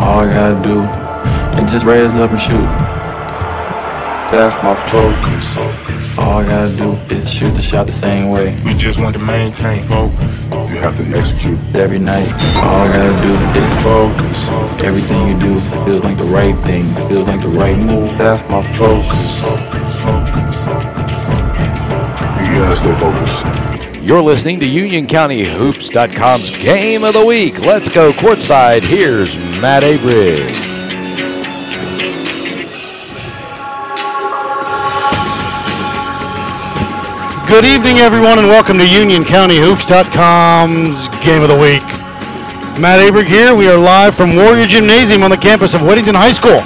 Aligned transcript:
All 0.00 0.20
I 0.20 0.32
gotta 0.32 0.60
do 0.66 0.80
is 1.62 1.70
just 1.70 1.86
raise 1.86 2.16
up 2.16 2.30
and 2.30 2.40
shoot. 2.40 2.64
That's 4.32 4.56
my 4.62 4.74
focus. 4.86 5.58
All 6.18 6.38
I 6.38 6.44
gotta 6.46 6.74
do 6.74 6.92
is 7.14 7.30
shoot 7.32 7.50
the 7.50 7.60
shot 7.60 7.86
the 7.86 7.92
same 7.92 8.30
way. 8.30 8.58
We 8.64 8.74
just 8.74 8.98
want 8.98 9.14
to 9.16 9.22
maintain 9.22 9.82
focus. 9.84 10.42
You 10.52 10.78
have 10.78 10.96
to 10.96 11.04
execute. 11.18 11.58
Every 11.74 11.98
night, 11.98 12.32
all 12.56 12.80
I 12.80 12.88
gotta 12.88 13.22
do 13.22 13.34
is 13.60 13.78
focus. 13.82 14.48
Everything 14.82 15.28
you 15.28 15.38
do 15.38 15.60
feels 15.84 16.02
like 16.02 16.16
the 16.16 16.24
right 16.24 16.56
thing, 16.62 16.94
feels 17.08 17.26
like 17.26 17.40
the 17.42 17.48
right 17.48 17.76
move. 17.76 18.16
That's 18.16 18.42
my 18.48 18.62
focus. 18.72 19.42
You 22.46 22.54
gotta 22.56 22.76
stay 22.76 22.94
focused. 22.94 23.44
You're 24.02 24.22
listening 24.22 24.60
to 24.60 24.66
UnionCountyHoops.com's 24.66 26.56
Game 26.56 27.04
of 27.04 27.12
the 27.12 27.24
Week. 27.24 27.58
Let's 27.66 27.88
go 27.92 28.12
courtside. 28.12 28.82
Here's 28.82 29.49
Matt 29.60 29.82
Abrig. 29.82 30.56
Good 37.46 37.66
evening, 37.66 37.98
everyone, 37.98 38.38
and 38.38 38.48
welcome 38.48 38.78
to 38.78 38.84
UnionCountyHoops.com's 38.84 41.08
Game 41.22 41.42
of 41.42 41.48
the 41.48 41.58
Week. 41.58 41.82
Matt 42.80 43.00
Abrig 43.00 43.26
here. 43.26 43.54
We 43.54 43.68
are 43.68 43.76
live 43.76 44.16
from 44.16 44.34
Warrior 44.34 44.64
Gymnasium 44.64 45.22
on 45.22 45.30
the 45.30 45.36
campus 45.36 45.74
of 45.74 45.82
Weddington 45.82 46.14
High 46.14 46.32
School 46.32 46.60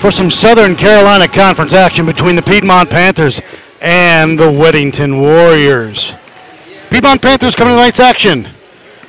for 0.00 0.12
some 0.12 0.30
Southern 0.30 0.76
Carolina 0.76 1.26
Conference 1.26 1.72
action 1.72 2.06
between 2.06 2.36
the 2.36 2.42
Piedmont 2.42 2.88
Panthers 2.88 3.40
and 3.80 4.38
the 4.38 4.44
Weddington 4.44 5.20
Warriors. 5.20 6.12
Piedmont 6.88 7.20
Panthers 7.20 7.56
coming 7.56 7.72
to 7.72 7.78
tonight's 7.78 7.98
action. 7.98 8.48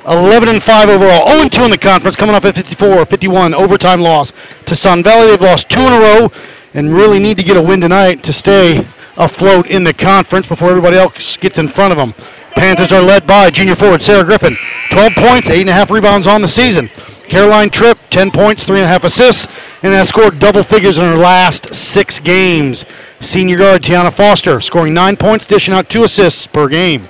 11 0.06 0.48
and 0.48 0.62
5 0.62 0.88
overall, 0.88 1.28
0 1.28 1.42
and 1.42 1.52
2 1.52 1.64
in 1.64 1.70
the 1.70 1.78
conference, 1.78 2.16
coming 2.16 2.34
off 2.34 2.44
a 2.44 2.52
54-51 2.52 3.54
overtime 3.54 4.00
loss 4.00 4.32
to 4.66 4.74
Sun 4.74 5.02
Valley. 5.02 5.28
They've 5.28 5.40
lost 5.40 5.68
two 5.68 5.80
in 5.80 5.92
a 5.92 5.98
row 5.98 6.32
and 6.74 6.94
really 6.94 7.18
need 7.18 7.36
to 7.36 7.42
get 7.42 7.56
a 7.56 7.62
win 7.62 7.80
tonight 7.80 8.22
to 8.24 8.32
stay 8.32 8.86
afloat 9.16 9.66
in 9.66 9.84
the 9.84 9.94
conference 9.94 10.46
before 10.46 10.70
everybody 10.70 10.96
else 10.96 11.36
gets 11.36 11.58
in 11.58 11.68
front 11.68 11.92
of 11.92 11.98
them. 11.98 12.14
Panthers 12.52 12.92
are 12.92 13.02
led 13.02 13.26
by 13.26 13.50
junior 13.50 13.74
forward 13.74 14.02
Sarah 14.02 14.24
Griffin, 14.24 14.56
12 14.90 15.14
points, 15.14 15.48
8.5 15.48 15.90
rebounds 15.90 16.26
on 16.26 16.42
the 16.42 16.48
season. 16.48 16.88
Caroline 17.28 17.70
Tripp, 17.70 17.98
10 18.10 18.30
points, 18.30 18.64
3.5 18.64 19.04
assists, 19.04 19.46
and 19.82 19.94
has 19.94 20.08
scored 20.08 20.38
double 20.38 20.62
figures 20.62 20.98
in 20.98 21.04
her 21.04 21.16
last 21.16 21.72
six 21.72 22.18
games. 22.18 22.84
Senior 23.20 23.56
guard 23.56 23.82
Tiana 23.82 24.12
Foster, 24.12 24.60
scoring 24.60 24.92
9 24.92 25.16
points, 25.16 25.46
dishing 25.46 25.72
out 25.72 25.88
2 25.88 26.04
assists 26.04 26.46
per 26.46 26.68
game. 26.68 27.08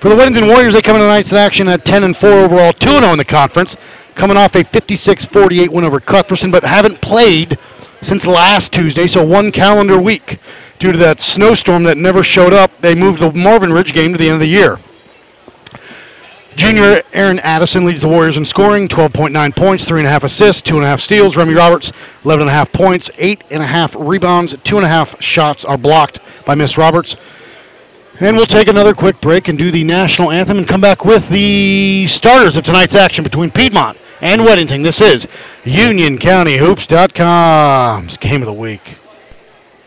For 0.00 0.08
the 0.08 0.14
Weddington 0.14 0.48
Warriors, 0.48 0.72
they 0.72 0.80
come 0.80 0.96
into 0.96 1.04
tonight's 1.04 1.34
action 1.34 1.68
at 1.68 1.84
10 1.84 2.04
and 2.04 2.16
4 2.16 2.30
overall, 2.30 2.72
2 2.72 2.88
0 2.88 3.12
in 3.12 3.18
the 3.18 3.24
conference, 3.24 3.76
coming 4.14 4.38
off 4.38 4.56
a 4.56 4.64
56 4.64 5.26
48 5.26 5.70
win 5.70 5.84
over 5.84 6.00
Cuthbertson, 6.00 6.50
but 6.50 6.64
haven't 6.64 7.02
played 7.02 7.58
since 8.00 8.26
last 8.26 8.72
Tuesday, 8.72 9.06
so 9.06 9.22
one 9.22 9.52
calendar 9.52 10.00
week. 10.00 10.38
Due 10.78 10.92
to 10.92 10.96
that 10.96 11.20
snowstorm 11.20 11.82
that 11.82 11.98
never 11.98 12.22
showed 12.22 12.54
up, 12.54 12.70
they 12.80 12.94
moved 12.94 13.20
the 13.20 13.30
Marvin 13.34 13.74
Ridge 13.74 13.92
game 13.92 14.12
to 14.12 14.18
the 14.18 14.24
end 14.30 14.36
of 14.36 14.40
the 14.40 14.46
year. 14.46 14.78
Junior 16.56 17.02
Aaron 17.12 17.38
Addison 17.40 17.84
leads 17.84 18.00
the 18.00 18.08
Warriors 18.08 18.38
in 18.38 18.46
scoring, 18.46 18.88
12.9 18.88 19.54
points, 19.54 19.84
3.5 19.84 20.24
assists, 20.24 20.62
2.5 20.62 21.00
steals. 21.00 21.36
Remy 21.36 21.52
Roberts, 21.52 21.92
11.5 22.24 22.72
points, 22.72 23.10
8.5 23.10 24.08
rebounds, 24.08 24.54
2.5 24.54 25.20
shots 25.20 25.62
are 25.66 25.76
blocked 25.76 26.20
by 26.46 26.54
Miss 26.54 26.78
Roberts. 26.78 27.16
And 28.22 28.36
we'll 28.36 28.44
take 28.44 28.68
another 28.68 28.92
quick 28.92 29.18
break 29.22 29.48
and 29.48 29.56
do 29.56 29.70
the 29.70 29.82
national 29.82 30.30
anthem 30.30 30.58
and 30.58 30.68
come 30.68 30.82
back 30.82 31.06
with 31.06 31.30
the 31.30 32.06
starters 32.06 32.54
of 32.54 32.64
tonight's 32.64 32.94
action 32.94 33.24
between 33.24 33.50
Piedmont 33.50 33.96
and 34.20 34.42
Weddington. 34.42 34.84
This 34.84 35.00
is 35.00 35.26
UnionCountyHoops.com's 35.64 38.18
Game 38.18 38.42
of 38.42 38.46
the 38.46 38.52
Week. 38.52 38.98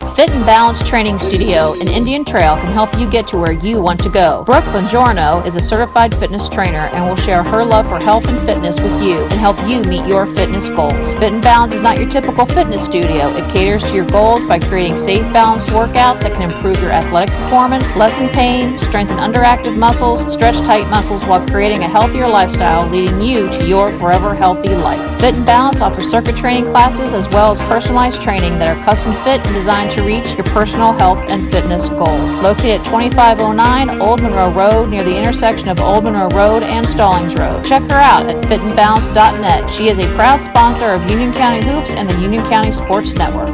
Fit 0.03 0.29
and 0.29 0.45
Balance 0.45 0.83
Training 0.83 1.17
Studio 1.17 1.73
in 1.73 1.87
Indian 1.87 2.23
Trail 2.23 2.55
can 2.57 2.67
help 2.67 2.93
you 2.99 3.09
get 3.09 3.27
to 3.29 3.37
where 3.37 3.53
you 3.53 3.81
want 3.81 3.99
to 4.03 4.09
go. 4.09 4.43
Brooke 4.43 4.63
Bongiorno 4.65 5.43
is 5.47 5.55
a 5.55 5.61
certified 5.61 6.13
fitness 6.13 6.47
trainer 6.47 6.89
and 6.93 7.07
will 7.07 7.15
share 7.15 7.43
her 7.43 7.65
love 7.65 7.87
for 7.87 7.97
health 7.97 8.27
and 8.27 8.39
fitness 8.41 8.79
with 8.79 9.01
you 9.01 9.23
and 9.23 9.33
help 9.33 9.57
you 9.67 9.81
meet 9.83 10.05
your 10.05 10.27
fitness 10.27 10.69
goals. 10.69 11.15
Fit 11.15 11.33
and 11.33 11.41
Balance 11.41 11.73
is 11.73 11.81
not 11.81 11.97
your 11.97 12.07
typical 12.07 12.45
fitness 12.45 12.85
studio. 12.85 13.29
It 13.29 13.49
caters 13.51 13.83
to 13.85 13.95
your 13.95 14.05
goals 14.05 14.43
by 14.43 14.59
creating 14.59 14.99
safe, 14.99 15.23
balanced 15.33 15.67
workouts 15.67 16.21
that 16.21 16.33
can 16.33 16.43
improve 16.43 16.79
your 16.79 16.91
athletic 16.91 17.33
performance, 17.35 17.95
lessen 17.95 18.29
pain, 18.29 18.77
strengthen 18.77 19.17
underactive 19.17 19.75
muscles, 19.75 20.31
stretch 20.31 20.59
tight 20.59 20.87
muscles 20.89 21.23
while 21.25 21.43
creating 21.47 21.83
a 21.83 21.87
healthier 21.87 22.27
lifestyle, 22.27 22.87
leading 22.89 23.19
you 23.19 23.49
to 23.49 23.65
your 23.65 23.89
forever 23.89 24.35
healthy 24.35 24.75
life. 24.75 25.19
Fit 25.19 25.33
and 25.33 25.45
Balance 25.45 25.81
offers 25.81 26.07
circuit 26.09 26.35
training 26.35 26.65
classes 26.65 27.15
as 27.15 27.27
well 27.29 27.49
as 27.49 27.59
personalized 27.61 28.21
training 28.21 28.59
that 28.59 28.77
are 28.77 28.83
custom 28.83 29.13
fit 29.23 29.43
and 29.45 29.53
designed 29.55 29.92
to 29.93 30.01
reach 30.01 30.33
your 30.33 30.43
personal 30.45 30.91
health 30.91 31.29
and 31.29 31.45
fitness 31.49 31.87
goals. 31.89 32.41
Located 32.41 32.79
at 32.79 32.85
2509 32.85 34.01
Old 34.01 34.21
Monroe 34.23 34.51
Road 34.51 34.89
near 34.89 35.03
the 35.03 35.15
intersection 35.15 35.69
of 35.69 35.79
Old 35.79 36.05
Monroe 36.05 36.29
Road 36.29 36.63
and 36.63 36.87
Stallings 36.87 37.35
Road. 37.35 37.63
Check 37.63 37.83
her 37.83 37.95
out 37.95 38.25
at 38.25 38.37
fitandbalance.net. 38.45 39.69
She 39.69 39.89
is 39.89 39.99
a 39.99 40.07
proud 40.15 40.41
sponsor 40.41 40.85
of 40.85 41.07
Union 41.09 41.31
County 41.31 41.63
Hoops 41.63 41.93
and 41.93 42.09
the 42.09 42.19
Union 42.19 42.43
County 42.45 42.71
Sports 42.71 43.13
Network. 43.13 43.53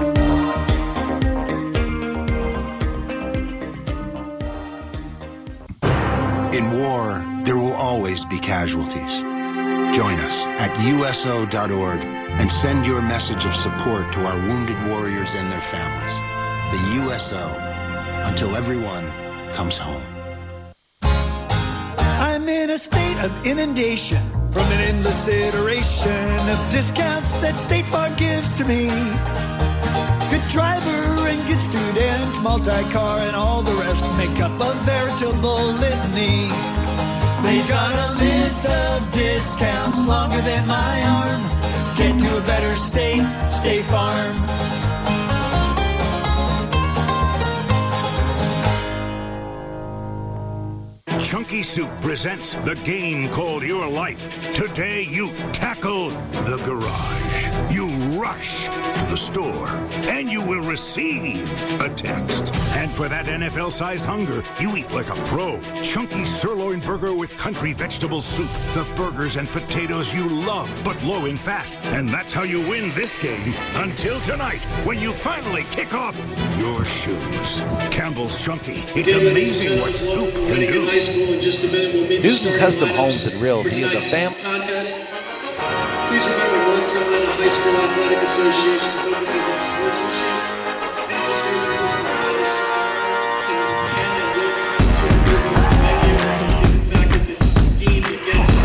In 6.54 6.72
war, 6.80 7.26
there 7.44 7.58
will 7.58 7.74
always 7.74 8.24
be 8.26 8.40
casualties. 8.40 9.20
Join 9.96 10.18
us 10.20 10.46
at 10.46 10.72
USO.org 10.86 12.19
and 12.40 12.50
send 12.52 12.86
your 12.86 13.02
message 13.02 13.46
of 13.46 13.54
support 13.54 14.12
to 14.14 14.26
our 14.26 14.38
wounded 14.48 14.78
warriors 14.88 15.36
and 15.36 15.52
their 15.52 15.62
families. 15.62 16.16
The 16.72 16.82
USO, 17.04 17.46
until 18.30 18.56
everyone 18.56 19.06
comes 19.54 19.78
home. 19.78 20.04
I'm 21.02 22.48
in 22.48 22.70
a 22.70 22.78
state 22.78 23.20
of 23.20 23.32
inundation 23.46 24.24
from 24.52 24.68
an 24.72 24.80
endless 24.80 25.28
iteration 25.28 26.50
of 26.50 26.58
discounts 26.70 27.34
that 27.44 27.60
State 27.60 27.86
Farm 27.86 28.16
gives 28.16 28.50
to 28.58 28.66
me. 28.66 28.88
Good 30.32 30.46
driver 30.50 31.28
and 31.28 31.40
good 31.48 31.62
student, 31.62 32.44
multi-car 32.44 33.20
and 33.20 33.36
all 33.36 33.62
the 33.64 33.76
rest 33.84 34.06
make 34.18 34.40
up 34.40 34.56
a 34.62 34.74
veritable 34.88 35.66
litany. 35.84 36.48
They 37.44 37.60
got 37.68 37.94
a 38.08 38.10
list 38.24 38.66
of 38.66 39.12
discounts 39.12 40.06
longer 40.08 40.42
than 40.42 40.68
my 40.68 40.96
arm. 41.20 41.60
Get 42.00 42.18
to 42.18 42.38
a 42.38 42.42
better 42.48 42.74
state, 42.76 43.26
State 43.52 43.84
Farm. 43.84 44.36
Chunky 51.22 51.62
Soup 51.62 51.90
presents 52.00 52.54
the 52.54 52.76
game 52.86 53.28
called 53.32 53.64
Your 53.64 53.86
Life. 53.90 54.54
Today 54.54 55.02
you 55.04 55.34
tackle 55.52 56.12
the 56.48 56.62
garage. 56.64 57.19
You 58.20 58.26
rush 58.26 58.66
to 58.66 59.06
the 59.10 59.16
store. 59.16 59.68
And 60.10 60.30
you 60.30 60.42
will 60.42 60.60
receive 60.62 61.40
a 61.80 61.90
text. 61.90 62.54
And 62.76 62.92
for 62.92 63.08
that 63.08 63.28
NFL-sized 63.28 64.04
hunger, 64.04 64.44
you 64.60 64.76
eat 64.76 64.92
like 64.92 65.08
a 65.10 65.16
pro. 65.24 65.62
Chunky 65.84 66.26
sirloin 66.26 66.82
burger 66.82 67.14
with 67.14 67.36
country 67.38 67.72
vegetable 67.72 68.22
soup. 68.22 68.50
The 68.74 68.86
burgers 68.98 69.38
and 69.38 69.48
potatoes 69.48 70.14
you 70.14 70.28
love, 70.28 70.70
but 70.84 71.02
low 71.04 71.26
in 71.28 71.38
fat. 71.38 71.66
And 71.96 72.10
that's 72.10 72.34
how 72.34 72.44
you 72.44 72.60
win 72.68 72.92
this 72.94 73.18
game 73.22 73.54
until 73.76 74.20
tonight, 74.22 74.64
when 74.86 75.00
you 75.00 75.14
finally 75.14 75.64
kick 75.72 75.94
off 75.94 76.18
your 76.58 76.84
shoes. 76.84 77.62
Campbell's 77.90 78.44
Chunky. 78.44 78.84
It's 79.00 79.08
Okay, 79.08 79.34
ladies 79.34 79.66
and 79.66 79.80
amazing 79.80 79.82
what 79.82 79.94
gentlemen, 79.96 80.32
soup 80.34 80.34
can 80.50 80.60
do. 80.60 80.84
get 80.86 80.90
high 80.94 81.00
school 81.00 81.34
in 81.36 81.40
just 81.42 81.64
a 81.64 81.72
minute. 81.72 81.94
We'll 81.94 82.08
meet 82.10 82.18
the 82.22 82.28
Newton 82.28 82.60
Custom 82.60 82.90
Homes 82.90 83.26
and 83.28 83.42
Reels. 83.42 83.66
He 83.68 83.82
is 83.82 83.88
a 83.88 83.90
tonight's 84.00 84.12
fam- 84.12 84.34
contest. 84.44 85.16
Please 86.10 86.28
remember, 86.28 86.58
North 86.66 86.90
Carolina 86.90 87.30
High 87.38 87.48
School 87.50 87.76
Athletic 87.78 88.18
Association 88.24 88.90
focuses 89.06 89.46
on 89.46 89.62
sportsmanship. 89.62 90.34
Any 91.06 91.22
disturbances 91.30 91.94
in 91.94 92.02
the 92.02 92.10
paddle 92.18 92.50
can, 93.46 93.62
can 93.94 94.10
and 94.18 94.30
will 94.34 94.50
constitute 94.58 95.06
a 95.06 95.22
verbal 95.30 95.54
venue. 95.86 96.18
If 96.66 96.74
in 96.74 96.82
fact, 96.90 97.14
if 97.14 97.30
it's 97.30 97.54
deemed 97.78 98.10
against 98.10 98.58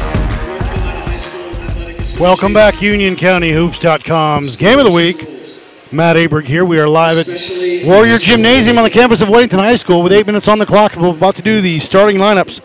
North 0.49 0.65
Carolina 0.65 1.01
High 1.05 1.17
School 1.19 1.53
Athletic 1.69 2.01
Association. 2.01 2.25
Welcome 2.25 2.55
back, 2.55 2.77
UnionCountyHoops.com's 2.77 4.57
Game 4.57 4.79
of 4.79 4.87
the 4.87 4.93
Week. 4.93 5.29
Matt 5.93 6.17
Abrig 6.17 6.47
here. 6.47 6.65
We 6.65 6.81
are 6.81 6.89
live 6.89 7.19
at 7.19 7.29
Warrior 7.85 8.17
Gymnasium 8.17 8.79
on 8.79 8.85
the 8.85 8.91
campus 8.91 9.21
of 9.21 9.29
Weddington 9.29 9.59
High 9.59 9.77
School 9.77 10.03
with 10.03 10.15
eight 10.15 10.27
minutes 10.27 10.49
on 10.49 10.59
the 10.59 10.65
clock. 10.65 10.97
We're 10.97 11.11
about 11.11 11.37
to 11.37 11.43
do 11.43 11.61
the 11.61 11.79
starting 11.79 12.17
lineups 12.17 12.63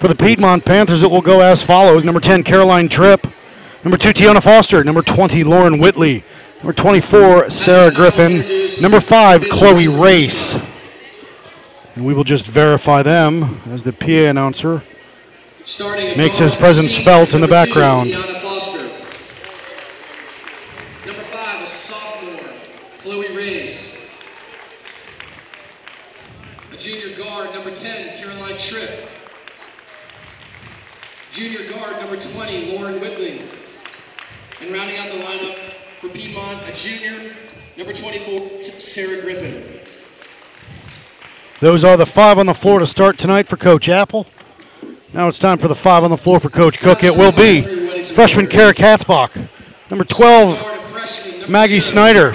for 0.00 0.08
the 0.08 0.16
Piedmont 0.16 0.64
Panthers. 0.64 1.04
It 1.04 1.10
will 1.12 1.22
go 1.22 1.42
as 1.42 1.62
follows: 1.62 2.02
Number 2.02 2.18
10, 2.18 2.42
Caroline 2.42 2.88
Tripp. 2.88 3.24
Number 3.82 3.96
two, 3.96 4.10
Tiana 4.10 4.42
Foster. 4.42 4.84
Number 4.84 5.00
20, 5.02 5.42
Lauren 5.44 5.78
Whitley. 5.78 6.22
Number 6.58 6.74
24, 6.74 7.48
Sarah 7.48 7.90
Griffin. 7.92 8.44
Number 8.82 9.00
five, 9.00 9.42
Chloe 9.48 9.88
Race. 9.88 10.58
And 11.94 12.04
we 12.04 12.12
will 12.12 12.24
just 12.24 12.46
verify 12.46 13.02
them 13.02 13.60
as 13.70 13.82
the 13.82 13.92
PA 13.92 14.28
announcer 14.28 14.82
makes 16.16 16.38
his 16.38 16.54
presence 16.54 16.98
felt 17.02 17.32
in 17.32 17.40
the 17.40 17.48
background. 17.48 18.10
Tiana 18.10 18.40
Foster. 18.40 18.86
a 21.62 21.66
sophomore, 21.66 22.50
Chloe 22.98 23.36
Reyes. 23.36 24.08
A 26.72 26.76
junior 26.76 27.16
guard, 27.16 27.54
number 27.54 27.74
10, 27.74 28.16
Caroline 28.16 28.56
Tripp. 28.58 29.08
Junior 31.30 31.70
guard, 31.70 31.98
number 31.98 32.16
20, 32.16 32.76
Lauren 32.76 33.00
Whitley. 33.00 33.42
And 34.60 34.72
rounding 34.72 34.96
out 34.98 35.08
the 35.08 35.18
lineup 35.18 35.56
for 36.00 36.08
Piedmont, 36.10 36.68
a 36.68 36.72
junior, 36.74 37.34
number 37.78 37.94
24, 37.94 38.62
Sarah 38.62 39.22
Griffin. 39.22 39.80
Those 41.60 41.82
are 41.82 41.96
the 41.96 42.06
five 42.06 42.38
on 42.38 42.46
the 42.46 42.54
floor 42.54 42.78
to 42.78 42.86
start 42.86 43.16
tonight 43.16 43.48
for 43.48 43.56
Coach 43.56 43.88
Apple. 43.88 44.26
Now 45.14 45.28
it's 45.28 45.38
time 45.38 45.58
for 45.58 45.68
the 45.68 45.74
five 45.74 46.04
on 46.04 46.10
the 46.10 46.16
floor 46.18 46.40
for 46.40 46.50
Coach 46.50 46.78
Cook. 46.78 47.02
It 47.02 47.16
will 47.16 47.32
be 47.32 47.62
freshman 48.04 48.46
Kara 48.48 48.74
Katzbach, 48.74 49.48
number 49.88 50.04
12 50.04 51.48
Maggie 51.48 51.80
Snyder, 51.80 52.32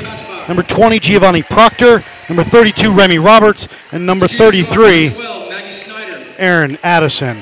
number 0.48 0.64
20 0.64 1.00
Giovanni 1.00 1.44
Proctor, 1.44 2.04
number 2.28 2.44
32 2.44 2.92
Remy 2.92 3.20
Roberts, 3.20 3.68
and 3.92 4.06
number 4.06 4.28
33 4.28 5.10
Maggie 5.10 5.72
Snyder. 5.72 6.26
Aaron 6.38 6.78
Addison. 6.84 7.42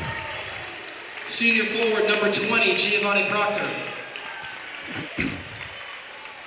Senior 1.27 1.63
forward, 1.63 2.07
number 2.07 2.31
20, 2.31 2.75
Giovanni 2.75 3.29
Proctor. 3.29 3.69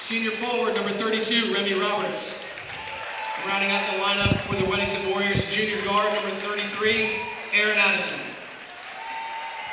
Senior 0.06 0.30
forward, 0.30 0.76
number 0.76 0.92
32, 0.92 1.52
Remy 1.52 1.74
Roberts. 1.74 2.40
Rounding 3.44 3.72
out 3.72 3.90
the 3.90 3.98
lineup 3.98 4.38
for 4.38 4.54
the 4.54 4.62
Weddington 4.62 5.10
Warriors, 5.10 5.50
junior 5.50 5.84
guard, 5.84 6.14
number 6.14 6.30
33, 6.30 7.16
Aaron 7.52 7.76
Addison. 7.76 8.20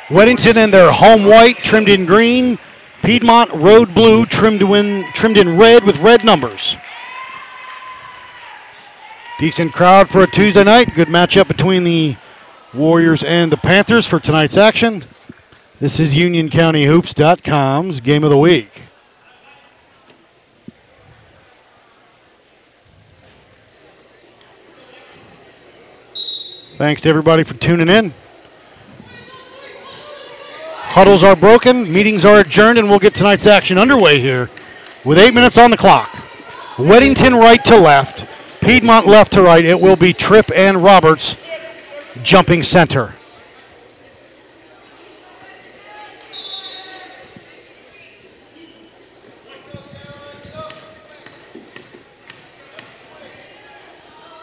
Weddington 0.07 0.55
in 0.55 0.71
their 0.71 0.91
home 0.91 1.25
white, 1.25 1.57
trimmed 1.57 1.87
in 1.87 2.07
green. 2.07 2.57
Piedmont 3.03 3.51
road 3.51 3.93
blue, 3.93 4.25
trimmed 4.25 4.63
in 4.63 5.05
trimmed 5.13 5.37
in 5.37 5.55
red 5.55 5.83
with 5.83 5.97
red 5.97 6.25
numbers. 6.25 6.77
Decent 9.37 9.71
crowd 9.71 10.09
for 10.09 10.23
a 10.23 10.27
Tuesday 10.27 10.63
night. 10.63 10.95
Good 10.95 11.09
matchup 11.09 11.47
between 11.47 11.83
the 11.83 12.17
Warriors 12.73 13.23
and 13.23 13.51
the 13.51 13.57
Panthers 13.57 14.07
for 14.07 14.19
tonight's 14.19 14.57
action. 14.57 15.05
This 15.79 15.99
is 15.99 16.15
UnionCountyHoops.com's 16.15 17.99
game 17.99 18.23
of 18.23 18.31
the 18.31 18.37
week. 18.39 18.81
Thanks 26.83 27.01
to 27.03 27.09
everybody 27.09 27.43
for 27.43 27.53
tuning 27.53 27.87
in. 27.87 28.13
Huddles 30.73 31.23
are 31.23 31.33
broken, 31.33 31.89
meetings 31.89 32.25
are 32.25 32.41
adjourned, 32.41 32.77
and 32.77 32.89
we'll 32.89 32.99
get 32.99 33.15
tonight's 33.15 33.47
action 33.47 33.77
underway 33.77 34.19
here 34.19 34.49
with 35.05 35.17
eight 35.17 35.33
minutes 35.33 35.57
on 35.57 35.71
the 35.71 35.77
clock. 35.77 36.09
Weddington 36.75 37.39
right 37.39 37.63
to 37.63 37.77
left, 37.77 38.25
Piedmont 38.59 39.07
left 39.07 39.31
to 39.31 39.41
right. 39.41 39.63
It 39.63 39.79
will 39.79 39.95
be 39.95 40.11
Tripp 40.11 40.51
and 40.53 40.83
Roberts 40.83 41.37
jumping 42.21 42.63
center. 42.63 43.15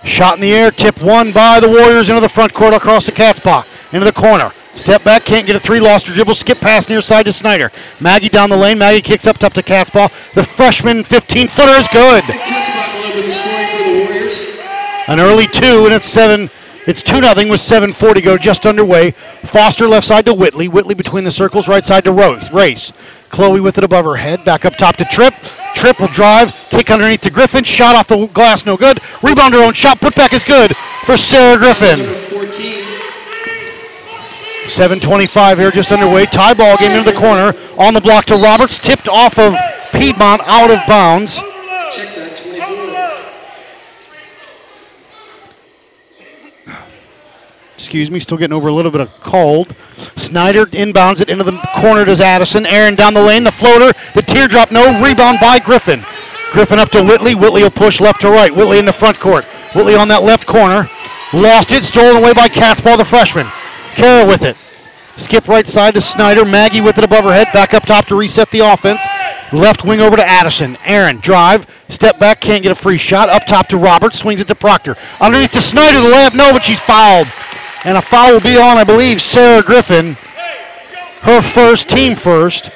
Shot 0.03 0.35
in 0.35 0.41
the 0.41 0.53
air, 0.53 0.71
tip 0.71 1.03
one 1.03 1.33
by 1.33 1.61
the 1.61 1.69
Warriors 1.69 2.09
into 2.09 2.21
the 2.21 2.29
front 2.29 2.55
court 2.55 2.73
across 2.73 3.07
the 3.07 3.13
Katzbach, 3.13 3.67
into 3.93 4.07
the 4.07 4.13
corner. 4.13 4.51
Step 4.75 5.05
back, 5.05 5.25
can't 5.25 5.47
get 5.47 5.57
a 5.57 5.61
three, 5.61 5.81
lost 5.81 6.07
her 6.07 6.15
dribble, 6.15 6.35
skip 6.35 6.59
pass 6.59 6.89
near 6.89 7.03
side 7.03 7.25
to 7.27 7.33
Snyder. 7.33 7.71
Maggie 7.99 8.29
down 8.29 8.49
the 8.49 8.57
lane, 8.57 8.79
Maggie 8.79 9.03
kicks 9.03 9.27
up 9.27 9.37
top 9.37 9.53
to 9.55 9.63
Cats 9.63 9.91
Katzbach. 9.91 10.35
The 10.35 10.45
freshman 10.45 11.05
15 11.05 11.49
footer 11.49 11.73
is 11.73 11.89
good. 11.89 12.25
The 12.25 12.33
Katzbach 12.33 12.95
will 12.95 13.11
open 13.11 13.27
the 13.27 13.33
scoring 13.33 13.69
for 13.69 13.85
the 13.85 14.05
Warriors. 14.05 14.59
An 15.09 15.21
early 15.21 15.49
two, 15.49 15.85
and 15.85 15.93
it's 15.93 16.09
seven. 16.09 16.51
It's 16.87 17.03
two 17.03 17.21
nothing 17.21 17.49
with 17.49 17.61
7:40 17.61 18.23
go, 18.23 18.39
just 18.39 18.65
underway. 18.65 19.11
Foster 19.11 19.87
left 19.89 20.07
side 20.07 20.25
to 20.27 20.35
Whitley. 20.35 20.69
Whitley 20.69 20.95
between 20.95 21.25
the 21.25 21.31
circles, 21.31 21.69
right 21.69 21.85
side 21.85 22.05
to 22.05 22.13
Rose. 22.13 22.51
Race. 22.51 22.93
Chloe 23.29 23.61
with 23.61 23.77
it 23.77 23.85
above 23.85 24.05
her 24.05 24.17
head. 24.17 24.45
Back 24.45 24.65
up 24.65 24.77
top 24.77 24.97
to 24.97 25.05
Tripp. 25.05 25.35
Tripp 25.81 25.99
will 25.99 26.09
drive, 26.09 26.53
kick 26.69 26.91
underneath 26.91 27.23
to 27.23 27.31
Griffin. 27.31 27.65
Shot 27.65 27.97
off 27.97 28.09
the 28.09 28.27
glass, 28.27 28.67
no 28.67 28.77
good. 28.77 29.01
Rebound 29.23 29.55
her 29.55 29.65
own 29.65 29.73
shot. 29.73 29.99
Put 29.99 30.15
back 30.15 30.35
is 30.35 30.45
good 30.45 30.77
for 31.07 31.17
Sarah 31.17 31.57
Griffin. 31.57 32.01
Number 32.01 32.15
14, 32.17 32.85
7:25 34.67 35.57
here, 35.59 35.71
just 35.71 35.91
underway. 35.91 36.27
Tie 36.27 36.53
ball 36.53 36.77
game 36.77 36.93
into 36.93 37.11
the 37.11 37.19
corner. 37.19 37.55
On 37.79 37.95
the 37.95 38.01
block 38.03 38.27
to 38.27 38.37
Roberts, 38.37 38.79
tipped 38.79 39.09
off 39.09 39.39
of 39.39 39.57
Piedmont, 39.93 40.43
out 40.45 40.71
of 40.71 40.87
bounds. 40.87 41.37
check 41.91 42.15
that, 42.15 42.37
24. 42.37 42.77
Excuse 47.81 48.11
me, 48.11 48.21
still 48.21 48.37
getting 48.37 48.55
over 48.55 48.69
a 48.69 48.73
little 48.75 48.91
bit 48.91 49.01
of 49.01 49.11
cold. 49.21 49.75
Snyder 49.97 50.67
inbounds 50.67 51.23
it 51.23 51.31
into 51.31 51.45
the 51.45 51.53
corner 51.77 52.05
to 52.05 52.13
Addison. 52.23 52.67
Aaron 52.67 52.95
down 52.95 53.15
the 53.15 53.23
lane, 53.23 53.43
the 53.43 53.51
floater, 53.51 53.99
the 54.15 54.21
teardrop, 54.21 54.71
no 54.71 55.03
rebound 55.03 55.39
by 55.41 55.59
Griffin. 55.59 56.03
Griffin 56.53 56.79
up 56.79 56.91
to 56.91 57.03
Whitley. 57.03 57.35
Whitley 57.35 57.63
will 57.63 57.71
push 57.71 57.99
left 57.99 58.21
to 58.21 58.29
right. 58.29 58.55
Whitley 58.55 58.79
in 58.79 58.85
the 58.85 58.93
front 58.93 59.19
court. 59.19 59.47
Whitley 59.75 59.95
on 59.95 60.09
that 60.09 60.23
left 60.23 60.47
corner. 60.47 60.91
Lost 61.33 61.73
it, 61.73 61.85
stolen 61.85 62.23
away 62.23 62.35
by 62.35 62.49
Katzbach, 62.49 62.99
the 62.99 63.05
freshman. 63.05 63.47
Kara 63.95 64.27
with 64.27 64.43
it. 64.43 64.59
Skip 65.17 65.49
right 65.49 65.67
side 65.67 65.95
to 65.95 66.03
Snyder. 66.03 66.45
Maggie 66.45 66.83
with 66.83 66.99
it 66.99 67.05
above 67.05 67.25
her 67.25 67.33
head. 67.33 67.49
Back 67.55 67.73
up 67.73 67.87
top 67.87 68.05
to 68.07 68.15
reset 68.15 68.51
the 68.51 68.61
offense. 68.61 69.01
Left 69.55 69.87
wing 69.87 70.03
over 70.03 70.17
to 70.17 70.25
Addison. 70.25 70.77
Aaron 70.85 71.19
drive. 71.21 71.67
Step 71.89 72.19
back. 72.19 72.43
Can't 72.43 72.63
get 72.63 72.73
a 72.73 72.75
free 72.75 72.99
shot. 72.99 73.31
Up 73.31 73.47
top 73.47 73.69
to 73.69 73.79
Roberts. 73.79 74.19
Swings 74.19 74.43
it 74.43 74.49
to 74.49 74.55
Proctor. 74.55 74.97
Underneath 75.19 75.53
to 75.53 75.63
Snyder. 75.63 76.01
The 76.01 76.09
layup. 76.09 76.35
No, 76.35 76.53
but 76.53 76.63
she's 76.63 76.81
fouled. 76.81 77.29
And 77.85 77.97
a 77.97 78.03
foul 78.03 78.33
will 78.33 78.41
be 78.41 78.59
on, 78.59 78.77
I 78.77 78.85
believe, 78.85 79.23
Sarah 79.23 79.63
Griffin. 79.63 80.15
Her 81.23 81.41
first, 81.41 81.89
team 81.89 82.15
first. 82.15 82.71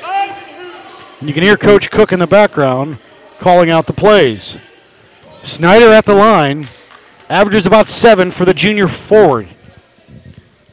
And 1.20 1.28
you 1.28 1.34
can 1.34 1.42
hear 1.42 1.56
Coach 1.56 1.90
Cook 1.90 2.12
in 2.12 2.18
the 2.18 2.26
background 2.26 2.98
calling 3.38 3.70
out 3.70 3.86
the 3.86 3.92
plays. 3.92 4.56
Snyder 5.42 5.92
at 5.92 6.06
the 6.06 6.14
line. 6.14 6.68
Averages 7.28 7.66
about 7.66 7.88
seven 7.88 8.30
for 8.30 8.44
the 8.44 8.54
junior 8.54 8.88
forward. 8.88 9.48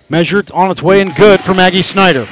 Measured 0.10 0.52
on 0.52 0.72
its 0.72 0.82
way 0.82 1.02
and 1.02 1.16
good 1.16 1.42
for 1.42 1.54
Maggie 1.54 1.82
Snyder. 1.82 2.28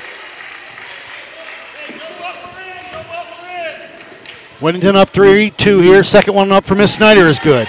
Weddington 4.60 4.96
up 4.96 5.12
3 5.12 5.51
2 5.51 5.79
here. 5.79 6.03
Second 6.03 6.34
one 6.34 6.51
up 6.51 6.65
for 6.65 6.75
Miss 6.75 6.94
Snyder 6.94 7.27
is 7.27 7.39
good. 7.39 7.68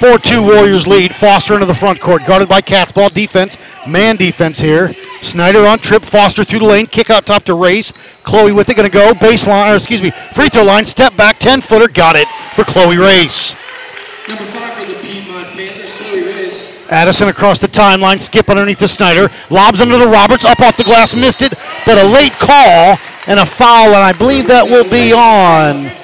4 0.00 0.18
2 0.18 0.42
Warriors 0.42 0.86
lead. 0.86 1.14
Foster 1.14 1.52
into 1.52 1.66
the 1.66 1.74
front 1.74 2.00
court. 2.00 2.24
Guarded 2.24 2.48
by 2.48 2.62
Cats. 2.62 2.90
Ball 2.90 3.10
defense. 3.10 3.58
Man 3.86 4.16
defense 4.16 4.58
here. 4.58 4.94
Snyder 5.20 5.66
on 5.66 5.78
Tripp. 5.78 6.02
Foster 6.02 6.42
through 6.42 6.60
the 6.60 6.64
lane. 6.64 6.86
Kick 6.86 7.10
out 7.10 7.26
top 7.26 7.44
to 7.44 7.54
Race. 7.54 7.92
Chloe 8.24 8.50
with 8.50 8.70
it. 8.70 8.76
Going 8.76 8.90
to 8.90 8.92
go. 8.92 9.12
Baseline, 9.12 9.70
or 9.70 9.76
excuse 9.76 10.00
me, 10.00 10.10
free 10.34 10.48
throw 10.48 10.64
line. 10.64 10.86
Step 10.86 11.14
back. 11.18 11.38
10 11.38 11.60
footer. 11.60 11.86
Got 11.86 12.16
it 12.16 12.26
for 12.56 12.64
Chloe 12.64 12.96
Race. 12.96 13.54
Number 14.26 14.44
five 14.46 14.72
for 14.72 14.86
the 14.86 14.98
Piedmont 15.02 15.48
Panthers, 15.48 15.92
Chloe 15.92 16.22
Reyes. 16.22 16.82
Addison 16.88 17.28
across 17.28 17.58
the 17.58 17.68
timeline, 17.68 18.20
skip 18.20 18.48
underneath 18.48 18.78
the 18.78 18.88
Snyder, 18.88 19.30
lobs 19.48 19.80
under 19.80 19.98
the 19.98 20.08
Roberts, 20.08 20.44
up 20.44 20.60
off 20.60 20.76
the 20.76 20.84
glass, 20.84 21.14
missed 21.14 21.42
it, 21.42 21.52
but 21.84 21.98
a 21.98 22.04
late 22.04 22.32
call 22.32 22.98
and 23.26 23.38
a 23.38 23.46
foul, 23.46 23.88
and 23.88 23.96
I 23.96 24.12
believe 24.12 24.48
that 24.48 24.64
will 24.64 24.88
be 24.88 25.12
on. 25.12 25.99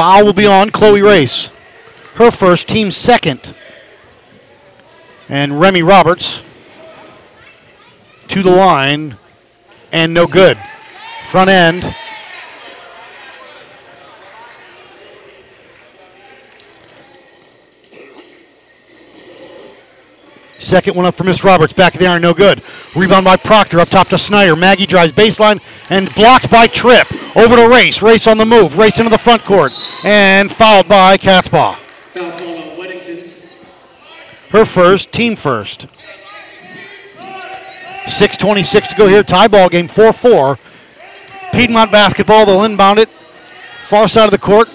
Foul 0.00 0.24
will 0.24 0.32
be 0.32 0.46
on 0.46 0.70
Chloe 0.70 1.02
Race. 1.02 1.50
Her 2.14 2.30
first, 2.30 2.66
team 2.66 2.90
second. 2.90 3.54
And 5.28 5.60
Remy 5.60 5.82
Roberts 5.82 6.40
to 8.28 8.42
the 8.42 8.50
line, 8.50 9.18
and 9.92 10.14
no 10.14 10.26
good. 10.26 10.58
Front 11.28 11.50
end. 11.50 11.94
Second 20.60 20.94
one 20.94 21.06
up 21.06 21.14
for 21.14 21.24
Miss 21.24 21.42
Roberts. 21.42 21.72
Back 21.72 21.94
of 21.94 22.00
the 22.00 22.06
iron, 22.06 22.20
no 22.20 22.34
good. 22.34 22.62
Rebound 22.94 23.24
by 23.24 23.36
Proctor 23.36 23.80
up 23.80 23.88
top 23.88 24.08
to 24.08 24.18
Snyder. 24.18 24.54
Maggie 24.54 24.84
drives 24.84 25.10
baseline 25.10 25.60
and 25.88 26.14
blocked 26.14 26.50
by 26.50 26.66
Tripp. 26.66 27.10
Over 27.34 27.56
to 27.56 27.68
Race. 27.68 28.02
Race 28.02 28.26
on 28.26 28.36
the 28.36 28.44
move. 28.44 28.76
Race 28.76 28.98
into 28.98 29.10
the 29.10 29.18
front 29.18 29.42
court. 29.42 29.72
And 30.04 30.52
fouled 30.52 30.86
by 30.86 31.16
on 31.16 32.78
Weddington. 32.78 33.30
Her 34.50 34.66
first, 34.66 35.12
team 35.12 35.34
first. 35.34 35.86
6.26 38.04 38.88
to 38.88 38.96
go 38.96 39.08
here. 39.08 39.22
Tie 39.22 39.48
ball 39.48 39.70
game 39.70 39.88
4 39.88 40.12
4. 40.12 40.58
Piedmont 41.52 41.90
basketball. 41.90 42.44
They'll 42.44 42.64
inbound 42.64 42.98
it. 42.98 43.08
Far 43.88 44.08
side 44.08 44.26
of 44.26 44.30
the 44.30 44.38
court. 44.38 44.68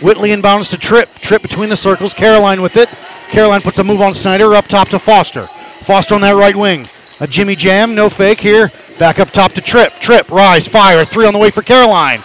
Whitley 0.00 0.30
inbounds 0.30 0.70
to 0.70 0.78
Tripp. 0.78 1.10
Trip 1.16 1.42
between 1.42 1.68
the 1.68 1.76
circles. 1.76 2.14
Caroline 2.14 2.62
with 2.62 2.76
it. 2.76 2.88
Caroline 3.28 3.60
puts 3.60 3.78
a 3.78 3.84
move 3.84 4.00
on 4.00 4.14
Snyder 4.14 4.54
up 4.54 4.66
top 4.66 4.88
to 4.88 4.98
Foster. 4.98 5.46
Foster 5.82 6.14
on 6.14 6.20
that 6.22 6.36
right 6.36 6.56
wing. 6.56 6.86
A 7.20 7.26
Jimmy 7.26 7.56
Jam, 7.56 7.94
no 7.94 8.10
fake 8.10 8.40
here. 8.40 8.70
Back 8.98 9.18
up 9.18 9.30
top 9.30 9.52
to 9.52 9.60
Tripp. 9.60 9.94
Tripp, 10.00 10.30
rise, 10.30 10.68
fire. 10.68 11.04
Three 11.04 11.26
on 11.26 11.32
the 11.32 11.38
way 11.38 11.50
for 11.50 11.62
Caroline. 11.62 12.22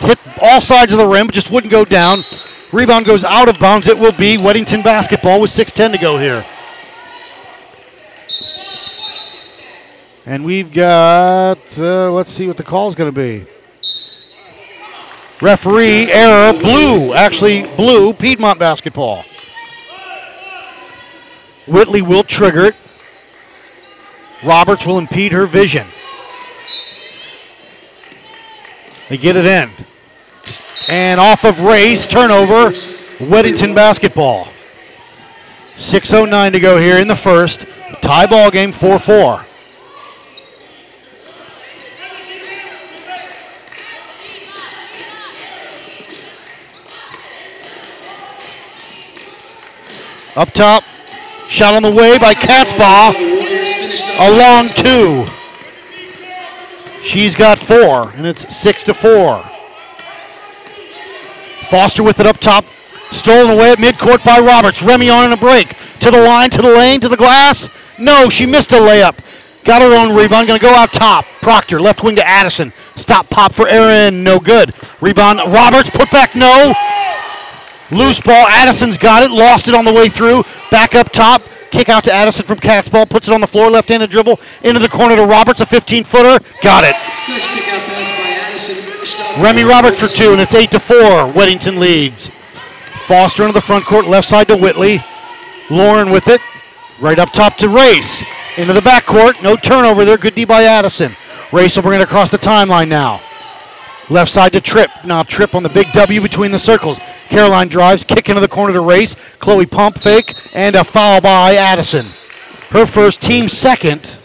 Hit 0.00 0.18
all 0.40 0.60
sides 0.60 0.92
of 0.92 0.98
the 0.98 1.06
rim, 1.06 1.30
just 1.30 1.50
wouldn't 1.50 1.70
go 1.70 1.84
down. 1.84 2.22
Rebound 2.72 3.04
goes 3.06 3.24
out 3.24 3.48
of 3.48 3.58
bounds. 3.58 3.88
It 3.88 3.98
will 3.98 4.12
be 4.12 4.36
Weddington 4.36 4.84
basketball 4.84 5.40
with 5.40 5.50
6.10 5.50 5.92
to 5.92 5.98
go 5.98 6.18
here. 6.18 6.44
And 10.26 10.44
we've 10.44 10.72
got, 10.72 11.58
uh, 11.78 12.12
let's 12.12 12.30
see 12.30 12.46
what 12.46 12.58
the 12.58 12.62
call 12.62 12.88
is 12.88 12.94
going 12.94 13.10
to 13.10 13.16
be. 13.16 13.46
Referee 15.40 16.10
error, 16.10 16.52
blue, 16.52 17.14
actually 17.14 17.62
blue, 17.76 18.12
Piedmont 18.12 18.58
basketball. 18.58 19.24
Whitley 21.68 22.02
will 22.02 22.24
trigger 22.24 22.66
it. 22.66 22.76
Roberts 24.42 24.86
will 24.86 24.98
impede 24.98 25.32
her 25.32 25.46
vision. 25.46 25.86
They 29.08 29.16
get 29.16 29.36
it 29.36 29.46
in. 29.46 29.70
And 30.88 31.20
off 31.20 31.44
of 31.44 31.60
race, 31.60 32.06
turnover, 32.06 32.70
Weddington 33.18 33.74
basketball. 33.74 34.48
6.09 35.76 36.52
to 36.52 36.60
go 36.60 36.78
here 36.78 36.98
in 36.98 37.08
the 37.08 37.16
first. 37.16 37.66
Tie 38.00 38.26
ball 38.26 38.50
game 38.50 38.72
4 38.72 38.98
4. 38.98 39.44
Up 50.36 50.52
top, 50.52 50.84
shot 51.48 51.74
on 51.74 51.82
the 51.82 51.90
way 51.90 52.18
by 52.18 52.34
Katzbach. 52.34 53.14
A 54.20 54.30
long 54.38 54.66
two. 54.66 55.26
She's 57.02 57.34
got 57.34 57.58
four, 57.58 58.10
and 58.10 58.26
it's 58.26 58.54
six 58.54 58.84
to 58.84 58.94
four. 58.94 59.42
Foster 61.70 62.02
with 62.02 62.20
it 62.20 62.26
up 62.26 62.38
top, 62.38 62.64
stolen 63.12 63.50
away 63.50 63.72
at 63.72 63.78
midcourt 63.78 64.24
by 64.24 64.38
Roberts. 64.38 64.82
Remy 64.82 65.10
on 65.10 65.24
in 65.24 65.32
a 65.32 65.36
break. 65.36 65.76
To 66.00 66.10
the 66.10 66.20
line, 66.20 66.50
to 66.50 66.62
the 66.62 66.68
lane, 66.68 67.00
to 67.00 67.08
the 67.08 67.16
glass. 67.16 67.68
No, 67.98 68.28
she 68.28 68.46
missed 68.46 68.72
a 68.72 68.76
layup. 68.76 69.18
Got 69.64 69.82
her 69.82 69.94
own 69.94 70.14
rebound. 70.14 70.46
Going 70.46 70.58
to 70.58 70.64
go 70.64 70.72
out 70.72 70.90
top. 70.90 71.24
Proctor, 71.42 71.80
left 71.80 72.02
wing 72.02 72.16
to 72.16 72.26
Addison. 72.26 72.72
Stop 72.96 73.28
pop 73.28 73.52
for 73.52 73.68
Aaron. 73.68 74.22
No 74.22 74.38
good. 74.38 74.72
Rebound. 75.00 75.40
Roberts, 75.52 75.90
put 75.90 76.10
back. 76.10 76.34
No. 76.34 76.72
Loose 77.90 78.20
ball. 78.20 78.46
Addison's 78.48 78.98
got 78.98 79.22
it. 79.22 79.30
Lost 79.30 79.68
it 79.68 79.74
on 79.74 79.84
the 79.84 79.92
way 79.92 80.08
through. 80.08 80.44
Back 80.70 80.94
up 80.94 81.10
top. 81.12 81.42
Kick 81.70 81.88
out 81.88 82.04
to 82.04 82.12
Addison 82.12 82.46
from 82.46 82.58
Katzbach. 82.58 83.10
Puts 83.10 83.28
it 83.28 83.34
on 83.34 83.40
the 83.40 83.46
floor. 83.46 83.70
Left 83.70 83.88
handed 83.88 84.10
dribble. 84.10 84.40
Into 84.62 84.80
the 84.80 84.88
corner 84.88 85.16
to 85.16 85.24
Roberts. 85.24 85.60
A 85.60 85.66
15 85.66 86.04
footer. 86.04 86.42
Got 86.62 86.84
it. 86.84 86.94
Nice 87.28 87.46
kick 87.46 87.68
out 87.68 87.82
pass 87.86 88.10
by 88.10 88.28
Addison. 88.48 89.42
Remy 89.42 89.64
Roberts 89.64 90.00
for 90.00 90.08
two, 90.08 90.32
and 90.32 90.40
it's 90.40 90.54
8 90.54 90.70
to 90.72 90.80
4. 90.80 90.96
Weddington 91.28 91.78
leads. 91.78 92.30
Foster 93.06 93.44
into 93.44 93.54
the 93.54 93.60
front 93.60 93.84
court. 93.84 94.06
Left 94.06 94.28
side 94.28 94.48
to 94.48 94.56
Whitley. 94.56 95.02
Lauren 95.70 96.10
with 96.10 96.28
it. 96.28 96.40
Right 97.00 97.18
up 97.18 97.32
top 97.32 97.56
to 97.58 97.68
Race. 97.68 98.22
Into 98.56 98.72
the 98.72 98.82
back 98.82 99.06
court. 99.06 99.42
No 99.42 99.56
turnover 99.56 100.04
there. 100.04 100.18
Good 100.18 100.34
D 100.34 100.44
by 100.44 100.64
Addison. 100.64 101.12
Race 101.52 101.76
will 101.76 101.82
bring 101.82 102.00
it 102.00 102.04
across 102.04 102.30
the 102.30 102.38
timeline 102.38 102.88
now. 102.88 103.20
Left 104.10 104.30
side 104.30 104.52
to 104.52 104.60
Tripp. 104.60 104.90
Now 105.04 105.22
Tripp 105.22 105.54
on 105.54 105.62
the 105.62 105.68
big 105.68 105.92
W 105.92 106.20
between 106.20 106.50
the 106.50 106.58
circles. 106.58 106.98
Caroline 107.28 107.68
drives, 107.68 108.04
kick 108.04 108.28
into 108.28 108.40
the 108.40 108.48
corner 108.48 108.72
to 108.72 108.80
Race. 108.80 109.14
Chloe 109.38 109.66
pump 109.66 109.98
fake, 109.98 110.34
and 110.54 110.76
a 110.76 110.84
foul 110.84 111.20
by 111.20 111.54
Addison. 111.56 112.06
Her 112.70 112.86
first, 112.86 113.20
team 113.20 113.48
second. 113.48 114.18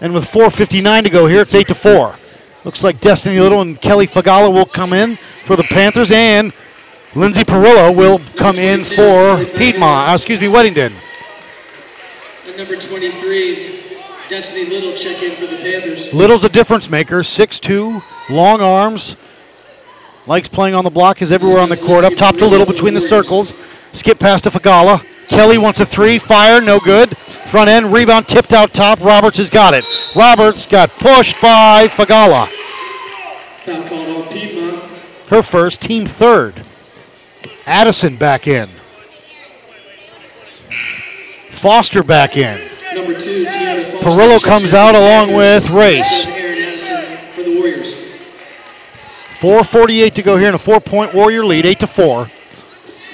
And 0.00 0.12
with 0.12 0.24
4.59 0.24 1.04
to 1.04 1.10
go 1.10 1.26
here, 1.26 1.40
it's 1.40 1.54
8 1.54 1.68
to 1.68 1.74
4. 1.74 2.16
Looks 2.64 2.82
like 2.82 3.00
Destiny 3.00 3.38
Little 3.38 3.60
and 3.60 3.80
Kelly 3.80 4.08
Fagala 4.08 4.52
will 4.52 4.66
come 4.66 4.92
in 4.92 5.18
for 5.44 5.54
the 5.54 5.62
Panthers, 5.62 6.10
and 6.10 6.52
Lindsay 7.14 7.44
Perillo 7.44 7.96
will 7.96 8.18
come 8.36 8.56
in 8.56 8.84
for 8.84 9.44
Piedmont. 9.56 10.10
Uh, 10.10 10.14
excuse 10.14 10.40
me, 10.40 10.48
Weddington. 10.48 10.92
And 12.46 12.56
number 12.56 12.74
23, 12.74 13.85
Destiny 14.28 14.68
Little 14.68 14.92
check 14.92 15.22
in 15.22 15.36
for 15.36 15.46
the 15.46 15.56
Panthers. 15.58 16.12
Little's 16.12 16.42
a 16.42 16.48
difference 16.48 16.90
maker, 16.90 17.20
6'2", 17.20 18.02
long 18.28 18.60
arms. 18.60 19.14
Likes 20.26 20.48
playing 20.48 20.74
on 20.74 20.82
the 20.82 20.90
block, 20.90 21.22
is 21.22 21.30
everywhere 21.30 21.60
on 21.60 21.68
the 21.68 21.76
court. 21.76 22.04
Up 22.04 22.14
top 22.14 22.36
to 22.36 22.46
Little 22.46 22.66
between 22.66 22.94
the 22.94 23.00
circles. 23.00 23.52
Skip 23.92 24.18
pass 24.18 24.42
to 24.42 24.50
Fagala. 24.50 25.04
Kelly 25.28 25.58
wants 25.58 25.78
a 25.78 25.86
three, 25.86 26.18
fire, 26.18 26.60
no 26.60 26.80
good. 26.80 27.16
Front 27.16 27.70
end, 27.70 27.92
rebound 27.92 28.26
tipped 28.26 28.52
out 28.52 28.72
top. 28.74 29.00
Roberts 29.00 29.38
has 29.38 29.48
got 29.48 29.74
it. 29.74 29.84
Roberts 30.16 30.66
got 30.66 30.90
pushed 30.98 31.40
by 31.40 31.86
Fagala. 31.86 32.48
Foul 33.56 33.84
called 33.84 34.24
on 34.24 34.32
Piedmont. 34.32 34.82
Her 35.28 35.42
first, 35.42 35.80
team 35.80 36.06
third. 36.06 36.66
Addison 37.64 38.16
back 38.16 38.48
in. 38.48 38.70
Foster 41.50 42.02
back 42.02 42.36
in. 42.36 42.75
Number 42.96 43.12
two, 43.18 43.44
Tiana 43.44 43.84
Foster. 43.84 44.08
Perillo 44.08 44.42
comes 44.42 44.72
out 44.72 44.94
along 44.94 45.34
with 45.34 45.68
Race. 45.68 46.28
Aaron 46.30 46.58
Addison 46.58 47.18
for 47.34 47.42
the 47.42 47.54
Warriors. 47.58 47.94
4.48 49.38 50.14
to 50.14 50.22
go 50.22 50.38
here 50.38 50.48
in 50.48 50.54
a 50.54 50.58
four 50.58 50.80
point 50.80 51.12
Warrior 51.12 51.44
lead, 51.44 51.66
8 51.66 51.80
to 51.80 51.86
4. 51.86 52.30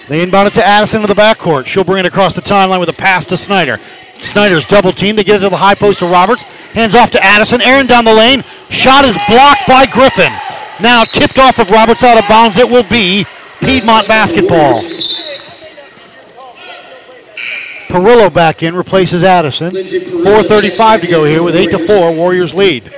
They 0.09 0.23
inbound 0.23 0.47
it 0.47 0.55
to 0.55 0.65
Addison 0.65 1.01
to 1.01 1.09
the 1.09 1.15
backcourt. 1.15 1.67
She'll 1.67 1.83
bring 1.83 1.99
it 1.99 2.07
across 2.07 2.33
the 2.33 2.41
timeline 2.41 2.79
with 2.79 2.91
a 2.91 2.93
pass 2.93 3.27
to 3.27 3.37
Snyder. 3.37 3.81
Snyder's 4.13 4.67
double 4.67 4.93
team. 4.93 5.17
They 5.17 5.25
get 5.25 5.41
it 5.41 5.45
to 5.45 5.51
the 5.51 5.57
high 5.57 5.75
post 5.75 5.99
to 5.99 6.07
Roberts. 6.07 6.45
Hands 6.45 6.95
off 6.95 7.11
to 7.11 7.25
Addison. 7.25 7.61
Aaron 7.61 7.87
down 7.87 8.05
the 8.05 8.15
lane. 8.15 8.45
Shot 8.71 9.05
is 9.05 9.17
blocked 9.29 9.67
by 9.67 9.85
Griffin. 9.87 10.33
Now 10.81 11.03
tipped 11.03 11.39
off 11.39 11.59
of 11.59 11.71
Roberts 11.71 12.05
out 12.05 12.19
of 12.19 12.29
bounds. 12.29 12.57
It 12.57 12.69
will 12.69 12.85
be 12.85 13.27
Piedmont 13.61 14.07
basketball. 14.07 14.81
Perillo 17.93 18.33
back 18.33 18.63
in, 18.63 18.75
replaces 18.75 19.23
Addison. 19.23 19.71
4.35 19.71 19.83
to 19.83 20.49
go 20.49 20.61
checks 20.61 20.79
back 20.79 21.03
in 21.03 21.27
here 21.27 21.43
with 21.43 21.55
8 21.55 21.71
to 21.73 21.79
4, 21.79 22.15
Warriors 22.15 22.55
lead. 22.55 22.91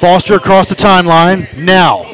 Foster 0.00 0.34
across 0.34 0.68
the 0.68 0.74
timeline 0.74 1.56
now. 1.62 2.12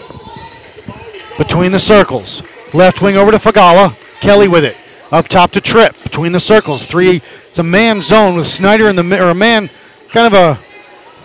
Between 1.39 1.73
the 1.73 1.79
circles. 1.79 2.43
Left 2.75 3.01
wing 3.01 3.17
over 3.17 3.31
to 3.31 3.39
Fagala. 3.39 3.97
Kelly 4.21 4.49
with 4.49 4.65
it. 4.65 4.77
Up 5.13 5.29
top 5.29 5.53
to 5.53 5.63
Tripp. 5.63 6.03
Between 6.03 6.33
the 6.33 6.41
circles. 6.41 6.85
Three. 6.85 7.23
It's 7.49 7.59
a 7.59 7.63
man 7.63 8.03
zone 8.03 8.35
with 8.37 8.49
Snyder 8.49 8.91
in 8.91 8.97
the 8.97 9.03
mi- 9.03 9.19
or 9.19 9.31
a 9.31 9.35
man 9.35 9.71
kind 10.09 10.27
of 10.27 10.35
a 10.35 10.61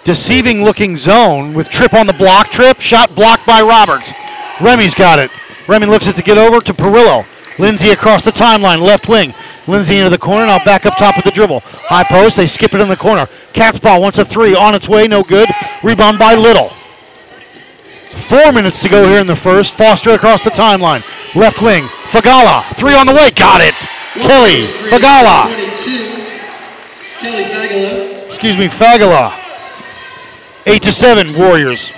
deceiving 0.05 0.63
looking 0.63 0.95
zone 0.95 1.53
with 1.53 1.67
Tripp 1.67 1.93
on 1.93 2.07
the 2.07 2.13
block. 2.13 2.51
Tripp 2.51 2.79
shot 2.79 3.15
blocked 3.15 3.45
by 3.45 3.61
Roberts. 3.61 4.09
Remy's 4.61 4.95
got 4.95 5.19
it. 5.19 5.31
Remy 5.67 5.87
looks 5.87 6.07
it 6.07 6.15
to 6.15 6.21
get 6.21 6.37
over 6.37 6.59
to 6.59 6.73
Perillo. 6.73 7.25
Lindsay 7.59 7.89
across 7.89 8.23
the 8.23 8.31
timeline, 8.31 8.81
left 8.81 9.07
wing. 9.07 9.33
Lindsay 9.67 9.97
into 9.97 10.09
the 10.09 10.17
corner, 10.17 10.45
now 10.45 10.63
back 10.63 10.85
up 10.85 10.97
top 10.97 11.15
with 11.15 11.25
the 11.25 11.31
dribble. 11.31 11.61
High 11.65 12.03
post, 12.03 12.35
they 12.35 12.47
skip 12.47 12.73
it 12.73 12.81
in 12.81 12.87
the 12.89 12.95
corner. 12.95 13.27
Katzbach 13.53 14.01
wants 14.01 14.17
a 14.17 14.25
three, 14.25 14.55
on 14.55 14.73
its 14.73 14.89
way, 14.89 15.07
no 15.07 15.23
good. 15.23 15.49
Rebound 15.83 16.17
by 16.17 16.35
Little. 16.35 16.71
Four 18.31 18.51
minutes 18.51 18.81
to 18.81 18.89
go 18.89 19.07
here 19.07 19.19
in 19.19 19.27
the 19.27 19.35
first. 19.35 19.73
Foster 19.75 20.11
across 20.11 20.43
the 20.43 20.49
timeline. 20.49 21.03
Left 21.35 21.61
wing. 21.61 21.83
Fagala. 21.83 22.63
Three 22.75 22.95
on 22.95 23.05
the 23.05 23.13
way. 23.13 23.31
Got 23.31 23.61
it. 23.61 23.75
Kelly. 24.13 24.61
Fagala. 24.89 25.47
Kelly 27.19 27.43
Fagala. 27.43 28.27
Excuse 28.27 28.57
me, 28.57 28.67
Fagala. 28.67 29.37
Eight 30.65 30.81
to 30.83 30.91
seven, 30.91 31.33
Warriors. 31.37 31.91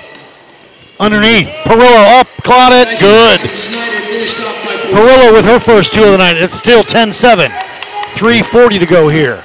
Underneath. 1.03 1.49
Perillo 1.65 2.21
up. 2.21 2.27
Caught 2.43 2.71
it. 2.71 2.97
Good. 2.97 3.41
Perillo. 4.87 5.33
With 5.33 5.43
her 5.43 5.59
first 5.59 5.91
two 5.93 6.05
of 6.05 6.11
the 6.13 6.17
night. 6.17 6.37
It's 6.37 6.55
still 6.55 6.81
10-7. 6.81 7.49
3.40 7.49 8.79
to 8.79 8.85
go 8.85 9.09
here. 9.09 9.43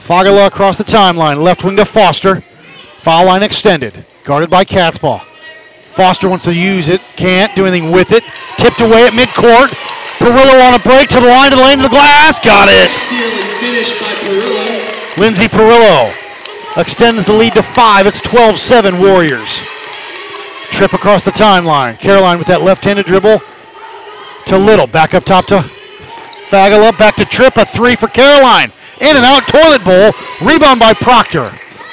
Fagala 0.00 0.48
across 0.48 0.76
the 0.76 0.84
timeline. 0.84 1.42
Left 1.42 1.64
wing 1.64 1.76
to 1.76 1.86
Foster. 1.86 2.42
Foul 3.00 3.24
line 3.24 3.42
extended. 3.42 4.04
Guarded 4.24 4.50
by 4.50 4.66
Katzbach. 4.66 5.24
Foster 5.78 6.28
wants 6.28 6.44
to 6.44 6.54
use 6.54 6.90
it. 6.90 7.00
Can't 7.16 7.56
do 7.56 7.64
anything 7.64 7.90
with 7.90 8.12
it. 8.12 8.22
Tipped 8.58 8.82
away 8.82 9.06
at 9.06 9.14
midcourt. 9.14 9.68
Perillo 10.18 10.68
on 10.68 10.74
a 10.74 10.82
break 10.82 11.08
to 11.08 11.20
the 11.20 11.26
line, 11.26 11.50
to 11.52 11.56
the 11.56 11.62
lane, 11.62 11.78
to 11.78 11.84
the 11.84 11.88
glass. 11.88 12.38
Got 12.44 12.68
it. 12.68 12.90
Steal 12.90 13.32
and 13.32 13.60
finish 13.60 13.98
by 13.98 14.12
Perillo. 14.20 15.16
Lindsay 15.16 15.46
Perillo 15.46 16.12
extends 16.76 17.24
the 17.24 17.32
lead 17.32 17.54
to 17.54 17.62
five. 17.62 18.06
It's 18.06 18.20
12-7 18.20 19.00
Warriors. 19.00 19.60
Tripp 20.70 20.92
across 20.92 21.24
the 21.24 21.30
timeline. 21.30 21.98
Caroline 21.98 22.38
with 22.38 22.46
that 22.48 22.62
left-handed 22.62 23.06
dribble 23.06 23.40
to 24.46 24.58
Little. 24.58 24.86
Back 24.86 25.14
up 25.14 25.24
top 25.24 25.46
to 25.46 25.60
Fagala. 26.50 26.96
Back 26.98 27.16
to 27.16 27.24
Tripp. 27.24 27.56
A 27.56 27.64
three 27.64 27.96
for 27.96 28.08
Caroline. 28.08 28.70
In 29.00 29.16
and 29.16 29.24
out. 29.24 29.46
Toilet 29.48 29.84
bowl. 29.84 30.12
Rebound 30.46 30.80
by 30.80 30.92
Proctor. 30.94 31.48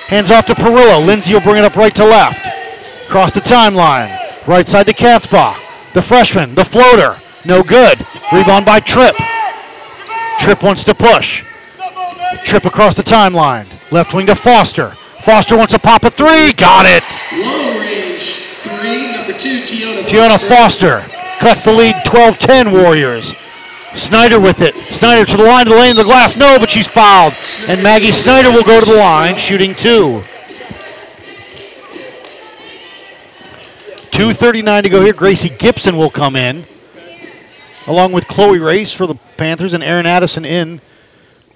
Hands 0.07 0.29
off 0.31 0.45
to 0.47 0.53
Perillo. 0.53 1.05
Lindsay 1.05 1.33
will 1.33 1.41
bring 1.41 1.57
it 1.57 1.65
up 1.65 1.75
right 1.75 1.95
to 1.95 2.05
left. 2.05 2.45
Across 3.07 3.33
the 3.33 3.41
timeline. 3.41 4.15
Right 4.47 4.67
side 4.67 4.85
to 4.87 4.93
Katzbach. 4.93 5.57
The 5.93 6.01
freshman. 6.01 6.55
The 6.55 6.65
floater. 6.65 7.17
No 7.45 7.63
good. 7.63 8.05
Rebound 8.33 8.65
by 8.65 8.79
Tripp. 8.79 9.15
Tripp 10.39 10.63
wants 10.63 10.83
to 10.85 10.93
push. 10.93 11.43
Tripp 12.43 12.65
across 12.65 12.95
the 12.95 13.03
timeline. 13.03 13.65
Left 13.91 14.13
wing 14.13 14.25
to 14.27 14.35
Foster. 14.35 14.93
Foster 15.23 15.55
wants 15.55 15.73
to 15.73 15.79
pop 15.79 16.03
a 16.03 16.11
three. 16.11 16.51
Got 16.53 16.85
it. 16.85 17.03
Long 17.31 17.79
range 17.79 18.43
three, 18.59 19.11
number 19.11 19.31
two, 19.31 19.61
Tiana 19.61 20.01
Tiana 20.03 20.47
Foster 20.49 21.05
cuts 21.39 21.63
the 21.63 21.71
lead 21.71 21.95
12 22.05 22.37
10 22.39 22.71
Warriors. 22.71 23.33
Snyder 23.95 24.39
with 24.39 24.61
it. 24.61 24.75
Snyder 24.93 25.25
to 25.25 25.37
the 25.37 25.43
line, 25.43 25.65
to 25.65 25.71
the 25.71 25.77
lane, 25.77 25.91
of 25.91 25.97
the 25.97 26.03
glass. 26.03 26.35
No, 26.35 26.57
but 26.59 26.69
she's 26.69 26.87
fouled. 26.87 27.33
And 27.69 27.81
Maggie 27.81 28.11
Snyder 28.11 28.49
will 28.49 28.63
go 28.63 28.79
to 28.79 28.85
the 28.85 28.97
line, 28.97 29.35
shooting 29.35 29.75
two. 29.75 30.23
2.39 34.11 34.83
to 34.83 34.89
go 34.89 35.03
here. 35.03 35.13
Gracie 35.13 35.49
Gibson 35.49 35.97
will 35.97 36.09
come 36.09 36.35
in, 36.35 36.65
along 37.87 38.11
with 38.11 38.27
Chloe 38.27 38.59
Race 38.59 38.91
for 38.91 39.07
the 39.07 39.15
Panthers 39.37 39.73
and 39.73 39.83
Aaron 39.83 40.05
Addison 40.05 40.43
in 40.43 40.81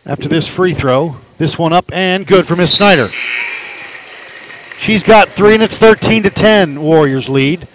after 0.05 0.27
this 0.27 0.47
free 0.47 0.74
throw. 0.74 1.17
This 1.38 1.59
one 1.59 1.74
up 1.74 1.91
and 1.93 2.25
good 2.25 2.47
for 2.47 2.55
Miss 2.55 2.74
Snyder. 2.74 3.09
She's 4.77 5.03
got 5.03 5.29
three, 5.29 5.55
and 5.55 5.63
it's 5.63 5.77
13 5.77 6.24
to 6.24 6.29
10 6.29 6.81
Warriors 6.81 7.27
lead. 7.27 7.67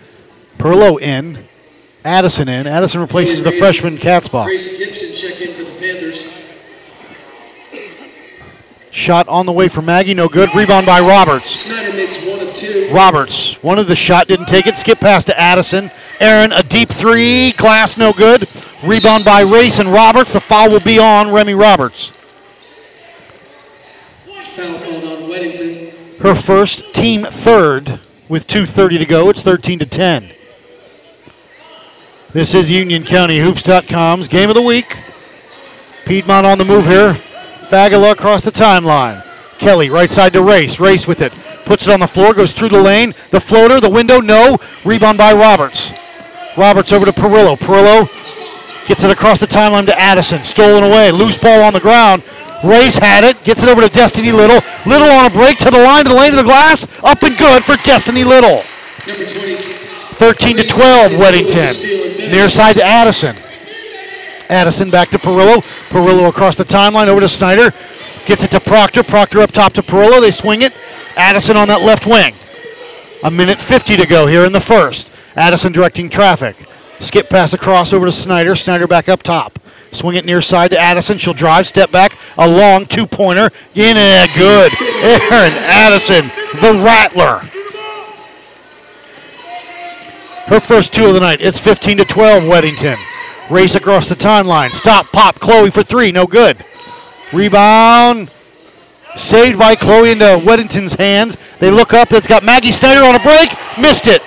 Perillo 0.56 1.00
in. 1.00 1.44
Addison 2.04 2.48
in. 2.48 2.66
Addison 2.66 3.00
replaces 3.00 3.42
the 3.42 3.52
freshman 3.52 3.96
Katzbach. 3.96 4.44
Gracie 4.44 4.84
Gibson 4.84 5.14
check 5.14 5.40
in 5.40 5.54
for 5.54 5.64
the 5.64 5.78
Panthers. 5.78 6.32
Shot 8.90 9.26
on 9.28 9.46
the 9.46 9.52
way 9.52 9.68
for 9.68 9.80
Maggie, 9.80 10.12
no 10.12 10.28
good. 10.28 10.54
Rebound 10.54 10.84
by 10.84 11.00
Roberts. 11.00 11.50
Snyder 11.50 11.96
makes 11.96 12.26
one 12.26 12.40
of 12.40 12.52
two. 12.52 12.90
Roberts, 12.92 13.54
one 13.62 13.78
of 13.78 13.86
the 13.86 13.96
shot, 13.96 14.26
didn't 14.26 14.46
take 14.46 14.66
it. 14.66 14.76
Skip 14.76 15.00
pass 15.00 15.24
to 15.24 15.40
Addison. 15.40 15.90
Aaron, 16.20 16.52
a 16.52 16.62
deep 16.62 16.90
three. 16.90 17.52
Glass, 17.52 17.96
no 17.96 18.12
good. 18.12 18.46
Rebound 18.84 19.24
by 19.24 19.40
Race 19.40 19.78
and 19.78 19.90
Roberts. 19.90 20.32
The 20.32 20.40
foul 20.40 20.70
will 20.70 20.80
be 20.80 20.98
on 20.98 21.32
Remy 21.32 21.54
Roberts. 21.54 22.12
Foul 24.36 24.78
called 24.78 25.04
on 25.04 25.30
Weddington. 25.30 26.01
Her 26.22 26.36
first, 26.36 26.94
team 26.94 27.24
third, 27.24 27.98
with 28.28 28.46
2.30 28.46 29.00
to 29.00 29.04
go. 29.04 29.28
It's 29.28 29.42
13 29.42 29.80
to 29.80 29.86
10. 29.86 30.30
This 32.32 32.54
is 32.54 32.70
UnionCountyHoops.com's 32.70 34.28
game 34.28 34.48
of 34.48 34.54
the 34.54 34.62
week. 34.62 34.96
Piedmont 36.06 36.46
on 36.46 36.58
the 36.58 36.64
move 36.64 36.86
here. 36.86 37.14
Fagala 37.70 38.12
across 38.12 38.42
the 38.42 38.52
timeline. 38.52 39.26
Kelly 39.58 39.90
right 39.90 40.12
side 40.12 40.32
to 40.34 40.42
Race. 40.44 40.78
Race 40.78 41.08
with 41.08 41.22
it. 41.22 41.32
Puts 41.64 41.88
it 41.88 41.92
on 41.92 41.98
the 41.98 42.06
floor, 42.06 42.34
goes 42.34 42.52
through 42.52 42.68
the 42.68 42.80
lane. 42.80 43.14
The 43.32 43.40
floater, 43.40 43.80
the 43.80 43.90
window, 43.90 44.20
no. 44.20 44.58
Rebound 44.84 45.18
by 45.18 45.32
Roberts. 45.32 45.90
Roberts 46.56 46.92
over 46.92 47.04
to 47.04 47.12
Perillo. 47.12 47.58
Perillo 47.58 48.08
gets 48.86 49.02
it 49.02 49.10
across 49.10 49.40
the 49.40 49.46
timeline 49.46 49.86
to 49.86 50.00
Addison. 50.00 50.44
Stolen 50.44 50.84
away. 50.84 51.10
Loose 51.10 51.36
ball 51.36 51.62
on 51.62 51.72
the 51.72 51.80
ground. 51.80 52.22
Race 52.64 52.96
had 52.96 53.24
it. 53.24 53.42
Gets 53.44 53.62
it 53.62 53.68
over 53.68 53.80
to 53.80 53.88
Destiny 53.88 54.32
Little. 54.32 54.60
Little 54.86 55.10
on 55.10 55.26
a 55.26 55.30
break 55.30 55.58
to 55.58 55.70
the 55.70 55.78
line, 55.78 56.04
to 56.04 56.10
the 56.10 56.16
lane 56.16 56.30
of 56.30 56.36
the 56.36 56.44
glass. 56.44 56.86
Up 57.02 57.22
and 57.22 57.36
good 57.36 57.64
for 57.64 57.76
Destiny 57.84 58.24
Little. 58.24 58.62
Number 59.06 59.26
13 59.26 60.56
to 60.58 60.68
12, 60.68 61.12
Weddington. 61.12 62.30
Near 62.30 62.48
side 62.48 62.76
to 62.76 62.84
Addison. 62.84 63.36
Addison 64.48 64.90
back 64.90 65.10
to 65.10 65.18
Perillo. 65.18 65.62
Perillo 65.88 66.28
across 66.28 66.56
the 66.56 66.64
timeline 66.64 67.08
over 67.08 67.20
to 67.20 67.28
Snyder. 67.28 67.72
Gets 68.26 68.44
it 68.44 68.50
to 68.52 68.60
Proctor. 68.60 69.02
Proctor 69.02 69.40
up 69.40 69.50
top 69.50 69.72
to 69.72 69.82
Perillo. 69.82 70.20
They 70.20 70.30
swing 70.30 70.62
it. 70.62 70.72
Addison 71.16 71.56
on 71.56 71.68
that 71.68 71.82
left 71.82 72.06
wing. 72.06 72.34
A 73.24 73.30
minute 73.30 73.60
50 73.60 73.96
to 73.96 74.06
go 74.06 74.26
here 74.26 74.44
in 74.44 74.52
the 74.52 74.60
first. 74.60 75.10
Addison 75.34 75.72
directing 75.72 76.08
traffic. 76.10 76.68
Skip 77.00 77.28
pass 77.28 77.52
across 77.52 77.92
over 77.92 78.06
to 78.06 78.12
Snyder. 78.12 78.54
Snyder 78.54 78.86
back 78.86 79.08
up 79.08 79.22
top. 79.22 79.58
Swing 79.92 80.16
it 80.16 80.24
near 80.24 80.40
side 80.40 80.70
to 80.70 80.78
Addison. 80.78 81.18
She'll 81.18 81.34
drive, 81.34 81.66
step 81.66 81.90
back, 81.90 82.16
a 82.38 82.48
long 82.48 82.86
two 82.86 83.06
pointer. 83.06 83.50
In 83.74 83.96
and 83.96 84.30
good. 84.34 84.72
Aaron 84.80 85.52
Addison, 85.52 86.28
the 86.60 86.82
Rattler. 86.82 87.40
Her 90.46 90.60
first 90.60 90.92
two 90.92 91.06
of 91.06 91.14
the 91.14 91.20
night. 91.20 91.40
It's 91.40 91.58
15 91.58 91.98
to 91.98 92.04
12, 92.04 92.44
Weddington. 92.44 92.96
Race 93.50 93.74
across 93.74 94.08
the 94.08 94.16
timeline. 94.16 94.70
Stop, 94.70 95.06
pop. 95.12 95.38
Chloe 95.38 95.70
for 95.70 95.82
three. 95.82 96.10
No 96.10 96.26
good. 96.26 96.64
Rebound. 97.32 98.30
Saved 99.16 99.58
by 99.58 99.74
Chloe 99.74 100.10
into 100.10 100.40
Weddington's 100.44 100.94
hands. 100.94 101.36
They 101.58 101.70
look 101.70 101.92
up. 101.92 102.12
It's 102.12 102.26
got 102.26 102.42
Maggie 102.42 102.72
Snyder 102.72 103.04
on 103.04 103.14
a 103.14 103.20
break. 103.20 103.50
Missed 103.78 104.06
it. 104.06 104.22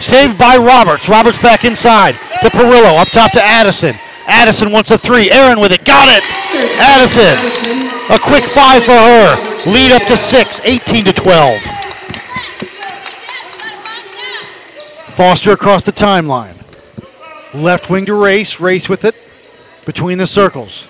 Saved 0.00 0.38
by 0.38 0.56
Roberts. 0.56 1.08
Roberts 1.08 1.40
back 1.40 1.64
inside 1.64 2.14
to 2.42 2.50
Perillo. 2.50 3.00
Up 3.00 3.08
top 3.08 3.32
to 3.32 3.42
Addison. 3.42 3.96
Addison 4.26 4.72
wants 4.72 4.90
a 4.90 4.98
three. 4.98 5.30
Aaron 5.30 5.60
with 5.60 5.72
it. 5.72 5.84
Got 5.84 6.08
it. 6.08 6.24
Addison. 6.78 7.88
A 8.14 8.18
quick 8.18 8.44
five 8.44 8.84
for 8.84 8.92
her. 8.92 9.70
Lead 9.70 9.92
up 9.92 10.02
to 10.08 10.16
six. 10.16 10.60
18 10.64 11.04
to 11.06 11.12
12. 11.12 11.60
Foster 15.14 15.52
across 15.52 15.84
the 15.84 15.92
timeline. 15.92 16.56
Left 17.54 17.88
wing 17.88 18.06
to 18.06 18.14
Race. 18.14 18.58
Race 18.58 18.88
with 18.88 19.04
it 19.04 19.14
between 19.86 20.18
the 20.18 20.26
circles. 20.26 20.88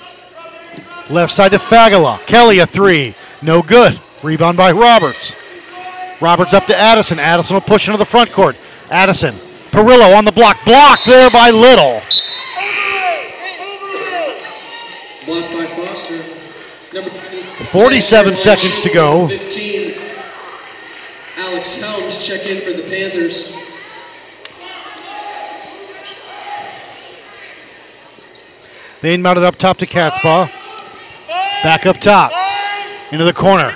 Left 1.10 1.32
side 1.32 1.50
to 1.50 1.58
Fagala. 1.58 2.24
Kelly 2.26 2.60
a 2.60 2.66
three. 2.66 3.14
No 3.42 3.60
good. 3.60 4.00
Rebound 4.22 4.56
by 4.56 4.72
Roberts. 4.72 5.34
Roberts 6.20 6.54
up 6.54 6.64
to 6.66 6.76
Addison. 6.76 7.18
Addison 7.18 7.54
will 7.54 7.60
push 7.60 7.86
into 7.86 7.98
the 7.98 8.06
front 8.06 8.32
court. 8.32 8.56
Addison. 8.90 9.34
Perillo 9.70 10.16
on 10.16 10.24
the 10.24 10.32
block. 10.32 10.56
Blocked 10.64 11.04
there 11.04 11.28
by 11.30 11.50
Little. 11.50 12.00
Blocked 15.26 15.52
by 15.52 15.66
Foster. 15.66 16.22
Number 16.92 17.10
20, 17.10 17.42
47 17.64 18.36
seconds 18.36 18.80
to 18.82 18.90
go. 18.90 19.26
15. 19.26 19.94
Alex 21.36 21.80
Helms 21.80 22.26
check 22.26 22.46
in 22.46 22.62
for 22.62 22.72
the 22.72 22.86
Panthers. 22.88 23.56
They 29.00 29.14
it 29.38 29.44
up 29.44 29.56
top 29.56 29.78
to 29.78 29.86
Katzbach. 29.86 30.50
Back 31.62 31.86
up 31.86 31.98
top. 31.98 32.32
Into 33.10 33.24
the 33.24 33.32
corner. 33.32 33.70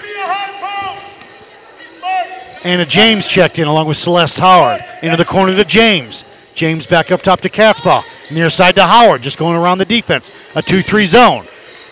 Anna 2.65 2.85
James 2.85 3.27
checked 3.27 3.59
in 3.59 3.69
along 3.69 3.89
with 3.89 3.97
Celeste 3.97 4.39
Howard. 4.39 4.85
Into 5.03 5.17
the 5.17 5.25
corner 5.25 5.57
to 5.57 5.65
James. 5.65 6.25
James 6.55 6.87
back 6.87 7.11
up 7.11 7.23
top 7.23 7.41
to 7.41 7.49
Katzbach. 7.49 8.05
Near 8.31 8.51
side 8.51 8.77
to 8.77 8.83
Howard, 8.83 9.23
just 9.23 9.39
going 9.39 9.57
around 9.57 9.79
the 9.79 9.85
defense. 9.85 10.31
A 10.55 10.63
2 10.63 10.83
3 10.83 11.07
zone. 11.07 11.47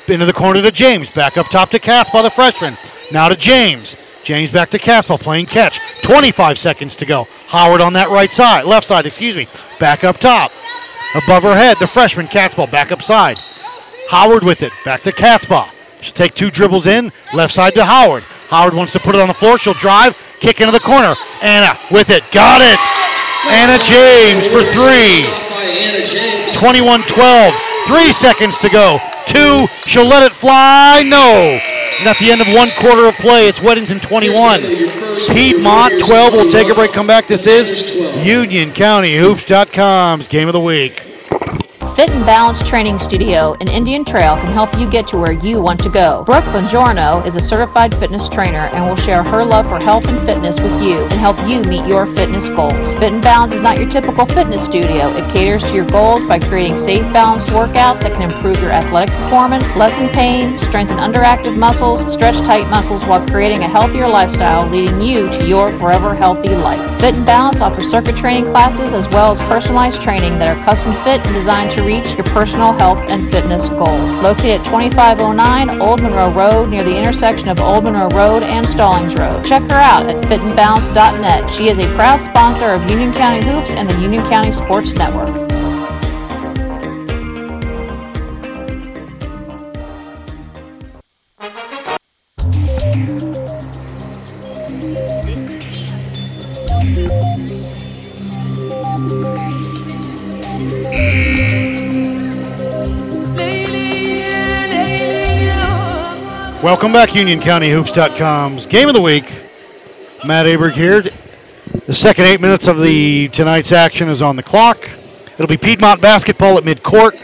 Into 0.08 0.26
the 0.26 0.32
corner 0.32 0.62
to 0.62 0.70
James. 0.70 1.10
Back 1.10 1.36
up 1.36 1.48
top 1.48 1.70
to 1.70 1.80
Katzbach, 1.80 2.22
the 2.22 2.30
freshman. 2.30 2.76
Now 3.12 3.28
to 3.28 3.36
James. 3.36 3.96
James 4.22 4.52
back 4.52 4.70
to 4.70 4.78
Katzbach, 4.78 5.20
playing 5.20 5.46
catch. 5.46 5.80
25 6.02 6.58
seconds 6.58 6.96
to 6.96 7.06
go. 7.06 7.26
Howard 7.46 7.80
on 7.80 7.92
that 7.94 8.10
right 8.10 8.32
side, 8.32 8.64
left 8.64 8.88
side, 8.88 9.06
excuse 9.06 9.36
me. 9.36 9.48
Back 9.78 10.04
up 10.04 10.18
top. 10.18 10.52
Above 11.14 11.44
her 11.44 11.56
head, 11.56 11.76
the 11.80 11.86
freshman 11.86 12.26
Katzbach 12.26 12.70
back 12.70 12.92
up 12.92 13.02
side. 13.02 13.38
Howard 14.10 14.44
with 14.44 14.62
it. 14.62 14.72
Back 14.84 15.02
to 15.04 15.12
Katzbach. 15.12 15.70
She'll 16.00 16.12
take 16.12 16.34
two 16.34 16.50
dribbles 16.50 16.86
in, 16.86 17.12
left 17.34 17.54
side 17.54 17.74
to 17.74 17.84
Howard. 17.84 18.22
Howard 18.50 18.74
wants 18.74 18.92
to 18.92 19.00
put 19.00 19.14
it 19.14 19.20
on 19.20 19.28
the 19.28 19.34
floor. 19.34 19.58
She'll 19.58 19.74
drive, 19.74 20.16
kick 20.40 20.60
into 20.60 20.72
the 20.72 20.80
corner. 20.80 21.14
Anna 21.42 21.78
with 21.90 22.10
it. 22.10 22.22
Got 22.30 22.62
it. 22.62 22.95
Anna 23.50 23.78
James 23.84 24.46
for 24.48 24.62
three. 24.72 25.24
Shot 25.24 25.50
by 25.50 25.64
Anna 25.64 26.04
James. 26.04 26.54
21 26.56 27.02
12. 27.02 27.54
Three 27.86 28.12
seconds 28.12 28.58
to 28.58 28.68
go. 28.68 28.98
Two. 29.26 29.66
She'll 29.86 30.06
let 30.06 30.22
it 30.22 30.32
fly. 30.32 31.02
No. 31.06 31.58
And 31.98 32.08
at 32.08 32.18
the 32.18 32.30
end 32.30 32.40
of 32.40 32.48
one 32.48 32.70
quarter 32.78 33.06
of 33.06 33.14
play, 33.14 33.48
it's 33.48 33.60
Weddington 33.60 34.02
21. 34.02 34.60
Piedmont 35.34 36.04
12. 36.04 36.32
We'll 36.34 36.52
take 36.52 36.68
a 36.70 36.74
break, 36.74 36.92
come 36.92 37.06
back. 37.06 37.26
This 37.26 37.46
is 37.46 38.24
Union 38.24 38.72
County 38.72 39.16
Hoops.com's 39.16 40.26
game 40.26 40.48
of 40.48 40.52
the 40.52 40.60
week. 40.60 41.15
Fit 41.96 42.10
and 42.10 42.26
Balance 42.26 42.62
Training 42.62 42.98
Studio 42.98 43.54
in 43.54 43.68
Indian 43.68 44.04
Trail 44.04 44.36
can 44.36 44.52
help 44.52 44.78
you 44.78 44.86
get 44.86 45.08
to 45.08 45.16
where 45.16 45.32
you 45.32 45.62
want 45.62 45.82
to 45.82 45.88
go. 45.88 46.24
Brooke 46.24 46.44
Bongiorno 46.44 47.24
is 47.24 47.36
a 47.36 47.40
certified 47.40 47.94
fitness 47.94 48.28
trainer 48.28 48.68
and 48.74 48.86
will 48.86 48.96
share 48.96 49.24
her 49.24 49.42
love 49.42 49.66
for 49.66 49.78
health 49.78 50.06
and 50.06 50.20
fitness 50.20 50.60
with 50.60 50.74
you 50.82 51.04
and 51.04 51.14
help 51.14 51.38
you 51.48 51.62
meet 51.62 51.86
your 51.86 52.04
fitness 52.04 52.50
goals. 52.50 52.94
Fit 52.96 53.14
and 53.14 53.22
Balance 53.22 53.54
is 53.54 53.62
not 53.62 53.78
your 53.78 53.88
typical 53.88 54.26
fitness 54.26 54.62
studio. 54.62 55.08
It 55.16 55.32
caters 55.32 55.64
to 55.70 55.74
your 55.74 55.86
goals 55.86 56.22
by 56.24 56.38
creating 56.38 56.76
safe, 56.76 57.10
balanced 57.14 57.46
workouts 57.46 58.02
that 58.02 58.12
can 58.12 58.30
improve 58.30 58.60
your 58.60 58.72
athletic 58.72 59.14
performance, 59.14 59.74
lessen 59.74 60.10
pain, 60.10 60.58
strengthen 60.58 60.98
underactive 60.98 61.56
muscles, 61.56 62.12
stretch 62.12 62.40
tight 62.40 62.68
muscles 62.68 63.04
while 63.06 63.26
creating 63.26 63.62
a 63.62 63.68
healthier 63.68 64.06
lifestyle, 64.06 64.68
leading 64.68 65.00
you 65.00 65.30
to 65.30 65.48
your 65.48 65.68
forever 65.70 66.14
healthy 66.14 66.54
life. 66.54 67.00
Fit 67.00 67.14
and 67.14 67.24
Balance 67.24 67.62
offers 67.62 67.90
circuit 67.90 68.16
training 68.16 68.44
classes 68.44 68.92
as 68.92 69.08
well 69.08 69.30
as 69.30 69.38
personalized 69.38 70.02
training 70.02 70.38
that 70.38 70.54
are 70.54 70.62
custom 70.62 70.92
fit 70.96 71.24
and 71.24 71.34
designed 71.34 71.70
to 71.70 71.85
reach 71.86 72.14
your 72.14 72.24
personal 72.24 72.72
health 72.72 73.08
and 73.08 73.24
fitness 73.30 73.68
goals. 73.68 74.20
Located 74.20 74.60
at 74.60 74.64
2509 74.64 75.80
Old 75.80 76.02
Monroe 76.02 76.32
Road 76.32 76.68
near 76.68 76.82
the 76.82 76.96
intersection 76.96 77.48
of 77.48 77.60
Old 77.60 77.84
Monroe 77.84 78.08
Road 78.08 78.42
and 78.42 78.68
Stallings 78.68 79.14
Road. 79.14 79.44
Check 79.44 79.62
her 79.70 79.76
out 79.76 80.06
at 80.06 80.16
fitandbalance.net. 80.24 81.48
She 81.48 81.68
is 81.68 81.78
a 81.78 81.86
proud 81.94 82.20
sponsor 82.20 82.72
of 82.72 82.90
Union 82.90 83.12
County 83.12 83.46
Hoops 83.46 83.72
and 83.72 83.88
the 83.88 83.98
Union 84.00 84.24
County 84.24 84.50
Sports 84.50 84.94
Network. 84.94 85.45
Welcome 106.86 107.04
back, 107.04 107.16
UnionCountyHoops.com's 107.16 108.66
Game 108.66 108.86
of 108.86 108.94
the 108.94 109.02
Week. 109.02 109.24
Matt 110.24 110.46
Aberg 110.46 110.70
here. 110.70 111.02
The 111.84 111.92
second 111.92 112.26
eight 112.26 112.40
minutes 112.40 112.68
of 112.68 112.78
the 112.78 113.26
tonight's 113.30 113.72
action 113.72 114.08
is 114.08 114.22
on 114.22 114.36
the 114.36 114.42
clock. 114.44 114.88
It'll 115.34 115.48
be 115.48 115.56
Piedmont 115.56 116.00
basketball 116.00 116.56
at 116.56 116.62
midcourt, 116.62 117.20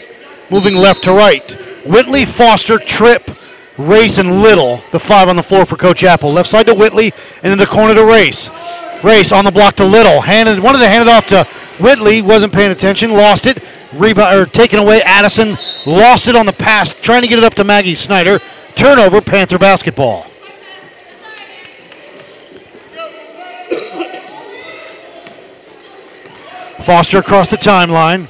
moving 0.51 0.75
left 0.75 1.05
to 1.05 1.13
right. 1.13 1.49
Whitley, 1.85 2.25
Foster, 2.25 2.77
Tripp, 2.77 3.31
Race, 3.77 4.17
and 4.17 4.41
Little, 4.41 4.81
the 4.91 4.99
five 4.99 5.29
on 5.29 5.37
the 5.37 5.43
floor 5.43 5.65
for 5.65 5.77
Coach 5.77 6.03
Apple. 6.03 6.33
Left 6.33 6.49
side 6.49 6.67
to 6.67 6.73
Whitley, 6.73 7.13
and 7.41 7.53
in 7.53 7.57
the 7.57 7.65
corner 7.65 7.95
to 7.95 8.03
Race. 8.03 8.49
Race 9.01 9.31
on 9.31 9.45
the 9.45 9.51
block 9.51 9.77
to 9.77 9.85
Little. 9.85 10.19
Handed, 10.19 10.59
wanted 10.59 10.79
to 10.79 10.89
hand 10.89 11.07
it 11.07 11.09
off 11.09 11.27
to 11.27 11.45
Whitley, 11.81 12.21
wasn't 12.21 12.51
paying 12.51 12.71
attention, 12.71 13.13
lost 13.13 13.45
it. 13.45 13.63
Rebound 13.93 14.35
or 14.35 14.45
taken 14.45 14.79
away. 14.79 15.01
Addison 15.03 15.55
lost 15.85 16.27
it 16.27 16.35
on 16.35 16.47
the 16.47 16.51
pass, 16.51 16.93
trying 16.93 17.21
to 17.21 17.29
get 17.29 17.39
it 17.39 17.45
up 17.45 17.53
to 17.53 17.63
Maggie 17.63 17.95
Snyder. 17.95 18.41
Turnover, 18.75 19.21
Panther 19.21 19.57
basketball. 19.57 20.27
Foster 26.83 27.19
across 27.19 27.47
the 27.47 27.57
timeline. 27.57 28.27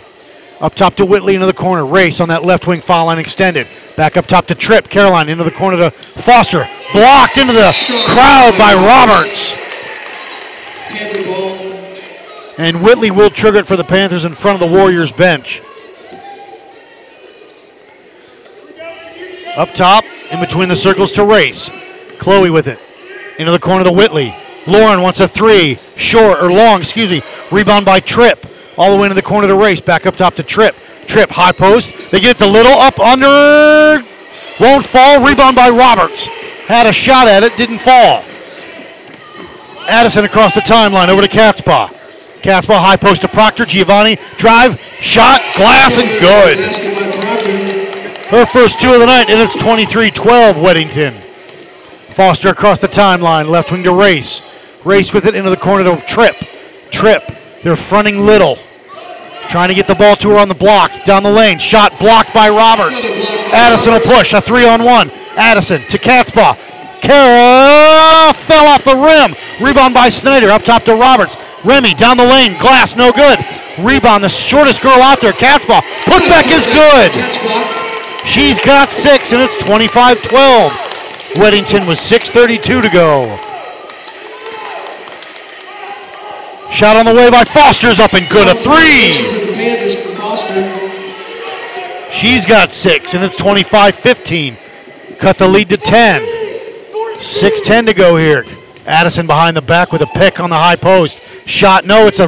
Up 0.62 0.76
top 0.76 0.96
to 0.96 1.06
Whitley 1.06 1.34
into 1.36 1.48
the 1.48 1.54
corner. 1.54 1.86
Race 1.86 2.20
on 2.20 2.30
that 2.30 2.44
left 2.44 2.68
wing 2.68 2.82
foul 2.82 3.08
line 3.08 3.20
extended. 3.20 3.68
Back 3.98 4.16
up 4.16 4.28
top 4.28 4.46
to 4.48 4.56
Tripp. 4.56 4.90
Caroline 4.90 5.28
into 5.28 5.44
the 5.44 5.52
corner 5.52 5.78
to 5.78 5.92
Foster. 5.92 6.68
Blocked 6.94 7.38
into 7.38 7.52
the 7.52 7.74
crowd 8.08 8.56
by 8.58 8.74
Roberts. 8.74 9.54
And 12.58 12.84
Whitley 12.84 13.10
will 13.10 13.32
trigger 13.32 13.58
it 13.58 13.66
for 13.66 13.76
the 13.76 13.84
Panthers 13.84 14.24
in 14.24 14.36
front 14.36 14.62
of 14.62 14.70
the 14.70 14.78
Warriors 14.78 15.12
bench. 15.12 15.62
Up 19.56 19.74
top, 19.76 20.04
in 20.32 20.40
between 20.40 20.68
the 20.68 20.76
circles 20.76 21.12
to 21.14 21.24
Race. 21.24 21.70
Chloe 22.18 22.50
with 22.50 22.68
it. 22.68 22.80
Into 23.38 23.52
the 23.52 23.60
corner 23.60 23.84
to 23.84 23.92
Whitley. 23.92 24.36
Lauren 24.66 25.02
wants 25.02 25.20
a 25.20 25.28
three. 25.28 25.78
Short 25.96 26.42
or 26.42 26.52
long, 26.52 26.82
excuse 26.82 27.10
me. 27.10 27.22
Rebound 27.52 27.86
by 27.86 28.00
Tripp. 28.00 28.48
All 28.78 28.92
the 28.92 28.98
way 28.98 29.04
into 29.04 29.16
the 29.16 29.22
corner 29.22 29.48
to 29.48 29.56
Race. 29.56 29.80
Back 29.80 30.06
up 30.06 30.16
top 30.16 30.36
to 30.36 30.44
Tripp. 30.44 30.76
Trip, 31.06 31.30
high 31.30 31.52
post. 31.52 31.92
They 32.12 32.20
get 32.20 32.38
it 32.38 32.40
to 32.40 32.48
Little. 32.48 32.72
Up 32.72 33.00
under. 33.00 34.04
Won't 34.60 34.86
fall. 34.86 35.24
Rebound 35.24 35.56
by 35.56 35.70
Roberts. 35.70 36.26
Had 36.66 36.88
a 36.88 36.94
shot 36.94 37.28
at 37.28 37.44
it. 37.44 37.56
Didn't 37.58 37.80
fall. 37.80 38.24
Addison 39.88 40.24
across 40.24 40.56
the 40.56 40.62
timeline 40.62 41.10
over 41.10 41.22
to 41.22 41.28
Katzbach. 41.28 41.90
Katzbach 42.42 42.80
high 42.80 42.98
post 42.98 43.22
to 43.22 43.28
Proctor. 43.28 43.66
Giovanni 43.66 44.18
drive, 44.38 44.80
shot, 45.00 45.42
glass, 45.56 45.98
and 45.98 46.10
good. 46.20 47.33
Her 48.34 48.48
first 48.48 48.82
two 48.82 48.92
of 48.92 49.00
the 49.00 49.06
night, 49.06 49.30
and 49.30 49.40
it's 49.40 49.56
23-12 49.58 50.54
Weddington. 50.56 51.14
Foster 52.16 52.50
across 52.50 52.80
the 52.80 52.88
timeline, 52.88 53.48
left 53.48 53.72
wing 53.72 53.84
to 53.84 53.94
Race. 53.94 54.42
Race 54.84 55.14
with 55.14 55.28
it 55.28 55.36
into 55.36 55.52
the 55.52 55.56
corner 55.56 55.84
to 55.84 56.04
Tripp. 56.08 56.38
Tripp, 56.90 57.22
they're 57.64 57.76
fronting 57.76 58.26
Little. 58.26 58.58
Trying 59.50 59.70
to 59.70 59.76
get 59.76 59.86
the 59.86 59.94
ball 59.94 60.16
to 60.16 60.32
her 60.32 60.40
on 60.40 60.48
the 60.48 60.56
block, 60.56 60.90
down 61.06 61.22
the 61.22 61.30
lane. 61.30 61.60
Shot 61.60 62.00
blocked 62.00 62.34
by 62.34 62.50
Roberts. 62.50 63.06
Addison 63.54 63.94
will 63.94 64.00
push, 64.00 64.34
a 64.34 64.42
three 64.42 64.68
on 64.68 64.84
one. 64.84 65.12
Addison 65.38 65.84
to 65.90 66.00
Katzbach. 66.00 66.58
Kara 67.02 68.34
fell 68.34 68.66
off 68.66 68.84
the 68.84 68.96
rim. 68.96 69.36
Rebound 69.64 69.94
by 69.94 70.10
Snyder, 70.10 70.50
up 70.50 70.64
top 70.64 70.82
to 70.86 70.96
Roberts. 70.96 71.38
Remy 71.64 71.94
down 71.94 72.18
the 72.18 72.26
lane, 72.26 72.58
glass 72.58 72.96
no 72.96 73.12
good. 73.12 73.38
Rebound, 73.78 74.24
the 74.24 74.30
shortest 74.30 74.82
girl 74.82 75.04
out 75.04 75.22
there, 75.22 75.34
Katzbach. 75.34 75.84
Put 76.06 76.24
back 76.28 76.48
is 76.48 76.66
good. 76.66 77.83
She's 78.26 78.60
got 78.60 78.92
six, 78.92 79.34
and 79.34 79.42
it's 79.42 79.58
25 79.64 80.22
12. 80.24 80.72
Weddington 81.34 81.88
with 81.88 82.00
6.32 82.00 82.82
to 82.82 82.90
go. 82.90 83.24
Shot 86.72 86.96
on 86.96 87.06
the 87.06 87.14
way 87.14 87.30
by 87.30 87.44
Foster's 87.44 88.00
up 88.00 88.14
and 88.14 88.28
good. 88.30 88.48
A 88.48 88.56
three. 88.56 89.12
She's 92.12 92.46
got 92.46 92.72
six, 92.72 93.14
and 93.14 93.24
it's 93.24 93.36
25 93.36 93.96
15. 93.96 94.58
Cut 95.20 95.38
the 95.38 95.48
lead 95.48 95.70
to 95.70 95.78
10. 95.78 97.22
6 97.22 97.62
10 97.62 97.86
to 97.86 97.94
go 97.94 98.18
here. 98.18 98.46
Addison 98.86 99.28
behind 99.28 99.56
the 99.56 99.62
back 99.62 99.92
with 99.92 100.02
a 100.02 100.08
pick 100.08 100.40
on 100.40 100.50
the 100.50 100.56
high 100.56 100.76
post. 100.76 101.22
Shot, 101.48 101.86
no, 101.86 102.08
it's 102.08 102.20
a 102.20 102.28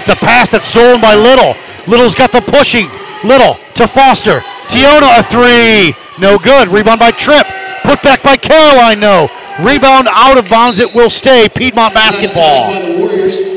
it's 0.00 0.08
a 0.08 0.16
pass 0.16 0.50
that's 0.50 0.68
stolen 0.68 1.00
by 1.00 1.14
Little. 1.14 1.54
Little's 1.86 2.14
got 2.14 2.32
the 2.32 2.40
pushing. 2.40 2.88
Little 3.24 3.54
to 3.74 3.86
Foster. 3.86 4.42
Tiona 4.68 5.20
a 5.20 5.22
three. 5.22 5.94
No 6.18 6.38
good. 6.38 6.68
Rebound 6.68 7.00
by 7.00 7.10
Tripp. 7.10 7.46
Put 7.82 8.02
back 8.02 8.22
by 8.22 8.36
Caroline, 8.36 9.00
no. 9.00 9.28
Rebound 9.60 10.08
out 10.10 10.38
of 10.38 10.48
bounds. 10.48 10.78
It 10.78 10.94
will 10.94 11.10
stay. 11.10 11.48
Piedmont 11.48 11.94
basketball. 11.94 12.72
by 12.72 12.80
the 12.80 12.98
Warriors. 12.98 13.56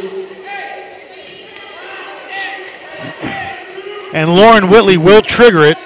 And 4.14 4.36
Lauren 4.36 4.70
Whitley 4.70 4.98
will 4.98 5.22
trigger 5.22 5.66
it. 5.66 5.78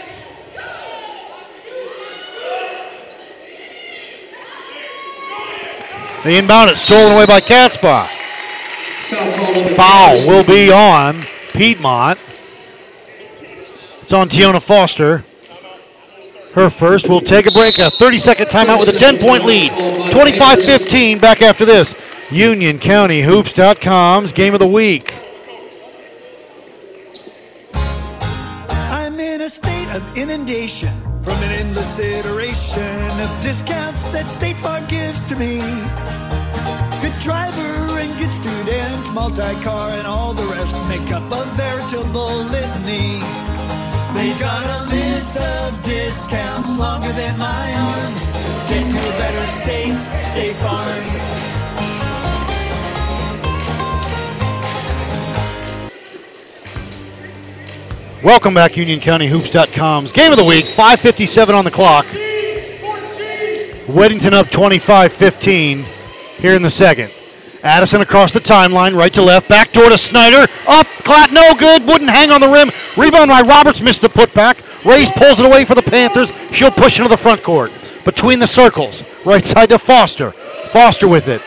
The 6.24 6.38
inbound 6.38 6.72
is 6.72 6.80
stolen 6.80 7.14
away 7.14 7.26
by 7.26 7.42
Katzbach. 7.42 8.08
Foul 8.08 9.34
called 9.34 9.58
on 9.58 9.64
the 9.64 9.76
Foul 9.76 10.08
Panthers. 10.08 10.28
will 10.28 10.46
be 10.46 10.72
on 10.72 11.22
Piedmont. 11.52 12.18
It's 14.04 14.12
on 14.12 14.28
Tiona 14.28 14.62
Foster. 14.62 15.24
Her 16.56 16.70
first. 16.70 17.08
We'll 17.08 17.22
take 17.22 17.48
a 17.48 17.52
break. 17.52 17.80
A 17.80 17.90
30 17.90 18.20
second 18.20 18.48
timeout 18.48 18.82
with 18.82 18.94
a 18.94 19.00
10 19.00 19.18
point 19.18 19.46
lead. 19.46 19.72
25 20.12 20.62
15 20.62 21.20
back 21.20 21.42
after 21.42 21.64
this. 21.64 21.96
Union 22.30 22.80
County 22.80 23.22
Hoops.com's 23.22 24.34
game 24.34 24.54
of 24.54 24.60
the 24.60 24.68
week. 24.68 25.16
I'm 28.68 29.18
in 29.22 29.40
a 29.40 29.50
state 29.50 29.90
of 29.96 30.18
inundation 30.18 30.92
from 31.24 31.42
an 31.42 31.52
endless 31.52 31.98
iteration 31.98 33.20
of 33.22 33.42
discounts 33.42 34.04
that 34.08 34.30
State 34.30 34.58
Farm 34.58 34.86
gives 34.88 35.24
to 35.30 35.38
me. 35.38 35.60
Good 37.00 37.18
driver 37.22 38.00
and 38.00 38.20
good 38.20 38.34
student, 38.34 39.14
multi-car 39.14 39.92
and 39.92 40.06
all 40.06 40.34
the 40.34 40.46
rest 40.48 40.76
make 40.90 41.10
up 41.14 41.24
a 41.32 41.46
veritable 41.56 42.44
litany. 42.52 43.53
They've 44.14 44.40
got 44.40 44.64
a 44.64 44.96
list 44.96 45.38
of 45.38 45.84
discounts 45.84 46.78
longer 46.78 47.12
than 47.14 47.38
my 47.38 47.74
arm. 47.74 48.14
Get 48.70 48.92
to 48.92 49.00
a 49.10 49.18
better 49.18 49.48
state, 49.48 49.96
State 50.24 50.56
Farm. 50.56 51.04
Welcome 58.24 58.54
back, 58.54 58.74
UnionCountyHoops.com's 58.74 60.12
game 60.12 60.32
of 60.32 60.38
the 60.38 60.46
week. 60.46 60.66
5:57 60.66 61.54
on 61.54 61.66
the 61.66 61.72
clock. 61.72 62.06
Weddington 63.88 64.32
up 64.32 64.48
25-15 64.48 65.84
here 66.38 66.56
in 66.56 66.62
the 66.62 66.70
second. 66.70 67.12
Addison 67.64 68.02
across 68.02 68.34
the 68.34 68.42
timeline, 68.42 68.94
right 68.94 69.14
to 69.14 69.22
left, 69.22 69.48
back 69.48 69.72
door 69.72 69.88
to 69.90 69.98
Snyder, 69.98 70.52
up, 70.68 70.86
clat, 71.06 71.32
no 71.32 71.54
good, 71.58 71.86
wouldn't 71.86 72.10
hang 72.10 72.30
on 72.30 72.42
the 72.42 72.50
rim. 72.50 72.70
Rebound 72.98 73.30
by 73.30 73.42
Roberts, 73.42 73.80
missed 73.80 74.02
the 74.02 74.10
putback. 74.10 74.60
Race 74.84 75.10
pulls 75.12 75.40
it 75.40 75.46
away 75.46 75.64
for 75.64 75.74
the 75.74 75.82
Panthers. 75.82 76.34
She'll 76.52 76.72
push 76.72 77.00
into 77.00 77.08
the 77.08 77.16
front 77.16 77.42
court. 77.42 77.72
Between 78.04 78.40
the 78.40 78.48
circles, 78.48 79.02
right 79.26 79.46
side 79.46 79.70
to 79.70 79.80
Foster. 79.80 80.32
Foster 80.72 81.08
with 81.08 81.30
it. 81.30 81.42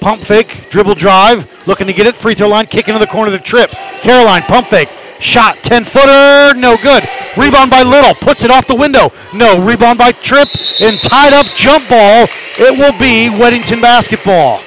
Pump 0.00 0.20
fake, 0.20 0.68
dribble 0.70 0.96
drive, 0.96 1.48
looking 1.68 1.86
to 1.86 1.92
get 1.92 2.08
it. 2.08 2.16
Free 2.16 2.34
throw 2.34 2.48
line, 2.48 2.66
kick 2.66 2.88
into 2.88 2.98
the 2.98 3.06
corner 3.06 3.30
to 3.30 3.38
Tripp. 3.38 3.70
Caroline, 3.70 4.42
pump 4.42 4.66
fake, 4.66 4.88
shot, 5.20 5.56
10 5.58 5.84
footer, 5.84 6.58
no 6.58 6.76
good. 6.76 7.08
Rebound 7.36 7.70
by 7.70 7.82
Little, 7.82 8.14
puts 8.14 8.42
it 8.42 8.50
off 8.50 8.66
the 8.66 8.74
window. 8.74 9.12
No, 9.32 9.64
rebound 9.64 9.98
by 10.00 10.10
Tripp, 10.10 10.48
and 10.80 11.00
tied 11.00 11.32
up 11.32 11.46
jump 11.54 11.88
ball. 11.88 12.26
It 12.56 12.78
will 12.78 12.92
be 12.98 13.28
Weddington 13.36 13.82
basketball. 13.82 14.60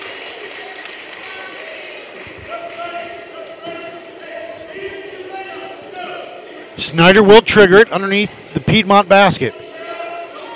Snyder 6.77 7.23
will 7.23 7.41
trigger 7.41 7.77
it 7.77 7.91
underneath 7.91 8.53
the 8.53 8.59
Piedmont 8.59 9.07
basket. 9.07 9.53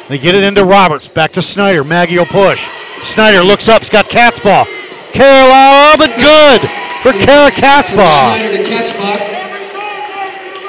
They 0.09 0.17
get 0.17 0.35
it 0.35 0.43
into 0.43 0.65
Roberts. 0.65 1.07
Back 1.07 1.31
to 1.33 1.41
Snyder. 1.41 1.83
Maggie 1.83 2.17
will 2.17 2.25
push. 2.25 2.61
Snyder 3.03 3.41
looks 3.41 3.69
up. 3.69 3.81
He's 3.81 3.89
got 3.89 4.05
Katzbach. 4.05 4.65
Carol, 5.13 5.97
but 5.97 6.15
good 6.17 6.61
for 7.01 7.13
Kara 7.13 7.49
Katzbach. 7.49 8.39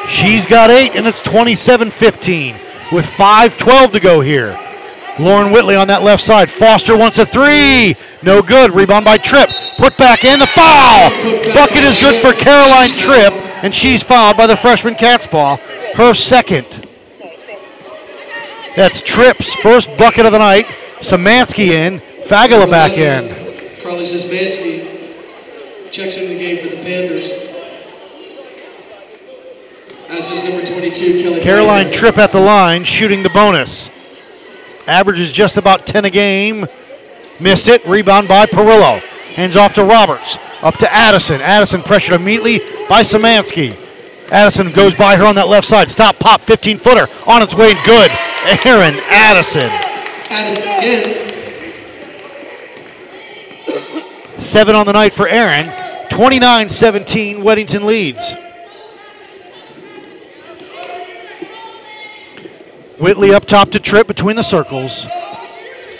She's 0.09 0.47
got 0.47 0.71
eight, 0.71 0.95
and 0.95 1.07
it's 1.07 1.21
27 1.23 1.91
15 1.91 2.55
with 2.93 3.05
5.12 3.05 3.93
to 3.93 4.01
go 4.01 4.21
here. 4.21 4.57
Lauren 5.19 5.53
Whitley 5.53 5.77
on 5.77 5.89
that 5.89 6.03
left 6.03 6.23
side. 6.23 6.51
Foster 6.51 6.97
wants 6.97 7.19
a 7.19 7.27
three. 7.27 7.95
No 8.23 8.41
good. 8.43 8.75
Rebound 8.75 9.05
by 9.05 9.19
Tripp. 9.19 9.51
Put 9.77 9.97
back 9.99 10.25
in 10.25 10.39
the 10.39 10.47
foul. 10.47 11.11
Bucket 11.55 11.85
is 11.85 12.01
good 12.01 12.21
for 12.23 12.33
Caroline 12.33 12.89
Tripp. 12.91 13.33
and 13.63 13.75
she's 13.75 14.03
fouled 14.03 14.37
by 14.37 14.47
the 14.47 14.57
freshman 14.57 14.95
Katzbach, 14.95 15.61
her 15.95 16.15
second. 16.15 16.89
That's 18.75 19.01
Tripp's 19.03 19.55
first 19.57 19.95
bucket 19.97 20.27
of 20.27 20.33
the 20.33 20.39
night. 20.39 20.67
Samansky 21.01 21.69
in, 21.69 22.01
Fagala 22.01 22.69
back 22.71 22.93
in. 22.93 23.29
Carly 23.83 24.05
Zismansky 24.05 25.13
checks 25.91 26.17
into 26.17 26.35
the 26.35 26.39
game 26.39 26.65
for 26.65 26.75
the 26.75 26.83
Panthers. 26.83 27.31
As 30.09 30.29
does 30.29 30.45
number 30.45 30.67
22, 30.67 31.23
Kelly. 31.23 31.41
Caroline. 31.41 31.91
Tripp 31.93 32.19
at 32.19 32.33
the 32.33 32.41
line, 32.41 32.85
shooting 32.85 33.23
the 33.23 33.31
bonus. 33.31 33.91
Averages 34.87 35.33
just 35.33 35.57
about 35.57 35.87
10 35.87 36.05
a 36.05 36.11
game. 36.11 36.67
Missed 37.41 37.69
it. 37.69 37.85
Rebound 37.87 38.29
by 38.29 38.47
Perillo. 38.47 39.01
Hands 39.35 39.57
off 39.57 39.75
to 39.75 39.85
Roberts. 39.85 40.37
Up 40.63 40.77
to 40.79 40.93
Addison. 40.93 41.41
Addison 41.41 41.83
pressured 41.83 42.15
immediately 42.15 42.59
by 42.89 43.03
Samansky. 43.03 43.79
Addison 44.31 44.73
goes 44.73 44.95
by 44.95 45.17
her 45.17 45.25
on 45.25 45.35
that 45.35 45.49
left 45.49 45.67
side. 45.67 45.91
Stop, 45.91 46.19
pop, 46.19 46.41
15 46.41 46.79
footer. 46.79 47.07
On 47.27 47.43
its 47.43 47.55
way, 47.55 47.75
good. 47.85 48.11
Aaron 48.65 48.99
Addison. 49.09 49.71
Seven 54.39 54.75
on 54.75 54.87
the 54.87 54.93
night 54.93 55.13
for 55.13 55.29
Aaron. 55.29 55.71
29 56.11 56.69
17, 56.71 57.39
Weddington 57.39 57.85
leads. 57.85 58.21
Whitley 63.03 63.35
up 63.35 63.47
top 63.47 63.71
to 63.71 63.81
Tripp 63.81 64.07
between 64.07 64.37
the 64.37 64.45
circles. 64.45 65.07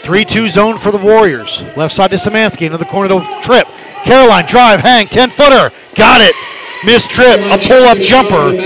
3 0.03 0.25
2 0.25 0.49
zone 0.49 0.79
for 0.79 0.93
the 0.93 0.99
Warriors. 0.99 1.61
Left 1.77 1.93
side 1.93 2.11
to 2.11 2.17
Samansky 2.17 2.63
into 2.63 2.79
the 2.79 2.85
corner 2.85 3.09
to 3.09 3.41
Tripp. 3.43 3.67
Caroline 4.05 4.47
drive, 4.47 4.81
hang, 4.81 5.09
10 5.09 5.31
footer. 5.31 5.73
Got 5.97 6.21
it. 6.21 6.37
Missed 6.85 7.11
Tripp, 7.11 7.41
A 7.41 7.59
pull 7.59 7.85
up 7.85 7.99
jumper. 7.99 8.57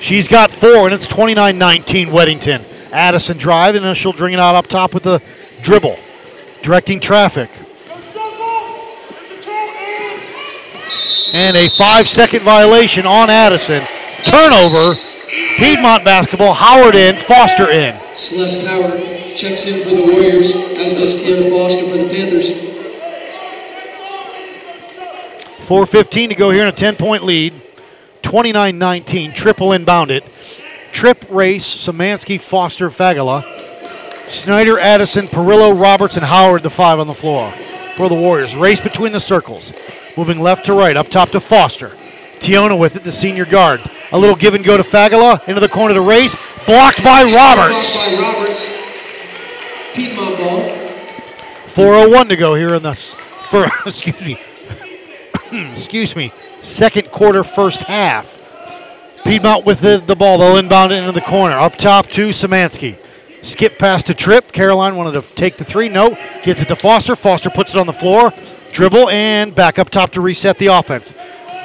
She's 0.00 0.26
got 0.26 0.50
four, 0.50 0.86
and 0.86 0.92
it's 0.92 1.06
29 1.06 1.56
19 1.56 2.08
Weddington. 2.08 2.90
Addison 2.92 3.38
drive, 3.38 3.76
and 3.76 3.84
then 3.84 3.94
she'll 3.94 4.12
bring 4.12 4.34
it 4.34 4.40
out 4.40 4.56
up 4.56 4.66
top 4.66 4.94
with 4.94 5.04
the 5.04 5.22
dribble. 5.62 5.96
Directing 6.62 6.98
traffic. 6.98 7.50
And 11.34 11.56
a 11.56 11.68
five 11.68 12.08
second 12.08 12.42
violation 12.42 13.06
on 13.06 13.30
Addison. 13.30 13.84
Turnover. 14.24 14.98
Piedmont 15.56 16.04
basketball. 16.04 16.52
Howard 16.52 16.94
in, 16.94 17.16
Foster 17.16 17.70
in. 17.70 17.98
Celeste 18.14 18.66
Howard 18.66 19.00
checks 19.34 19.66
in 19.66 19.82
for 19.82 19.90
the 19.90 20.02
Warriors, 20.02 20.54
as 20.76 20.92
does 20.92 21.22
Tiana 21.22 21.48
Foster 21.48 21.88
for 21.88 21.96
the 21.96 22.08
Panthers. 22.08 22.50
4.15 25.66 26.28
to 26.28 26.34
go 26.34 26.50
here 26.50 26.62
in 26.62 26.68
a 26.68 26.72
10 26.72 26.96
point 26.96 27.24
lead. 27.24 27.54
29 28.22 28.78
19. 28.78 29.32
Triple 29.32 29.72
inbound 29.72 30.10
it. 30.10 30.24
Tripp 30.92 31.24
race, 31.30 31.64
Samansky, 31.66 32.38
Foster, 32.38 32.90
Fagala. 32.90 33.42
Snyder, 34.28 34.78
Addison, 34.78 35.26
Perillo, 35.26 35.78
Roberts, 35.78 36.16
and 36.16 36.26
Howard, 36.26 36.62
the 36.62 36.70
five 36.70 36.98
on 36.98 37.06
the 37.06 37.14
floor 37.14 37.52
for 37.96 38.08
the 38.08 38.14
Warriors. 38.14 38.54
Race 38.54 38.80
between 38.80 39.12
the 39.12 39.20
circles. 39.20 39.72
Moving 40.16 40.40
left 40.40 40.66
to 40.66 40.74
right, 40.74 40.96
up 40.96 41.08
top 41.08 41.30
to 41.30 41.40
Foster. 41.40 41.96
Tiona 42.42 42.78
with 42.78 42.96
it, 42.96 43.04
the 43.04 43.12
senior 43.12 43.44
guard. 43.44 43.80
A 44.10 44.18
little 44.18 44.36
give 44.36 44.54
and 44.54 44.64
go 44.64 44.76
to 44.76 44.82
Fagala, 44.82 45.46
into 45.48 45.60
the 45.60 45.68
corner 45.68 45.94
to 45.94 46.00
race. 46.00 46.36
Blocked 46.66 47.02
by 47.02 47.22
Roberts. 47.22 47.92
Blocked 47.92 48.16
by 48.16 48.20
Roberts. 48.20 48.70
Piedmont 49.94 50.38
ball. 50.38 50.82
401 51.68 52.28
to 52.28 52.36
go 52.36 52.54
here 52.54 52.74
in 52.74 52.82
the 52.82 52.94
for 52.94 53.66
excuse 53.86 54.20
me. 54.20 54.38
excuse 55.72 56.16
me. 56.16 56.32
Second 56.60 57.10
quarter 57.10 57.44
first 57.44 57.82
half. 57.84 58.40
Piedmont 59.24 59.64
with 59.64 59.80
the, 59.80 60.02
the 60.04 60.16
ball. 60.16 60.38
They'll 60.38 60.56
inbound 60.56 60.92
it 60.92 60.96
into 60.96 61.12
the 61.12 61.20
corner. 61.20 61.56
Up 61.56 61.76
top 61.76 62.08
to 62.08 62.28
Samansky. 62.28 62.98
Skip 63.42 63.78
pass 63.78 64.02
to 64.04 64.14
Tripp. 64.14 64.52
Caroline 64.52 64.96
wanted 64.96 65.12
to 65.12 65.34
take 65.34 65.56
the 65.56 65.64
three. 65.64 65.88
No. 65.88 66.16
Gets 66.42 66.62
it 66.62 66.68
to 66.68 66.76
Foster. 66.76 67.14
Foster 67.14 67.50
puts 67.50 67.74
it 67.74 67.78
on 67.78 67.86
the 67.86 67.92
floor. 67.92 68.32
Dribble 68.72 69.10
and 69.10 69.54
back 69.54 69.78
up 69.78 69.90
top 69.90 70.10
to 70.12 70.20
reset 70.20 70.58
the 70.58 70.66
offense. 70.68 71.16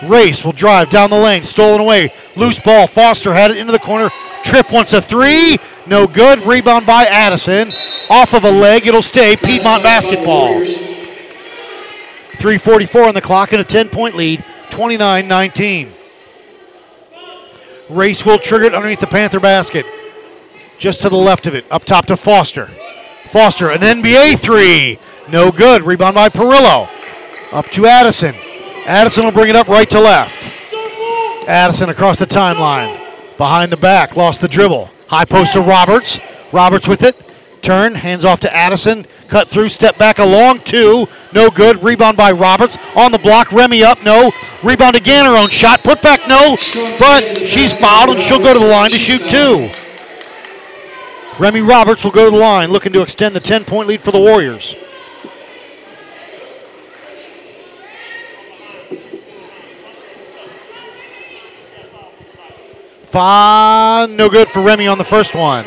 Race 0.03 0.45
will 0.45 0.51
drive 0.51 0.89
down 0.89 1.09
the 1.09 1.17
lane. 1.17 1.43
Stolen 1.43 1.81
away. 1.81 2.13
Loose 2.35 2.59
ball. 2.59 2.87
Foster 2.87 3.33
had 3.33 3.51
it 3.51 3.57
into 3.57 3.71
the 3.71 3.79
corner. 3.79 4.09
Tripp 4.43 4.71
wants 4.71 4.93
a 4.93 5.01
three. 5.01 5.57
No 5.87 6.07
good. 6.07 6.45
Rebound 6.45 6.85
by 6.85 7.05
Addison. 7.05 7.71
Off 8.09 8.33
of 8.33 8.43
a 8.43 8.51
leg. 8.51 8.85
It'll 8.85 9.01
stay. 9.01 9.35
Piedmont 9.35 9.83
basketball. 9.83 10.63
344 12.37 13.07
on 13.07 13.13
the 13.15 13.21
clock 13.21 13.51
and 13.51 13.61
a 13.61 13.63
10 13.63 13.89
point 13.89 14.15
lead, 14.15 14.43
29 14.69 15.27
19. 15.27 15.93
Race 17.89 18.25
will 18.25 18.37
trigger 18.37 18.65
it 18.65 18.75
underneath 18.75 18.99
the 18.99 19.07
Panther 19.07 19.39
basket. 19.39 19.85
Just 20.77 21.01
to 21.01 21.09
the 21.09 21.17
left 21.17 21.47
of 21.47 21.55
it, 21.55 21.65
up 21.71 21.85
top 21.85 22.05
to 22.07 22.17
Foster. 22.17 22.69
Foster, 23.29 23.71
an 23.71 23.81
NBA 23.81 24.39
three. 24.39 24.99
No 25.31 25.51
good. 25.51 25.83
Rebound 25.83 26.15
by 26.15 26.29
Perillo. 26.29 26.87
Up 27.51 27.65
to 27.71 27.87
Addison. 27.87 28.35
Addison 28.87 29.25
will 29.25 29.33
bring 29.33 29.49
it 29.49 29.55
up 29.57 29.67
right 29.67 29.89
to 29.89 29.99
left. 29.99 30.47
Addison 31.45 31.89
across 31.89 32.19
the 32.19 32.25
timeline. 32.25 32.97
Behind 33.37 33.69
the 33.69 33.77
back, 33.77 34.15
lost 34.15 34.39
the 34.39 34.47
dribble. 34.47 34.89
High 35.09 35.25
post 35.25 35.53
to 35.53 35.61
Roberts. 35.61 36.19
Roberts 36.53 36.87
with 36.87 37.03
it. 37.03 37.15
Turn, 37.61 37.93
hands 37.93 38.23
off 38.23 38.39
to 38.39 38.55
Addison. 38.55 39.05
Cut 39.27 39.49
through, 39.49 39.67
step 39.69 39.97
back, 39.97 40.19
a 40.19 40.25
long 40.25 40.61
two. 40.61 41.05
No 41.33 41.49
good. 41.49 41.83
Rebound 41.83 42.15
by 42.15 42.31
Roberts. 42.31 42.77
On 42.95 43.11
the 43.11 43.17
block, 43.17 43.51
Remy 43.51 43.83
up, 43.83 44.03
no. 44.03 44.31
Rebound 44.63 44.95
again, 44.95 45.25
her 45.25 45.35
own 45.35 45.49
shot. 45.49 45.83
Put 45.83 46.01
back, 46.01 46.25
no. 46.25 46.51
But 46.97 47.39
she's 47.39 47.77
fouled 47.77 48.11
and 48.11 48.21
she'll 48.21 48.39
go 48.39 48.53
to 48.53 48.59
the 48.59 48.65
line 48.65 48.89
to 48.91 48.97
shoot 48.97 49.21
two. 49.23 49.69
Remy 51.39 51.59
Roberts 51.59 52.05
will 52.05 52.11
go 52.11 52.23
to 52.23 52.31
the 52.31 52.37
line, 52.37 52.71
looking 52.71 52.93
to 52.93 53.01
extend 53.01 53.35
the 53.35 53.41
10 53.41 53.65
point 53.65 53.89
lead 53.89 54.01
for 54.01 54.11
the 54.11 54.19
Warriors. 54.19 54.75
Five, 63.17 64.11
no 64.11 64.29
good 64.29 64.47
for 64.47 64.61
Remy 64.61 64.85
on 64.85 64.99
the 64.99 65.03
first 65.03 65.33
one. 65.33 65.65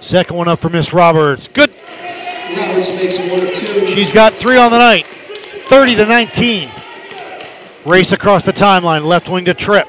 Second 0.00 0.36
one 0.36 0.48
up 0.48 0.58
for 0.58 0.70
Miss 0.70 0.92
Roberts. 0.92 1.46
Good. 1.46 1.70
Roberts 1.70 2.96
makes 2.96 3.20
one 3.30 3.38
of 3.38 3.54
two. 3.54 3.86
She's 3.86 4.10
got 4.10 4.32
three 4.32 4.58
on 4.58 4.72
the 4.72 4.78
night. 4.78 5.06
30 5.06 5.94
to 5.94 6.04
19. 6.04 6.68
Race 7.86 8.10
across 8.10 8.42
the 8.42 8.52
timeline. 8.52 9.04
Left 9.04 9.28
wing 9.28 9.44
to 9.44 9.54
Tripp. 9.54 9.86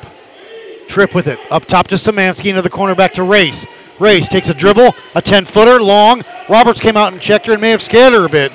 Tripp 0.88 1.16
with 1.16 1.26
it. 1.26 1.40
Up 1.50 1.66
top 1.66 1.88
to 1.88 1.96
Samansky 1.96 2.52
into 2.52 2.62
the 2.62 2.70
corner 2.70 2.94
back 2.94 3.14
to 3.14 3.24
Race. 3.24 3.66
Race 4.04 4.28
takes 4.28 4.50
a 4.50 4.54
dribble, 4.54 4.94
a 5.16 5.22
10 5.22 5.46
footer, 5.46 5.82
long. 5.82 6.24
Roberts 6.50 6.82
came 6.82 6.98
out 6.98 7.14
and 7.14 7.22
checked 7.22 7.46
her 7.46 7.54
and 7.54 7.62
may 7.62 7.72
have 7.72 7.82
scared 7.82 8.12
her 8.12 8.26
a 8.26 8.30
bit. 8.30 8.52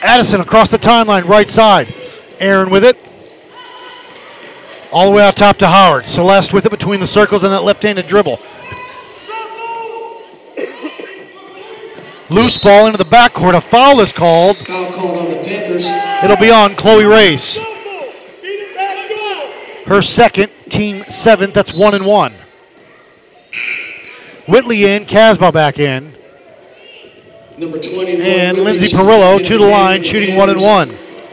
Addison 0.00 0.40
across 0.40 0.70
the 0.70 0.78
timeline, 0.78 1.26
right 1.26 1.50
side. 1.50 1.92
Aaron 2.38 2.70
with 2.70 2.84
it. 2.84 2.96
All 4.92 5.10
the 5.10 5.16
way 5.16 5.24
out 5.24 5.36
top 5.36 5.56
to 5.56 5.66
Howard. 5.66 6.06
Celeste 6.06 6.52
with 6.52 6.64
it 6.64 6.70
between 6.70 7.00
the 7.00 7.06
circles 7.06 7.42
and 7.42 7.52
that 7.52 7.64
left 7.64 7.82
handed 7.82 8.06
dribble. 8.06 8.38
Loose 12.30 12.58
ball 12.58 12.86
into 12.86 12.98
the 12.98 13.04
backcourt. 13.04 13.54
A 13.54 13.60
foul 13.60 14.00
is 14.00 14.12
called. 14.12 14.56
Foul 14.58 14.92
called 14.92 15.18
on 15.18 15.30
the 15.30 15.42
Panthers. 15.42 15.86
It'll 16.22 16.36
be 16.36 16.52
on 16.52 16.76
Chloe 16.76 17.04
Race. 17.04 17.58
Her 19.86 20.00
second, 20.00 20.52
team 20.68 21.04
seventh. 21.08 21.54
That's 21.54 21.74
one 21.74 21.94
and 21.94 22.06
one. 22.06 22.34
Whitley 24.48 24.84
in, 24.84 25.06
Katzbach 25.06 25.52
back 25.52 25.78
in, 25.78 26.14
Number 27.58 27.80
20. 27.80 28.20
and 28.22 28.58
Lindsay 28.58 28.94
Perillo 28.94 29.44
to 29.44 29.58
the 29.58 29.66
line, 29.66 30.02
shooting 30.02 30.36
one 30.36 30.50
and 30.50 30.60
one. 30.60 30.90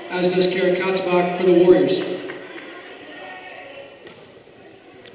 As 0.10 0.34
does 0.34 0.52
Kara 0.54 0.76
Katzbach 0.76 1.38
for 1.38 1.44
the 1.44 1.54
Warriors. 1.64 2.00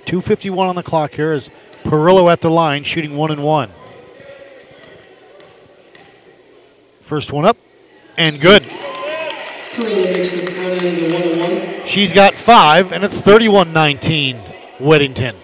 251 0.04 0.66
on 0.68 0.76
the 0.76 0.82
clock 0.82 1.12
here 1.12 1.32
is 1.32 1.50
Perillo 1.82 2.30
at 2.30 2.40
the 2.40 2.50
line, 2.50 2.84
shooting 2.84 3.16
one 3.16 3.30
and 3.30 3.42
one. 3.42 3.70
First 7.00 7.32
one 7.32 7.46
up, 7.46 7.56
and 8.16 8.40
good. 8.40 8.62
Perillo 8.62 10.12
makes 10.12 10.30
the 10.30 10.50
front 10.50 10.82
end 10.82 11.02
of 11.02 11.10
the 11.10 11.18
one 11.18 11.22
and 11.22 11.78
one. 11.78 11.86
She's 11.86 12.12
got 12.12 12.34
five, 12.34 12.92
and 12.92 13.02
it's 13.02 13.16
31 13.16 13.72
19, 13.72 14.36
Weddington. 14.78 15.34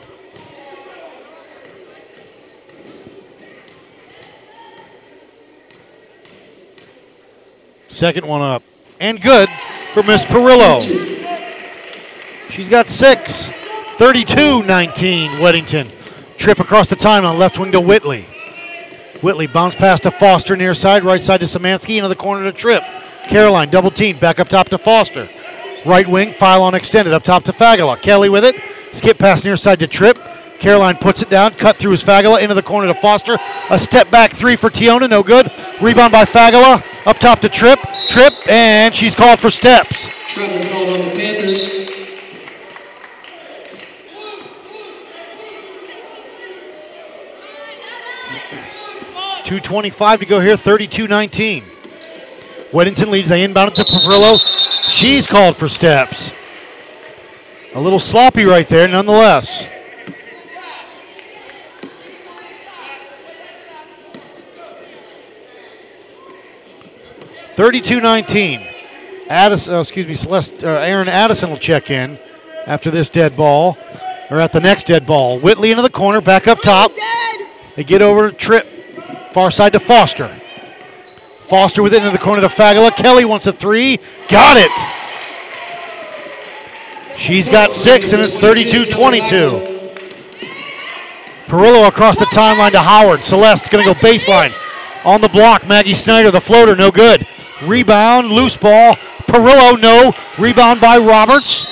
Second 7.95 8.27
one 8.27 8.43
up, 8.43 8.61
and 8.99 9.23
good 9.23 9.49
for 9.93 10.03
Miss 10.03 10.25
Perillo. 10.25 10.83
She's 12.51 12.69
got 12.69 12.89
six. 12.89 13.47
32 13.99 14.65
19, 14.65 15.31
Weddington. 15.39 16.37
Tripp 16.37 16.59
across 16.59 16.89
the 16.89 16.97
timeline, 16.97 17.39
left 17.39 17.57
wing 17.57 17.71
to 17.71 17.81
Whitley. 17.81 18.23
Whitley 19.23 19.47
bounce 19.47 19.77
pass 19.77 20.01
to 20.01 20.11
Foster 20.11 20.57
near 20.57 20.75
side, 20.75 21.05
right 21.05 21.23
side 21.23 21.39
to 21.39 21.47
Samansky, 21.47 21.97
into 21.97 22.09
the 22.09 22.17
corner 22.17 22.43
to 22.43 22.51
Tripp. 22.51 22.83
Caroline 23.29 23.71
double 23.71 23.93
team, 23.93 24.19
back 24.19 24.41
up 24.41 24.49
top 24.49 24.69
to 24.71 24.77
Foster. 24.77 25.29
Right 25.87 26.09
wing, 26.09 26.35
file 26.35 26.65
on 26.65 26.75
extended, 26.75 27.15
up 27.15 27.23
top 27.23 27.45
to 27.45 27.53
Fagala. 27.53 28.03
Kelly 28.03 28.29
with 28.29 28.45
it, 28.45 28.57
skip 28.93 29.21
pass 29.21 29.45
near 29.45 29.57
side 29.57 29.79
to 29.79 29.87
Tripp. 29.87 30.19
Caroline 30.65 30.97
puts 30.97 31.21
it 31.21 31.29
down, 31.29 31.53
cut 31.53 31.77
through 31.77 31.91
his 31.91 32.03
Fagala, 32.03 32.41
into 32.41 32.55
the 32.55 32.63
corner 32.63 32.87
to 32.87 32.99
Foster. 32.99 33.37
A 33.69 33.79
step 33.79 34.11
back 34.11 34.33
three 34.33 34.57
for 34.57 34.71
Tiona, 34.71 35.11
no 35.11 35.23
good. 35.23 35.53
Rebound 35.83 36.11
by 36.11 36.25
Fagala, 36.25 36.83
up 37.07 37.19
top 37.19 37.41
to 37.41 37.51
Tripp. 37.51 37.79
Tripp, 38.09 38.33
and 38.49 38.95
she's 38.95 39.15
called 39.15 39.41
for 39.41 39.51
steps. 39.51 40.09
Called 40.35 40.89
on 40.89 41.05
the 41.05 41.13
Panthers. 41.15 41.69
2.25 49.45 50.19
to 50.21 50.25
go 50.25 50.41
here, 50.41 50.57
32 50.57 51.07
19. 51.07 51.63
Weddington 52.71 53.09
leads. 53.09 53.29
They 53.29 53.43
inbound 53.43 53.73
it 53.73 53.75
to 53.75 53.83
Perillo. 53.83 54.89
She's 54.89 55.27
called 55.27 55.59
for 55.59 55.69
steps. 55.69 56.31
A 57.75 57.81
little 57.83 58.01
sloppy 58.01 58.47
right 58.47 58.67
there, 58.67 58.89
nonetheless. 58.89 59.74
Thirty-two 67.57 68.01
nineteen. 68.01 68.67
Addison, 69.29 69.75
oh, 69.75 69.81
excuse 69.81 70.07
me, 70.07 70.15
Celeste, 70.15 70.63
uh, 70.63 70.69
Aaron 70.69 71.09
Addison 71.09 71.49
will 71.49 71.57
check 71.57 71.91
in 71.91 72.19
after 72.67 72.91
this 72.91 73.09
dead 73.09 73.37
ball, 73.37 73.79
or 74.31 74.39
at 74.39 74.53
the 74.53 74.61
next 74.61 74.87
dead 74.87 75.07
ball. 75.07 75.39
Whitley 75.39 75.71
into 75.71 75.83
the 75.83 75.89
corner, 75.91 76.21
back 76.21 76.47
up 76.47 76.61
top. 76.61 76.93
They 77.75 77.85
get 77.85 78.03
over 78.03 78.31
to 78.31 78.37
Tripp, 78.37 78.67
far 79.33 79.51
side 79.51 79.73
to 79.73 79.81
Foster. 79.81 80.29
Foster 81.45 81.83
with 81.83 81.95
it 81.95 81.99
into 81.99 82.11
the 82.11 82.19
corner 82.19 82.43
to 82.43 82.49
Fagala. 82.49 82.95
Kelly 82.95 83.25
wants 83.25 83.47
a 83.47 83.53
three. 83.53 83.99
Got 84.29 84.57
it. 84.59 84.71
She's 87.19 87.49
got 87.49 87.71
six, 87.71 88.13
and 88.13 88.21
it's 88.21 88.37
32 88.39 88.87
22. 88.87 89.27
Perillo 91.47 91.87
across 91.87 92.19
the 92.19 92.25
timeline 92.27 92.73
to 92.73 92.81
Howard. 92.81 93.23
Celeste 93.23 93.71
going 93.71 93.87
to 93.87 93.95
go 93.95 93.99
baseline. 94.01 94.53
On 95.05 95.21
the 95.21 95.29
block, 95.29 95.67
Maggie 95.67 95.95
Snyder, 95.95 96.31
the 96.31 96.41
floater, 96.41 96.75
no 96.75 96.91
good. 96.91 97.27
Rebound, 97.63 98.29
loose 98.29 98.57
ball. 98.57 98.95
Perillo, 99.27 99.81
no. 99.81 100.13
Rebound 100.39 100.81
by 100.81 100.99
Roberts. 100.99 101.67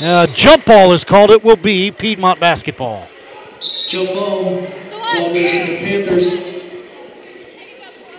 Uh, 0.00 0.26
jump 0.28 0.64
ball 0.64 0.92
is 0.92 1.04
called. 1.04 1.30
It 1.30 1.42
will 1.42 1.56
be 1.56 1.90
Piedmont 1.90 2.40
basketball. 2.40 3.08
Jump 3.88 4.10
ball. 4.10 4.60
Ball 4.90 5.34
goes 5.34 5.50
to 5.50 5.66
the 5.66 5.78
Panthers. 5.78 6.34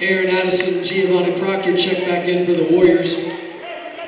Aaron 0.02 0.30
Addison, 0.30 0.84
Giovanni 0.84 1.38
Proctor 1.40 1.76
check 1.76 2.08
back 2.08 2.28
in 2.28 2.46
for 2.46 2.54
the 2.54 2.68
Warriors. 2.72 3.28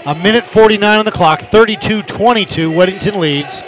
A 0.05 0.15
minute 0.15 0.45
49 0.47 0.99
on 0.99 1.05
the 1.05 1.11
clock, 1.11 1.41
32 1.41 2.03
22. 2.03 2.71
Weddington 2.71 3.17
leads. 3.17 3.61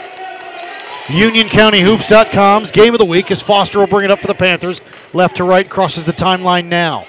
UnionCountyHoops.com's 1.07 2.71
game 2.71 2.93
of 2.93 2.97
the 2.97 3.05
week 3.05 3.29
as 3.29 3.41
Foster 3.41 3.77
will 3.79 3.87
bring 3.87 4.05
it 4.05 4.11
up 4.11 4.19
for 4.19 4.27
the 4.27 4.33
Panthers. 4.33 4.79
Left 5.11 5.35
to 5.37 5.43
right, 5.43 5.69
crosses 5.69 6.05
the 6.05 6.13
timeline 6.13 6.65
now. 6.65 7.05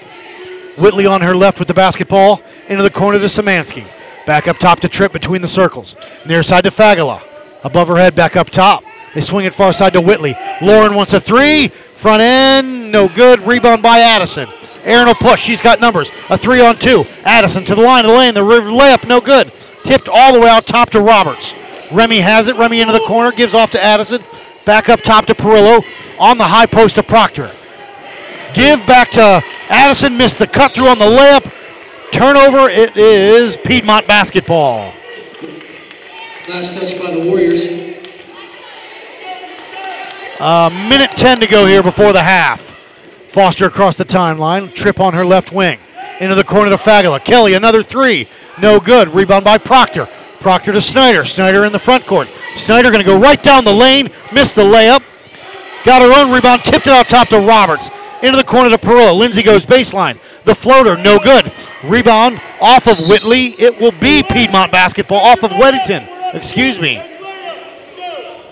Whitley 0.77 1.05
on 1.05 1.21
her 1.21 1.35
left 1.35 1.59
with 1.59 1.67
the 1.67 1.73
basketball, 1.73 2.41
into 2.69 2.83
the 2.83 2.89
corner 2.89 3.19
to 3.19 3.25
Samansky. 3.25 3.85
Back 4.25 4.47
up 4.47 4.57
top 4.57 4.79
to 4.81 4.89
Tripp 4.89 5.13
between 5.13 5.41
the 5.41 5.47
circles. 5.47 5.95
Near 6.25 6.43
side 6.43 6.63
to 6.63 6.71
Fagala. 6.71 7.21
Above 7.63 7.87
her 7.87 7.97
head, 7.97 8.15
back 8.15 8.35
up 8.35 8.49
top. 8.49 8.83
They 9.13 9.21
swing 9.21 9.45
it 9.45 9.53
far 9.53 9.71
side 9.71 9.93
to 9.93 10.01
Whitley. 10.01 10.35
Lauren 10.61 10.95
wants 10.95 11.13
a 11.13 11.21
three. 11.21 11.69
Front 11.69 12.21
end, 12.21 12.91
no 12.91 13.07
good. 13.07 13.39
Rebound 13.41 13.81
by 13.81 13.99
Addison. 13.99 14.49
Aaron 14.83 15.07
will 15.07 15.15
push. 15.15 15.41
She's 15.41 15.61
got 15.61 15.79
numbers. 15.79 16.11
A 16.29 16.37
three 16.37 16.61
on 16.61 16.77
two. 16.77 17.05
Addison 17.23 17.63
to 17.65 17.75
the 17.75 17.81
line 17.81 18.05
of 18.05 18.11
the 18.11 18.17
lane. 18.17 18.33
The 18.33 18.43
river 18.43 18.69
layup, 18.69 19.07
no 19.07 19.21
good. 19.21 19.51
Tipped 19.83 20.09
all 20.09 20.33
the 20.33 20.39
way 20.39 20.49
out 20.49 20.65
top 20.65 20.89
to 20.91 21.01
Roberts. 21.01 21.53
Remy 21.91 22.19
has 22.19 22.47
it. 22.47 22.55
Remy 22.57 22.81
into 22.81 22.93
the 22.93 22.99
corner. 23.07 23.31
Gives 23.31 23.53
off 23.53 23.71
to 23.71 23.83
Addison. 23.83 24.23
Back 24.65 24.89
up 24.89 25.01
top 25.01 25.25
to 25.27 25.33
Perillo. 25.33 25.83
On 26.19 26.37
the 26.37 26.43
high 26.43 26.65
post 26.65 26.95
to 26.95 27.03
Proctor. 27.03 27.51
Give 28.55 28.79
back 28.87 29.11
to 29.11 29.43
Addison. 29.67 30.15
Missed 30.15 30.39
the 30.39 30.47
cut 30.47 30.71
through 30.71 30.87
on 30.87 30.97
the 30.97 31.05
layup. 31.05 31.51
Turnover. 32.13 32.69
It 32.69 32.95
is 32.95 33.57
Piedmont 33.57 34.07
basketball. 34.07 34.93
Last 36.47 36.79
touch 36.79 36.97
by 36.97 37.11
the 37.11 37.27
Warriors. 37.27 37.65
A 40.39 40.69
minute 40.89 41.11
10 41.11 41.41
to 41.41 41.47
go 41.47 41.65
here 41.65 41.83
before 41.83 42.13
the 42.13 42.23
half. 42.23 42.73
Foster 43.27 43.65
across 43.65 43.97
the 43.97 44.05
timeline. 44.05 44.73
Tripp 44.73 45.01
on 45.01 45.13
her 45.13 45.25
left 45.25 45.51
wing. 45.51 45.77
Into 46.21 46.35
the 46.35 46.43
corner 46.45 46.69
to 46.69 46.77
Fagala. 46.77 47.21
Kelly, 47.21 47.55
another 47.55 47.83
three. 47.83 48.29
No 48.61 48.79
good. 48.79 49.09
Rebound 49.09 49.43
by 49.43 49.57
Proctor. 49.57 50.07
Proctor 50.39 50.71
to 50.71 50.79
Snyder. 50.79 51.25
Snyder 51.25 51.65
in 51.65 51.73
the 51.73 51.79
front 51.79 52.05
court. 52.05 52.29
Snyder 52.55 52.89
going 52.89 53.03
to 53.03 53.05
go 53.05 53.19
right 53.19 53.43
down 53.43 53.65
the 53.65 53.73
lane. 53.73 54.09
Missed 54.31 54.55
the 54.55 54.63
layup. 54.63 55.03
Got 55.83 56.01
her 56.01 56.21
own 56.21 56.33
rebound. 56.33 56.63
Tipped 56.63 56.87
it 56.87 56.93
out 56.93 57.09
top 57.09 57.27
to 57.29 57.39
Roberts. 57.39 57.89
Into 58.25 58.37
the 58.37 58.43
corner 58.43 58.71
to 58.71 58.77
Perillo. 58.79 59.15
Lindsay 59.15 59.43
goes 59.43 59.67
baseline. 59.67 60.17
The 60.45 60.55
floater, 60.55 60.97
no 60.97 61.19
good. 61.19 61.51
Rebound 61.83 62.41
off 62.59 62.87
of 62.87 62.97
Whitley. 62.97 63.49
It 63.61 63.79
will 63.79 63.91
be 63.91 64.23
Piedmont 64.23 64.71
basketball 64.71 65.19
off 65.19 65.43
of 65.43 65.51
Weddington. 65.51 66.33
Excuse 66.33 66.81
me. 66.81 66.99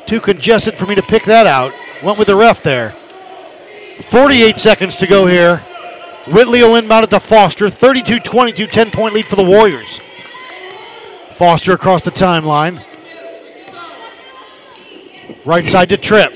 Too 0.05 0.19
congested 0.19 0.75
for 0.75 0.85
me 0.85 0.93
to 0.93 1.01
pick 1.01 1.23
that 1.23 1.47
out. 1.47 1.73
Went 2.03 2.19
with 2.19 2.27
the 2.27 2.35
ref 2.35 2.61
there. 2.61 2.95
48 4.11 4.59
seconds 4.59 4.95
to 4.97 5.07
go 5.07 5.25
here. 5.25 5.57
Whitley 6.27 6.61
will 6.61 6.75
inbound 6.75 7.05
it 7.05 7.09
to 7.09 7.19
Foster. 7.19 7.67
32 7.67 8.19
22, 8.19 8.67
10 8.67 8.91
point 8.91 9.15
lead 9.15 9.25
for 9.25 9.37
the 9.37 9.43
Warriors. 9.43 9.99
Foster 11.31 11.73
across 11.73 12.03
the 12.03 12.11
timeline. 12.11 12.79
Right 15.45 15.67
side 15.67 15.89
to 15.89 15.97
Tripp. 15.97 16.31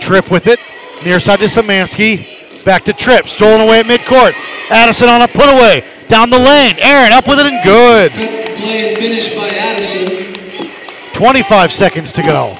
Tripp 0.00 0.30
with 0.30 0.46
it. 0.46 0.60
Near 1.04 1.18
side 1.18 1.40
to 1.40 1.46
Samansky. 1.46 2.37
Back 2.68 2.84
to 2.84 2.92
Tripp. 2.92 3.28
Stolen 3.28 3.62
away 3.62 3.80
at 3.80 3.86
midcourt. 3.86 4.34
Addison 4.70 5.08
on 5.08 5.22
a 5.22 5.26
putaway. 5.26 5.82
Down 6.06 6.28
the 6.28 6.38
lane. 6.38 6.74
Aaron 6.78 7.14
up 7.14 7.26
with 7.26 7.38
it 7.38 7.46
and 7.46 7.64
good. 7.64 8.12
Play 8.12 8.90
and 8.90 8.98
finish 8.98 9.34
by 9.34 9.48
Addison. 9.48 10.74
25 11.14 11.72
seconds 11.72 12.12
to 12.12 12.22
go. 12.22 12.54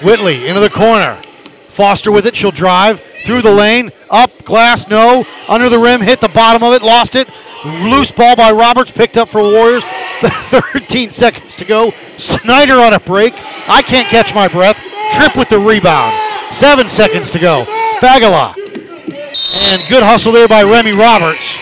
Whitley 0.00 0.48
into 0.48 0.62
the 0.62 0.70
corner. 0.70 1.20
Foster 1.68 2.10
with 2.10 2.24
it. 2.24 2.34
She'll 2.34 2.52
drive 2.52 3.02
through 3.26 3.42
the 3.42 3.52
lane. 3.52 3.92
Up, 4.08 4.30
glass, 4.46 4.88
no. 4.88 5.26
Under 5.46 5.68
the 5.68 5.78
rim, 5.78 6.00
hit 6.00 6.22
the 6.22 6.30
bottom 6.30 6.62
of 6.62 6.72
it, 6.72 6.80
lost 6.80 7.14
it. 7.14 7.28
Loose 7.66 8.10
ball 8.12 8.34
by 8.34 8.50
Roberts, 8.50 8.90
picked 8.90 9.18
up 9.18 9.28
for 9.28 9.42
Warriors. 9.42 9.84
13 10.22 11.10
seconds 11.10 11.56
to 11.56 11.66
go. 11.66 11.90
Snyder 12.16 12.80
on 12.80 12.94
a 12.94 13.00
break. 13.00 13.34
I 13.68 13.82
can't 13.82 14.08
catch 14.08 14.34
my 14.34 14.48
breath. 14.48 14.78
Tripp 15.12 15.36
with 15.36 15.50
the 15.50 15.58
rebound. 15.58 16.31
Seven 16.52 16.88
seconds 16.88 17.30
to 17.30 17.38
go. 17.38 17.64
Fagala. 17.98 18.54
And 19.72 19.82
good 19.88 20.02
hustle 20.02 20.32
there 20.32 20.46
by 20.46 20.62
Remy 20.62 20.92
Roberts. 20.92 21.56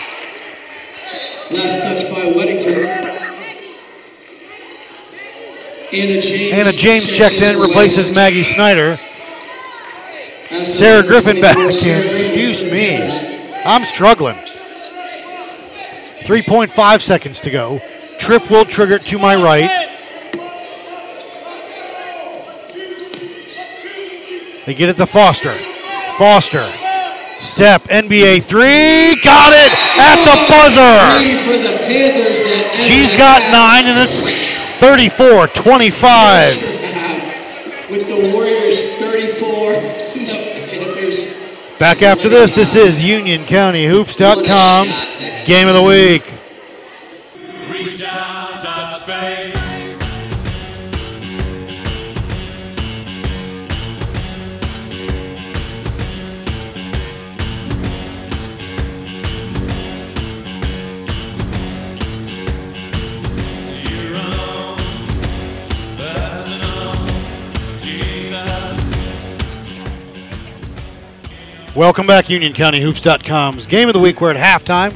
Last 1.49 1.81
touch 1.83 2.09
by 2.13 2.31
Weddington. 2.31 3.11
Anna 5.93 6.21
James. 6.21 6.53
Anna 6.53 6.71
James 6.71 7.07
checks 7.07 7.41
in, 7.41 7.59
replaces 7.59 8.09
Maggie 8.09 8.43
Snyder. 8.43 8.99
Sarah 10.63 11.03
Griffin 11.05 11.41
back 11.41 11.57
in. 11.57 11.65
Excuse 11.67 12.63
me. 12.63 12.97
I'm 13.65 13.85
struggling. 13.85 14.35
3.5 16.23 17.01
seconds 17.01 17.39
to 17.41 17.49
go. 17.49 17.81
Tripp 18.19 18.49
will 18.49 18.65
trigger 18.65 18.95
it 18.95 19.05
to 19.05 19.17
my 19.17 19.35
right. 19.35 19.90
They 24.65 24.73
get 24.75 24.89
it 24.89 24.97
to 24.97 25.05
Foster. 25.07 25.53
Foster. 26.17 26.67
Step, 27.41 27.83
NBA 27.85 28.43
three. 28.43 29.15
Got 29.23 29.53
it 29.53 29.71
at 29.97 30.23
the 30.23 30.35
buzzer. 30.47 31.19
She's 32.83 33.13
got 33.17 33.41
nine, 33.51 33.85
and 33.87 33.97
it's 33.97 34.21
34 34.79 35.47
25. 35.47 36.43
With 37.89 38.07
the 38.07 38.29
Warriors 38.31 38.93
34, 38.99 39.71
the 40.13 40.25
Panthers. 40.69 41.39
Back 41.79 42.03
after 42.03 42.29
this, 42.29 42.51
this 42.53 42.75
is 42.75 43.01
UnionCountyHoops.com's 43.01 45.17
Game 45.47 45.67
of 45.67 45.73
the 45.73 45.81
Week. 45.81 46.23
Welcome 71.73 72.05
back, 72.05 72.25
UnionCountyHoops.com's 72.25 73.65
Game 73.65 73.87
of 73.87 73.93
the 73.93 73.99
Week. 74.01 74.19
We're 74.19 74.33
at 74.33 74.35
halftime 74.35 74.93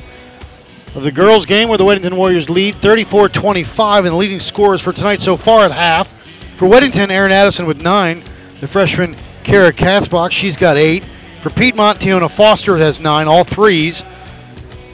of 0.93 1.03
the 1.03 1.11
girls' 1.11 1.45
game 1.45 1.69
where 1.69 1.77
the 1.77 1.85
Weddington 1.85 2.17
Warriors 2.17 2.49
lead 2.49 2.75
34 2.75 3.29
25, 3.29 4.03
and 4.03 4.11
the 4.11 4.17
leading 4.17 4.41
scorers 4.41 4.81
for 4.81 4.91
tonight 4.91 5.21
so 5.21 5.37
far 5.37 5.63
at 5.63 5.71
half. 5.71 6.11
For 6.57 6.67
Weddington, 6.67 7.11
Aaron 7.11 7.31
Addison 7.31 7.65
with 7.65 7.81
nine. 7.81 8.25
The 8.59 8.67
freshman 8.67 9.15
Kara 9.45 9.71
Katzbach, 9.71 10.31
she's 10.31 10.57
got 10.57 10.75
eight. 10.75 11.05
For 11.41 11.49
Piedmont, 11.49 12.01
Tiona 12.01 12.29
Foster 12.29 12.75
has 12.75 12.99
nine, 12.99 13.29
all 13.29 13.45
threes. 13.45 14.03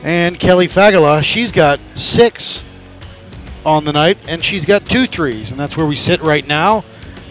And 0.03 0.39
Kelly 0.39 0.67
Fagala, 0.67 1.23
she's 1.23 1.51
got 1.51 1.79
six 1.95 2.61
on 3.65 3.85
the 3.85 3.93
night, 3.93 4.19
and 4.27 4.45
she's 4.45 4.67
got 4.67 4.85
two 4.85 5.07
threes. 5.07 5.49
And 5.49 5.59
that's 5.59 5.75
where 5.75 5.87
we 5.87 5.95
sit 5.95 6.21
right 6.21 6.45
now. 6.45 6.81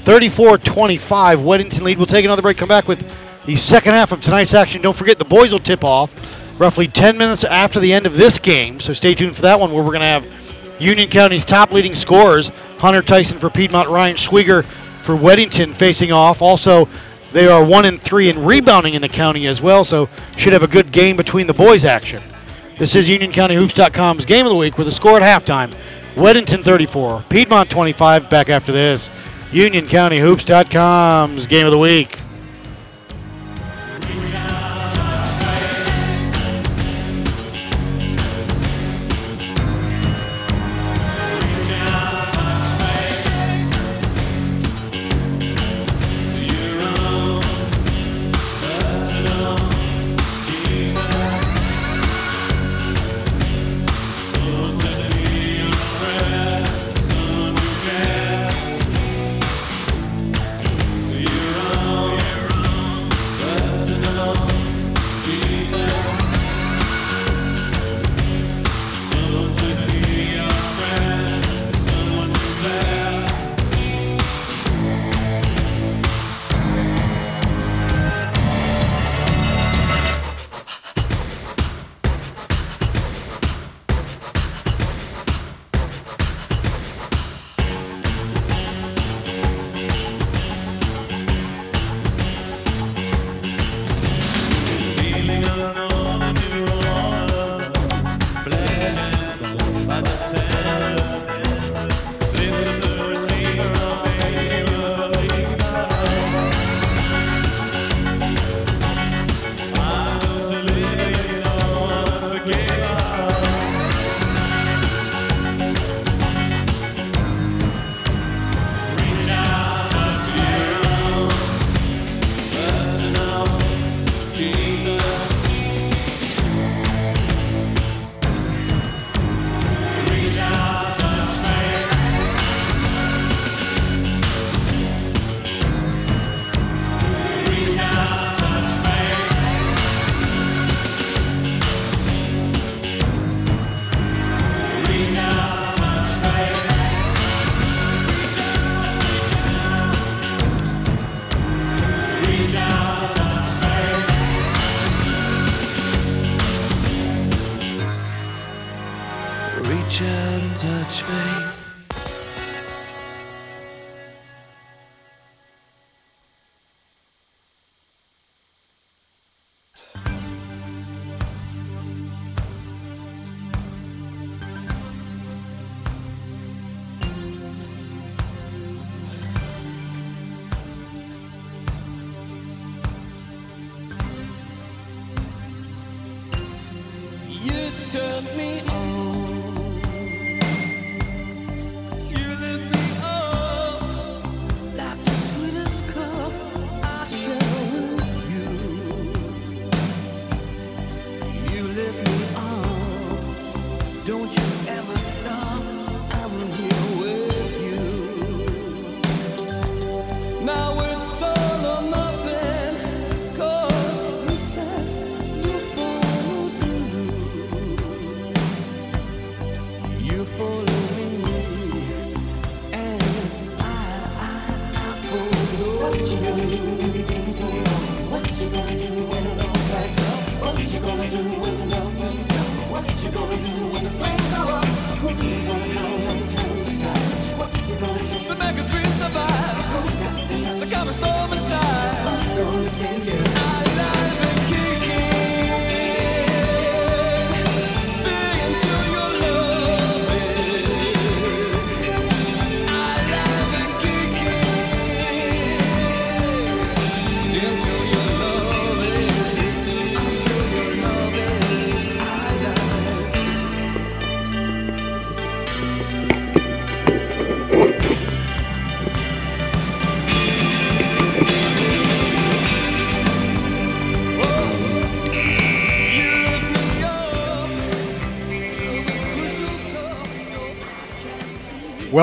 34 0.02 0.58
25, 0.58 1.38
Weddington 1.38 1.82
lead. 1.82 1.98
We'll 1.98 2.08
take 2.08 2.24
another 2.24 2.42
break, 2.42 2.56
come 2.56 2.68
back 2.68 2.88
with 2.88 3.08
the 3.46 3.56
second 3.56 3.94
half 3.94 4.12
of 4.12 4.20
tonight's 4.20 4.54
action. 4.54 4.82
Don't 4.82 4.96
forget 4.96 5.18
the 5.18 5.24
boys 5.24 5.52
will 5.52 5.60
tip 5.60 5.84
off 5.84 6.60
roughly 6.60 6.86
10 6.86 7.16
minutes 7.16 7.42
after 7.44 7.80
the 7.80 7.92
end 7.92 8.06
of 8.06 8.16
this 8.16 8.38
game. 8.38 8.80
So 8.80 8.92
stay 8.92 9.14
tuned 9.14 9.34
for 9.34 9.42
that 9.42 9.58
one 9.58 9.72
where 9.72 9.82
we're 9.82 9.92
going 9.92 10.00
to 10.00 10.06
have 10.06 10.26
Union 10.78 11.08
County's 11.08 11.44
top 11.44 11.72
leading 11.72 11.94
scorers 11.94 12.50
Hunter 12.80 13.02
Tyson 13.02 13.38
for 13.38 13.50
Piedmont, 13.50 13.88
Ryan 13.90 14.16
Schwieger 14.16 14.64
for 14.64 15.14
Weddington 15.14 15.74
facing 15.74 16.12
off. 16.12 16.40
Also, 16.40 16.88
they 17.30 17.46
are 17.46 17.64
one 17.64 17.84
and 17.84 18.00
three 18.00 18.28
in 18.28 18.44
rebounding 18.44 18.94
in 18.94 19.02
the 19.02 19.08
county 19.08 19.46
as 19.46 19.60
well, 19.62 19.84
so 19.84 20.08
should 20.36 20.52
have 20.52 20.62
a 20.62 20.68
good 20.68 20.90
game 20.90 21.16
between 21.16 21.46
the 21.46 21.54
boys' 21.54 21.84
action. 21.84 22.22
This 22.78 22.94
is 22.94 23.08
UnionCountyHoops.com's 23.08 24.24
game 24.24 24.46
of 24.46 24.50
the 24.50 24.56
week 24.56 24.78
with 24.78 24.88
a 24.88 24.92
score 24.92 25.20
at 25.20 25.44
halftime. 25.44 25.70
Weddington 26.14 26.64
34, 26.64 27.24
Piedmont 27.28 27.70
25. 27.70 28.30
Back 28.30 28.48
after 28.48 28.72
this, 28.72 29.10
UnionCountyHoops.com's 29.50 31.46
game 31.46 31.66
of 31.66 31.72
the 31.72 31.78
week. 31.78 32.19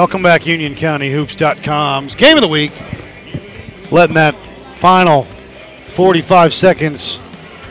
Welcome 0.08 0.24
back, 0.24 0.44
UnionCountyHoops.com's 0.44 2.16
game 2.16 2.38
of 2.38 2.42
the 2.42 2.48
week. 2.48 2.72
Letting 3.92 4.14
that 4.14 4.36
final 4.78 5.24
45 5.26 6.54
seconds 6.54 7.20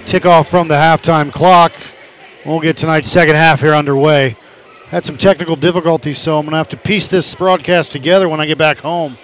tick 0.04 0.26
off 0.26 0.46
from 0.46 0.68
the 0.68 0.74
halftime 0.74 1.32
clock. 1.32 1.72
We'll 2.44 2.60
get 2.60 2.76
tonight's 2.76 3.10
second 3.10 3.36
half 3.36 3.62
here 3.62 3.72
underway. 3.72 4.36
Had 4.88 5.06
some 5.06 5.16
technical 5.16 5.56
difficulties, 5.56 6.18
so 6.18 6.36
I'm 6.36 6.44
going 6.44 6.50
to 6.50 6.58
have 6.58 6.68
to 6.68 6.76
piece 6.76 7.08
this 7.08 7.34
broadcast 7.34 7.90
together 7.90 8.28
when 8.28 8.38
I 8.38 8.44
get 8.44 8.58
back 8.58 8.80
home. 8.80 9.16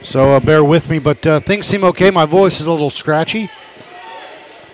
So 0.00 0.32
uh, 0.32 0.40
bear 0.40 0.64
with 0.64 0.88
me, 0.88 1.00
but 1.00 1.26
uh, 1.26 1.40
things 1.40 1.66
seem 1.66 1.84
okay. 1.84 2.10
My 2.10 2.24
voice 2.24 2.62
is 2.62 2.66
a 2.66 2.70
little 2.70 2.88
scratchy. 2.88 3.50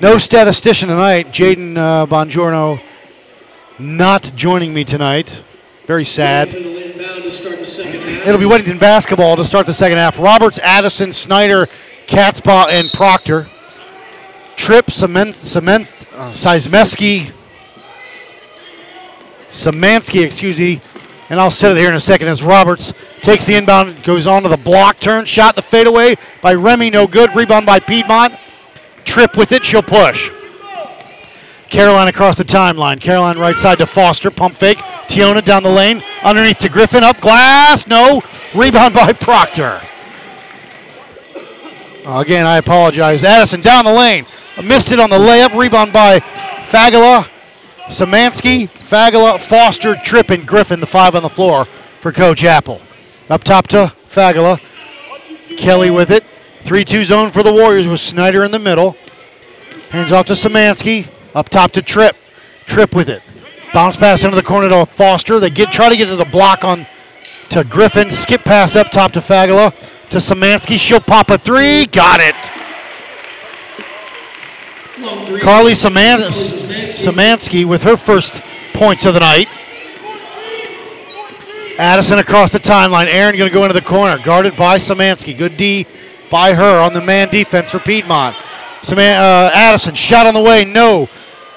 No 0.01 0.19
statistician 0.19 0.91
tonight. 0.91 1.33
Jaden 1.33 1.77
uh, 1.77 2.07
Bongiorno 2.07 2.81
not 3.81 4.31
joining 4.37 4.73
me 4.73 4.85
tonight. 4.85 5.43
Very 5.89 6.05
sad. 6.05 6.55
To 7.29 7.35
start 7.35 7.59
the 7.59 7.67
second 7.67 8.01
half. 8.01 8.27
It'll 8.27 8.41
be 8.41 8.47
Weddington 8.47 8.81
basketball 8.81 9.37
to 9.37 9.45
start 9.45 9.67
the 9.67 9.75
second 9.75 9.99
half. 9.99 10.19
Roberts, 10.19 10.59
Addison, 10.61 11.13
Snyder, 11.13 11.69
Katzbach, 12.07 12.69
and 12.71 12.91
Proctor. 12.91 13.51
Tripp, 14.57 14.91
Cement, 14.91 15.35
Cement, 15.35 16.07
uh, 16.15 16.33
Seismeski, 16.33 17.31
Samansky, 19.51 20.25
excuse 20.25 20.59
me. 20.59 20.81
And 21.29 21.39
I'll 21.39 21.51
set 21.51 21.71
it 21.73 21.77
here 21.77 21.91
in 21.91 21.95
a 21.95 22.01
second 22.01 22.29
as 22.29 22.43
Roberts 22.43 22.95
takes 23.21 23.45
the 23.45 23.57
inbound, 23.57 24.03
goes 24.05 24.27
on 24.27 24.43
to 24.45 24.49
the 24.49 24.57
block 24.57 24.99
turn, 24.99 25.27
shot 25.27 25.55
the 25.55 25.61
fadeaway 25.61 26.17
by 26.41 26.55
Remy, 26.55 26.89
no 26.89 27.07
good. 27.07 27.37
Rebound 27.37 27.67
by 27.67 27.79
Piedmont. 27.79 28.37
Tripp 29.05 29.37
with 29.37 29.53
it, 29.53 29.63
she'll 29.63 29.83
push. 29.83 30.31
Caroline 31.69 32.09
across 32.09 32.39
the 32.39 32.45
timeline. 32.45 32.99
Caroline 32.99 33.37
right 33.37 33.55
side 33.55 33.77
to 33.77 33.87
Foster. 33.87 34.31
Pump 34.31 34.55
fake. 34.55 34.79
Tiona 35.09 35.45
down 35.45 35.63
the 35.63 35.71
lane. 35.71 36.03
Underneath 36.23 36.59
to 36.59 36.69
Griffin. 36.69 37.03
Up 37.03 37.21
glass. 37.21 37.87
No. 37.87 38.23
Rebound 38.55 38.95
by 38.95 39.13
Proctor. 39.13 39.81
Again, 42.07 42.47
I 42.47 42.57
apologize. 42.57 43.25
Addison 43.25 43.61
down 43.61 43.85
the 43.85 43.93
lane. 43.93 44.27
Missed 44.63 44.93
it 44.93 45.01
on 45.01 45.11
the 45.11 45.19
layup. 45.19 45.59
Rebound 45.59 45.93
by 45.93 46.21
Fagala. 46.21 47.29
Samansky, 47.89 48.69
Fagala, 48.69 49.41
Foster, 49.41 49.97
Tripp, 49.97 50.29
and 50.29 50.47
Griffin, 50.47 50.79
the 50.79 50.87
five 50.87 51.15
on 51.15 51.23
the 51.23 51.29
floor 51.31 51.65
for 51.65 52.13
Coach 52.13 52.45
Apple. 52.45 52.83
Up 53.31 53.43
top 53.45 53.67
to 53.69 53.93
Fagala. 54.07 54.61
Kelly 55.57 55.91
with 55.91 56.11
it. 56.11 56.25
3 56.65 56.85
2 56.85 57.05
zone 57.05 57.31
for 57.31 57.43
the 57.43 57.53
Warriors 57.53 57.89
with 57.89 58.01
Snyder 58.01 58.45
in 58.45 58.51
the 58.51 58.59
middle. 58.59 58.97
Hands 59.91 60.13
off 60.13 60.27
to 60.27 60.35
Samansky. 60.35 61.09
Up 61.35 61.49
top 61.49 61.73
to 61.73 61.83
Tripp. 61.83 62.17
Tripp 62.67 62.95
with 62.95 63.09
it. 63.09 63.23
Bounce 63.73 63.97
pass 63.97 64.25
into 64.25 64.37
the 64.37 64.43
corner 64.43 64.69
to 64.69 64.87
Foster. 64.87 65.39
They 65.39 65.51
get 65.51 65.73
try 65.73 65.89
to 65.89 65.97
get 65.97 66.07
to 66.07 66.17
the 66.17 66.25
block 66.25 66.65
on 66.65 66.87
to 67.51 67.65
Griffin. 67.65 68.11
Skip 68.11 68.43
pass 68.45 68.77
up 68.77 68.91
top 68.91 69.13
to 69.13 69.21
Fagala. 69.21 69.75
To 70.11 70.17
Samansky. 70.19 70.79
She'll 70.79 71.01
pop 71.01 71.31
a 71.31 71.39
three. 71.39 71.87
Got 71.87 72.21
it. 72.21 72.35
Three. 75.27 75.41
Carly 75.41 75.75
Saman- 75.75 76.21
Samansky. 76.21 77.07
Samansky 77.07 77.65
with 77.65 77.83
her 77.83 77.97
first 77.97 78.33
points 78.73 79.05
of 79.05 79.15
the 79.15 79.21
night. 79.21 79.49
Addison 81.79 82.19
across 82.19 82.51
the 82.51 82.59
timeline. 82.59 83.07
Aaron 83.07 83.37
going 83.37 83.49
to 83.49 83.55
go 83.55 83.63
into 83.63 83.75
the 83.75 83.81
corner. 83.81 84.19
Guarded 84.25 84.57
by 84.57 84.79
Samansky. 84.79 85.37
Good 85.37 85.57
D 85.57 85.87
by 86.31 86.55
her 86.55 86.81
on 86.81 86.95
the 86.95 87.01
man 87.01 87.29
defense 87.29 87.71
for 87.71 87.79
Piedmont. 87.79 88.35
Saman- 88.83 89.17
uh, 89.19 89.51
Addison 89.55 89.95
shot 89.95 90.27
on 90.27 90.35
the 90.35 90.43
way. 90.43 90.65
No. 90.65 91.09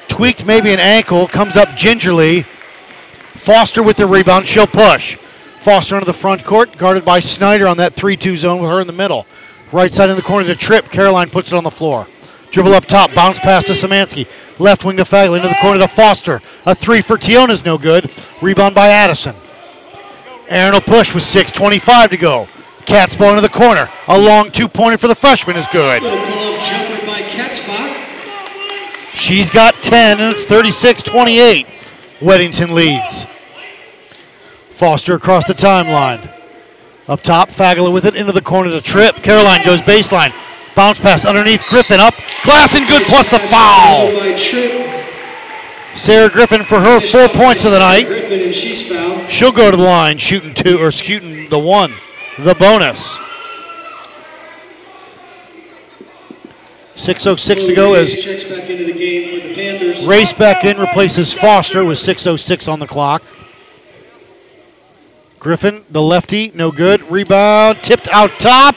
Tweaked 0.07 0.45
maybe 0.45 0.71
an 0.71 0.79
ankle. 0.79 1.27
Comes 1.27 1.57
up 1.57 1.75
gingerly. 1.75 2.43
Foster 2.43 3.81
with 3.81 3.97
the 3.97 4.05
rebound. 4.05 4.45
She'll 4.47 4.67
push. 4.67 5.17
Foster 5.61 5.95
into 5.95 6.05
the 6.05 6.13
front 6.13 6.43
court. 6.43 6.77
Guarded 6.77 7.05
by 7.05 7.19
Snyder 7.19 7.67
on 7.67 7.77
that 7.77 7.93
3 7.93 8.15
2 8.15 8.37
zone 8.37 8.61
with 8.61 8.69
her 8.69 8.81
in 8.81 8.87
the 8.87 8.93
middle. 8.93 9.25
Right 9.71 9.93
side 9.93 10.09
in 10.09 10.15
the 10.15 10.21
corner 10.21 10.45
to 10.47 10.55
Tripp. 10.55 10.89
Caroline 10.89 11.29
puts 11.29 11.51
it 11.51 11.55
on 11.55 11.63
the 11.63 11.71
floor. 11.71 12.07
Dribble 12.51 12.73
up 12.73 12.85
top. 12.85 13.13
Bounce 13.13 13.39
pass 13.39 13.63
to 13.65 13.73
Samansky. 13.73 14.27
Left 14.59 14.83
wing 14.83 14.97
to 14.97 15.03
Fagley. 15.03 15.37
Into 15.37 15.47
the 15.47 15.57
corner 15.61 15.79
to 15.79 15.87
Foster. 15.87 16.41
A 16.65 16.75
three 16.75 17.01
for 17.01 17.17
Tiona's 17.17 17.63
no 17.63 17.77
good. 17.77 18.13
Rebound 18.41 18.75
by 18.75 18.89
Addison. 18.89 19.35
Aaron 20.49 20.73
will 20.73 20.81
push 20.81 21.15
with 21.15 21.23
6.25 21.23 22.09
to 22.09 22.17
go. 22.17 22.47
Katzbach 22.81 23.29
into 23.29 23.41
the 23.41 23.49
corner. 23.49 23.89
A 24.07 24.19
long 24.19 24.51
two 24.51 24.67
pointer 24.67 24.97
for 24.97 25.07
the 25.07 25.15
freshman 25.15 25.55
is 25.55 25.65
good. 25.71 26.03
Little 26.03 26.19
by 27.07 27.21
Katzbach. 27.21 28.10
She's 29.15 29.49
got 29.49 29.75
10, 29.75 30.19
and 30.19 30.33
it's 30.33 30.43
36 30.45 31.03
28. 31.03 31.67
Weddington 32.19 32.71
leads. 32.71 33.25
Foster 34.71 35.15
across 35.15 35.45
the 35.47 35.53
timeline. 35.53 36.35
Up 37.07 37.21
top, 37.21 37.49
Fagala 37.49 37.91
with 37.91 38.05
it 38.05 38.15
into 38.15 38.31
the 38.31 38.41
corner 38.41 38.71
to 38.71 38.81
Trip. 38.81 39.15
Caroline 39.17 39.65
goes 39.65 39.81
baseline. 39.81 40.33
Bounce 40.75 40.99
pass 40.99 41.25
underneath 41.25 41.61
Griffin 41.67 41.99
up. 41.99 42.13
Glass 42.43 42.75
and 42.75 42.87
good 42.87 43.03
plus 43.03 43.29
the 43.29 43.39
foul. 43.39 44.09
Sarah 45.95 46.29
Griffin 46.29 46.63
for 46.63 46.79
her 46.79 47.01
four 47.01 47.27
points 47.29 47.65
of 47.65 47.71
the 47.71 47.79
night. 47.79 48.07
She'll 49.29 49.51
go 49.51 49.69
to 49.69 49.77
the 49.77 49.83
line 49.83 50.17
shooting 50.17 50.53
two 50.53 50.81
or 50.81 50.91
shooting 50.91 51.49
the 51.49 51.59
one, 51.59 51.91
the 52.39 52.55
bonus. 52.55 53.17
6.06 56.95 57.67
to 57.67 57.75
go 57.75 57.93
as 57.93 58.13
back 58.49 58.69
into 58.69 58.85
the 58.85 58.93
game 58.93 59.39
for 59.39 59.47
the 59.47 59.55
Panthers. 59.55 60.05
Race 60.05 60.33
back 60.33 60.65
in 60.65 60.77
replaces 60.77 61.33
Foster 61.33 61.85
with 61.85 61.97
6.06 61.97 62.71
on 62.71 62.79
the 62.79 62.87
clock. 62.87 63.23
Griffin, 65.39 65.83
the 65.89 66.01
lefty, 66.01 66.51
no 66.53 66.69
good. 66.69 67.01
Rebound, 67.09 67.79
tipped 67.81 68.07
out 68.09 68.39
top. 68.39 68.75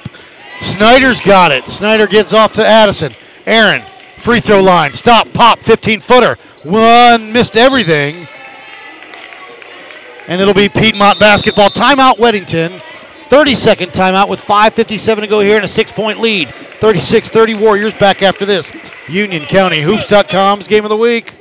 Snyder's 0.57 1.21
got 1.21 1.53
it. 1.53 1.67
Snyder 1.67 2.07
gets 2.07 2.33
off 2.33 2.53
to 2.55 2.67
Addison. 2.67 3.13
Aaron, 3.45 3.83
free 4.19 4.41
throw 4.41 4.63
line. 4.63 4.95
Stop, 4.95 5.31
pop, 5.35 5.59
15 5.61 6.01
footer. 6.01 6.37
One, 6.65 7.33
missed 7.33 7.57
everything. 7.57 8.27
And 10.27 10.41
it'll 10.41 10.55
be 10.55 10.71
Piedmont 10.71 11.21
basketball. 11.21 11.69
Timeout, 11.69 12.15
Weddington. 12.15 12.81
30 13.35 13.57
second 13.57 13.91
timeout 13.91 14.29
with 14.29 14.41
5.57 14.41 15.23
to 15.23 15.27
go 15.27 15.41
here 15.41 15.57
and 15.57 15.65
a 15.65 15.69
six 15.69 15.91
point 15.91 16.21
lead. 16.21 16.55
36 16.55 17.29
30 17.29 17.55
Warriors 17.55 17.93
back 17.93 18.23
after 18.23 18.47
this. 18.47 18.73
Union 19.09 19.45
County 19.47 19.81
Hoops.com's 19.81 20.69
game 20.69 20.85
of 20.85 20.89
the 20.89 20.97
week. 20.97 21.33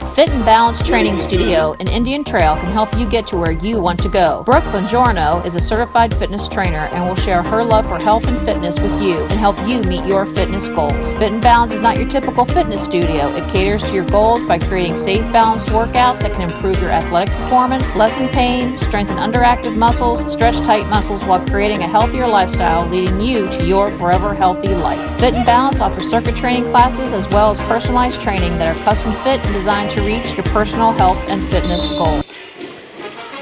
Fit 0.00 0.28
and 0.30 0.44
Balance 0.44 0.82
Training 0.82 1.14
Studio 1.14 1.72
in 1.74 1.88
Indian 1.88 2.24
Trail 2.24 2.56
can 2.56 2.66
help 2.66 2.92
you 2.98 3.08
get 3.08 3.26
to 3.28 3.36
where 3.36 3.52
you 3.52 3.80
want 3.80 4.02
to 4.02 4.08
go. 4.08 4.42
Brooke 4.44 4.64
Bongiorno 4.64 5.44
is 5.46 5.54
a 5.54 5.60
certified 5.60 6.14
fitness 6.14 6.48
trainer 6.48 6.88
and 6.92 7.08
will 7.08 7.16
share 7.16 7.42
her 7.42 7.62
love 7.62 7.86
for 7.86 7.98
health 7.98 8.26
and 8.26 8.38
fitness 8.40 8.80
with 8.80 9.00
you 9.00 9.22
and 9.26 9.38
help 9.38 9.56
you 9.68 9.82
meet 9.82 10.04
your 10.04 10.26
fitness 10.26 10.68
goals. 10.68 11.14
Fit 11.14 11.32
and 11.32 11.40
Balance 11.40 11.72
is 11.72 11.80
not 11.80 11.96
your 11.96 12.08
typical 12.08 12.44
fitness 12.44 12.82
studio. 12.82 13.28
It 13.36 13.48
caters 13.50 13.82
to 13.84 13.94
your 13.94 14.04
goals 14.04 14.42
by 14.42 14.58
creating 14.58 14.98
safe, 14.98 15.22
balanced 15.32 15.68
workouts 15.68 16.22
that 16.22 16.32
can 16.32 16.50
improve 16.50 16.80
your 16.80 16.90
athletic 16.90 17.32
performance, 17.34 17.94
lessen 17.94 18.28
pain, 18.28 18.78
strengthen 18.78 19.16
underactive 19.16 19.76
muscles, 19.76 20.30
stretch 20.30 20.58
tight 20.58 20.86
muscles 20.88 21.22
while 21.24 21.44
creating 21.46 21.82
a 21.82 21.88
healthier 21.88 22.26
lifestyle, 22.26 22.86
leading 22.88 23.20
you 23.20 23.48
to 23.50 23.64
your 23.64 23.88
forever 23.88 24.34
healthy 24.34 24.74
life. 24.74 24.98
Fit 25.20 25.34
and 25.34 25.46
Balance 25.46 25.80
offers 25.80 26.08
circuit 26.08 26.34
training 26.34 26.64
classes 26.64 27.12
as 27.12 27.28
well 27.28 27.50
as 27.50 27.58
personalized 27.60 28.20
training 28.20 28.58
that 28.58 28.76
are 28.76 28.84
custom 28.84 29.12
fit 29.16 29.40
and 29.44 29.54
designed 29.54 29.89
to 29.90 30.02
reach 30.02 30.34
your 30.34 30.44
personal 30.44 30.92
health 30.92 31.28
and 31.28 31.44
fitness 31.46 31.88
goals. 31.88 32.24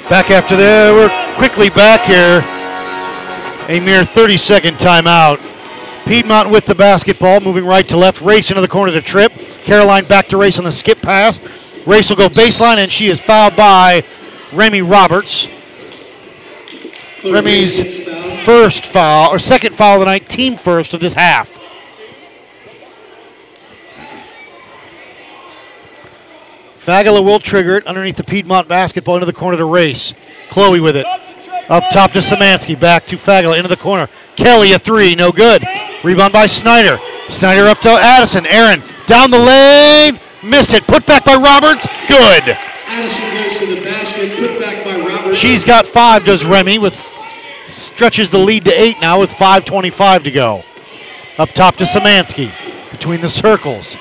Back 0.09 0.30
after 0.30 0.57
that, 0.57 0.92
we're 0.94 1.36
quickly 1.36 1.68
back 1.68 2.01
here. 2.01 2.42
A 3.68 3.78
mere 3.84 4.05
30 4.05 4.38
second 4.38 4.76
timeout. 4.78 5.44
Piedmont 6.07 6.49
with 6.49 6.64
the 6.64 6.74
basketball, 6.74 7.40
moving 7.40 7.66
right 7.66 7.86
to 7.88 7.99
left. 7.99 8.22
Race 8.22 8.51
into 8.51 8.62
the 8.62 8.68
corner 8.68 8.90
to 8.92 9.03
Tripp. 9.03 9.32
Caroline 9.64 10.07
back 10.07 10.26
to 10.28 10.38
race 10.38 10.59
on 10.59 10.64
the 10.64 10.72
skip 10.72 11.03
pass. 11.03 11.38
Race 11.86 12.09
will 12.09 12.16
go 12.16 12.28
baseline, 12.28 12.78
and 12.78 12.90
she 12.90 13.09
is 13.09 13.20
fouled 13.20 13.55
by 13.55 14.03
Remy 14.55 14.80
Roberts. 14.80 15.46
Remy's 17.24 18.09
first 18.44 18.86
foul, 18.86 19.30
or 19.30 19.38
second 19.38 19.74
foul 19.74 19.96
of 19.96 20.01
the 20.01 20.07
night, 20.07 20.30
team 20.30 20.57
first 20.57 20.94
of 20.94 21.01
this 21.01 21.12
half. 21.12 21.58
Fagala 26.89 27.22
will 27.22 27.39
trigger 27.39 27.76
it 27.76 27.86
underneath 27.86 28.16
the 28.16 28.24
Piedmont 28.24 28.66
basketball 28.66 29.16
into 29.16 29.26
the 29.26 29.32
corner 29.34 29.59
to 29.59 29.64
race. 29.66 30.14
Chloe 30.49 30.80
with 30.80 30.97
it. 30.97 31.05
Up 31.68 31.84
top 31.93 32.12
to 32.12 32.20
Samansky. 32.20 32.80
Back 32.80 33.05
to 33.09 33.16
Fagala 33.16 33.59
into 33.59 33.68
the 33.68 33.76
corner. 33.76 34.09
Kelly 34.36 34.72
a 34.72 34.78
three, 34.78 35.14
no 35.14 35.30
good. 35.30 35.62
Rebound 36.03 36.32
by 36.32 36.47
Snyder. 36.47 36.99
Snyder 37.28 37.66
up 37.66 37.80
to 37.80 37.91
Addison. 37.91 38.47
Aaron 38.47 38.82
down 39.05 39.30
the 39.30 39.39
lane. 39.39 40.18
Missed 40.43 40.72
it. 40.72 40.86
Put 40.86 41.05
back 41.05 41.26
by 41.26 41.34
Roberts. 41.34 41.86
Good. 42.09 42.57
Addison 42.86 43.34
goes 43.34 43.59
to 43.59 43.66
the 43.66 43.82
basket, 43.82 44.39
put 44.39 44.59
back 44.59 44.82
by 44.82 44.99
Roberts. 44.99 45.36
She's 45.36 45.64
got 45.64 45.84
five, 45.84 46.24
does 46.24 46.43
Remy, 46.47 46.78
with 46.78 47.07
stretches 47.68 48.30
the 48.30 48.39
lead 48.39 48.64
to 48.64 48.70
eight 48.70 48.99
now 48.99 49.20
with 49.20 49.30
5.25 49.30 50.24
to 50.24 50.30
go. 50.30 50.62
Up 51.36 51.51
top 51.51 51.76
to 51.76 51.84
Samansky 51.84 52.51
between 52.91 53.20
the 53.20 53.28
circles. 53.28 53.95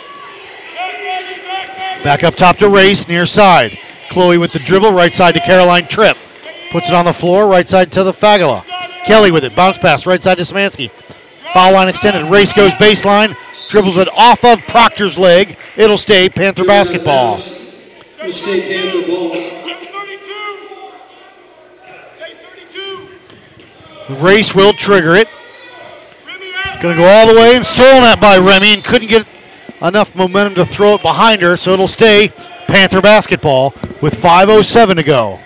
Back 2.07 2.23
up 2.23 2.35
top 2.35 2.55
to 2.59 2.69
Race, 2.69 3.05
near 3.09 3.25
side. 3.25 3.77
Chloe 4.11 4.37
with 4.37 4.53
the 4.53 4.59
dribble, 4.59 4.93
right 4.93 5.13
side 5.13 5.33
to 5.33 5.41
Caroline 5.41 5.89
Tripp. 5.89 6.15
Puts 6.71 6.87
it 6.87 6.95
on 6.95 7.03
the 7.03 7.11
floor, 7.11 7.49
right 7.49 7.69
side 7.69 7.91
to 7.91 8.03
the 8.05 8.13
Fagala. 8.13 8.63
Kelly 9.03 9.29
with 9.29 9.43
it. 9.43 9.53
Bounce 9.53 9.77
pass, 9.77 10.05
right 10.05 10.23
side 10.23 10.37
to 10.37 10.43
Samansky. 10.43 10.89
Foul 11.51 11.73
line 11.73 11.89
extended. 11.89 12.31
Race 12.31 12.53
goes 12.53 12.71
baseline. 12.75 13.35
Dribbles 13.67 13.97
it 13.97 14.07
off 14.13 14.45
of 14.45 14.61
Proctor's 14.69 15.17
leg. 15.17 15.57
It'll 15.75 15.97
stay 15.97 16.29
Panther 16.29 16.63
basketball. 16.63 17.33
It'll 17.33 18.31
stay 18.31 18.65
Panther 18.65 19.05
ball. 19.05 19.35
Race 24.23 24.55
will 24.55 24.71
trigger 24.71 25.15
it. 25.15 25.27
Going 26.81 26.95
to 26.95 27.01
go 27.01 27.05
all 27.05 27.27
the 27.27 27.35
way 27.35 27.57
and 27.57 27.65
stolen 27.65 28.03
that 28.03 28.21
by 28.21 28.37
Remy 28.37 28.75
and 28.75 28.81
couldn't 28.81 29.09
get 29.09 29.27
enough 29.81 30.15
momentum 30.15 30.55
to 30.55 30.65
throw 30.65 30.95
it 30.95 31.01
behind 31.01 31.41
her, 31.41 31.57
so 31.57 31.71
it'll 31.71 31.87
stay 31.87 32.29
Panther 32.67 33.01
basketball 33.01 33.73
with 34.01 34.13
5.07 34.15 34.95
to 34.95 35.03
go. 35.03 35.39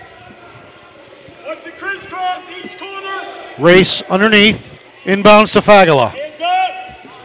Race 3.60 4.02
underneath. 4.04 4.68
Inbounds 5.04 5.54
to 5.54 5.62
Fagala. 5.62 6.16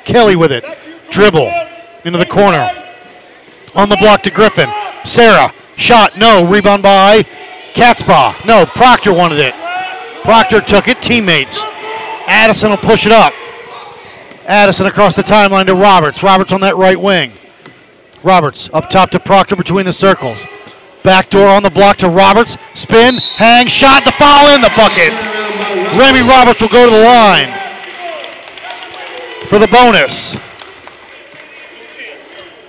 Kelly 0.04 0.36
with 0.36 0.52
it. 0.52 0.64
Dribble 1.10 1.50
into 2.04 2.18
the 2.18 2.26
corner. 2.26 2.68
On 3.74 3.88
the 3.88 3.96
block 3.96 4.22
to 4.22 4.30
Griffin. 4.30 4.68
Sarah. 5.04 5.52
Shot. 5.76 6.16
No. 6.16 6.46
Rebound 6.46 6.82
by 6.82 7.22
Katzbach. 7.74 8.44
No. 8.44 8.66
Proctor 8.66 9.12
wanted 9.12 9.38
it. 9.40 9.54
Proctor 10.22 10.60
took 10.60 10.88
it. 10.88 11.00
Teammates. 11.00 11.58
Addison 12.28 12.70
will 12.70 12.76
push 12.78 13.06
it 13.06 13.12
up. 13.12 13.32
Addison 14.46 14.86
across 14.86 15.16
the 15.16 15.22
timeline 15.22 15.66
to 15.66 15.74
Roberts. 15.74 16.22
Roberts 16.22 16.52
on 16.52 16.60
that 16.60 16.76
right 16.76 17.00
wing. 17.00 17.32
Roberts 18.22 18.70
up 18.72 18.90
top 18.90 19.10
to 19.10 19.20
Proctor 19.20 19.56
between 19.56 19.84
the 19.84 19.92
circles. 19.92 20.44
Backdoor 21.02 21.48
on 21.48 21.62
the 21.62 21.70
block 21.70 21.98
to 21.98 22.08
Roberts. 22.08 22.56
Spin, 22.74 23.14
hang, 23.36 23.66
shot, 23.66 24.04
the 24.04 24.12
foul 24.12 24.54
in 24.54 24.60
the 24.60 24.72
bucket. 24.76 25.12
Remy 25.98 26.28
Roberts 26.28 26.60
will 26.60 26.68
go 26.68 26.90
to 26.90 26.96
the 26.96 27.02
line 27.02 27.66
for 29.46 29.58
the 29.58 29.68
bonus. 29.68 30.34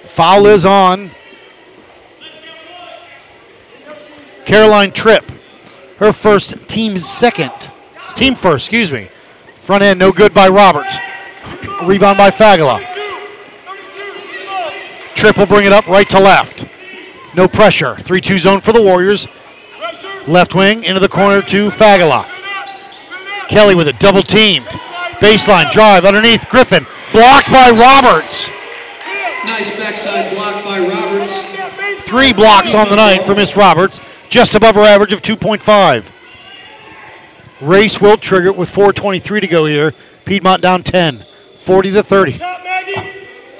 Foul 0.05 0.45
is 0.47 0.65
on. 0.65 1.11
Caroline 4.45 4.91
Tripp. 4.91 5.31
Her 5.97 6.13
first, 6.13 6.67
team 6.67 6.97
second. 6.97 7.51
Team 8.15 8.35
first, 8.35 8.65
excuse 8.65 8.91
me. 8.91 9.09
Front 9.61 9.83
end, 9.83 9.99
no 9.99 10.11
good 10.11 10.33
by 10.33 10.47
Roberts. 10.47 10.95
Rebound 11.83 12.17
by 12.17 12.31
Fagala. 12.31 12.83
Triple 15.15 15.45
bring 15.45 15.65
it 15.65 15.73
up 15.73 15.87
right 15.87 16.09
to 16.09 16.19
left. 16.19 16.65
No 17.35 17.47
pressure. 17.47 17.95
3 17.95 18.21
2 18.21 18.39
zone 18.39 18.61
for 18.61 18.71
the 18.71 18.81
Warriors. 18.81 19.27
Left 20.27 20.53
wing 20.53 20.83
into 20.83 20.99
the 20.99 21.09
corner 21.09 21.41
to 21.43 21.69
Fagala. 21.69 22.25
Kelly 23.47 23.75
with 23.75 23.87
a 23.87 23.93
double 23.93 24.23
teamed. 24.23 24.67
Baseline 25.19 25.71
drive 25.71 26.05
underneath 26.05 26.47
Griffin. 26.49 26.85
Blocked 27.11 27.51
by 27.51 27.71
Roberts. 27.71 28.47
Nice 29.45 29.77
backside 29.77 30.35
block 30.35 30.63
by 30.65 30.79
Roberts. 30.79 31.55
Three 32.01 32.33
blocks 32.33 32.75
on 32.75 32.89
the 32.89 32.95
night 32.95 33.23
for 33.23 33.33
Miss 33.33 33.55
Roberts, 33.55 33.99
just 34.29 34.55
above 34.55 34.75
her 34.75 34.81
average 34.81 35.13
of 35.13 35.21
2.5. 35.21 36.11
Race 37.61 37.99
will 37.99 38.17
trigger 38.17 38.47
it 38.47 38.57
with 38.57 38.71
4.23 38.71 39.41
to 39.41 39.47
go 39.47 39.65
here. 39.65 39.91
Piedmont 40.25 40.61
down 40.61 40.83
10, 40.83 41.23
40 41.67 41.91
to 41.91 42.01
30. 42.01 42.39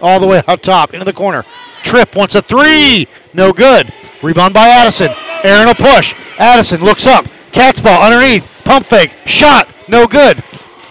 All 0.01 0.21
the 0.21 0.27
way 0.27 0.41
out 0.47 0.63
top 0.63 0.93
into 0.93 1.03
the 1.03 1.11
corner. 1.11 1.43
Tripp 1.83 2.15
wants 2.15 2.35
a 2.35 2.41
three. 2.41 3.05
No 3.33 3.51
good. 3.51 3.93
Rebound 4.23 4.53
by 4.53 4.65
Addison. 4.69 5.09
Aaron 5.43 5.67
will 5.67 5.75
push. 5.75 6.15
Addison 6.39 6.79
looks 6.79 7.05
up. 7.05 7.25
Katzbach 7.51 8.01
underneath. 8.01 8.63
Pump 8.63 8.85
fake. 8.85 9.11
Shot. 9.25 9.67
No 9.89 10.07
good. 10.07 10.41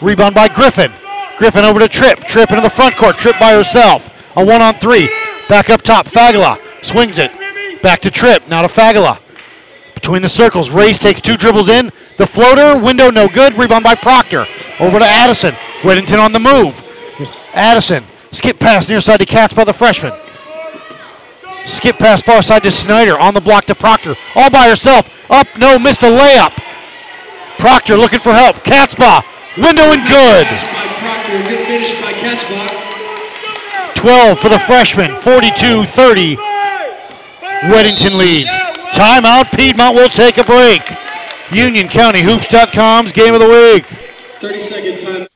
Rebound 0.03 0.35
by 0.35 0.49
Griffin. 0.49 0.93
Griffin 1.39 1.64
over 1.64 1.81
to 1.81 1.89
Trip. 1.89 2.19
Tripp 2.21 2.51
into 2.51 2.61
the 2.61 2.69
front 2.69 2.97
court. 2.97 3.17
Tripp 3.17 3.39
by 3.39 3.55
herself. 3.55 4.12
A 4.37 4.45
one 4.45 4.61
on 4.61 4.75
three. 4.75 5.09
Back 5.49 5.71
up 5.71 5.81
top. 5.81 6.05
Fagala 6.05 6.59
swings 6.85 7.17
it. 7.17 7.31
Back 7.81 8.01
to 8.03 8.11
Tripp. 8.11 8.47
Now 8.47 8.61
to 8.61 8.69
Fagala. 8.69 9.21
Between 9.95 10.21
the 10.21 10.29
circles. 10.29 10.69
Race 10.69 10.99
takes 10.99 11.23
two 11.23 11.39
dribbles 11.39 11.71
in. 11.71 11.87
The 12.19 12.27
floater. 12.27 12.79
Window 12.79 13.09
no 13.09 13.27
good. 13.27 13.57
Rebound 13.57 13.85
by 13.85 13.95
Proctor. 13.95 14.45
Over 14.81 14.99
to 14.99 15.07
Addison. 15.07 15.55
Weddington 15.81 16.23
on 16.23 16.33
the 16.33 16.41
move. 16.41 16.83
Addison. 17.57 18.04
Skip 18.32 18.59
pass 18.59 18.88
near 18.88 19.00
side 19.00 19.18
to 19.18 19.26
Katzbach 19.26 19.64
the 19.64 19.72
freshman. 19.72 20.12
Skip 21.64 21.96
pass 21.96 22.22
far 22.22 22.42
side 22.42 22.62
to 22.62 22.70
Snyder. 22.70 23.18
On 23.18 23.34
the 23.34 23.40
block 23.40 23.64
to 23.64 23.74
Proctor. 23.74 24.14
All 24.34 24.50
by 24.50 24.68
herself. 24.68 25.09
Up. 25.30 25.46
No. 25.59 25.78
Missed 25.78 26.02
a 26.02 26.11
layup. 26.11 26.52
Proctor 27.59 27.96
looking 27.96 28.20
for 28.20 28.32
help. 28.32 28.57
Katzbach. 28.57 29.24
Window 29.57 29.90
and 29.90 30.07
good. 30.07 30.46
Good 30.46 31.66
finish 31.66 31.94
by 32.02 32.12
Katzbach. 32.12 33.94
12 33.94 34.38
for 34.38 34.50
the 34.50 34.59
freshman. 34.59 35.11
42 35.16 35.86
30. 35.86 36.36
Weddington 37.72 38.18
leads. 38.18 38.50
Timeout. 38.92 39.50
Piedmont 39.57 39.96
will 39.96 40.11
take 40.11 40.36
a 40.36 40.44
break. 40.44 40.82
UnionCountyHoops.com's 41.48 43.12
game 43.12 43.32
of 43.32 43.40
the 43.40 43.48
week. 43.48 43.86
30 44.40 44.59
second 44.59 44.98
time. 44.98 45.26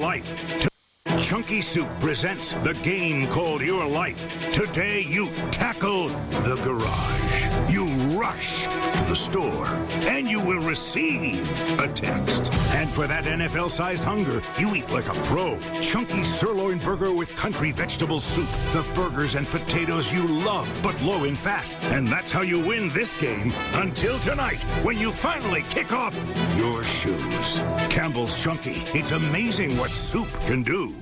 Life. 0.00 0.70
Chunky 1.18 1.60
Soup 1.60 1.86
presents 2.00 2.54
the 2.64 2.72
game 2.82 3.26
called 3.26 3.60
Your 3.60 3.86
Life. 3.86 4.50
Today 4.50 5.02
you 5.02 5.28
tackle 5.50 6.08
the 6.08 6.58
garage. 6.64 7.70
You 7.70 7.84
rush 8.20 8.64
to 8.64 9.04
the 9.08 9.16
store 9.16 9.66
and 10.06 10.28
you 10.28 10.40
will 10.40 10.60
receive 10.60 11.40
a 11.80 11.88
text. 11.88 12.52
And 12.74 12.90
for 12.90 13.06
that 13.06 13.24
NFL 13.24 13.70
sized 13.70 14.04
hunger, 14.04 14.42
you 14.58 14.74
eat 14.74 14.90
like 14.90 15.08
a 15.08 15.14
pro. 15.22 15.58
Chunky 15.80 16.22
sirloin 16.22 16.78
burger 16.78 17.14
with 17.14 17.34
country 17.34 17.72
vegetable 17.72 18.20
soup. 18.20 18.48
The 18.72 18.84
burgers 18.94 19.36
and 19.36 19.46
potatoes 19.46 20.12
you 20.12 20.26
love, 20.26 20.68
but 20.82 21.00
low 21.00 21.24
in 21.24 21.34
fat. 21.34 21.66
And 21.84 22.06
that's 22.06 22.30
how 22.30 22.42
you 22.42 22.58
win 22.60 22.90
this 22.90 23.18
game 23.18 23.54
until 23.72 24.18
tonight 24.18 24.62
when 24.84 24.98
you 24.98 25.12
finally 25.12 25.62
kick 25.70 25.92
off 25.92 26.14
your 26.56 26.84
shoes. 26.84 27.62
Campbell's 27.88 28.40
Chunky. 28.42 28.82
It's 28.92 29.12
amazing 29.12 29.78
what 29.78 29.90
soup 29.90 30.28
can 30.46 30.62
do. 30.62 30.94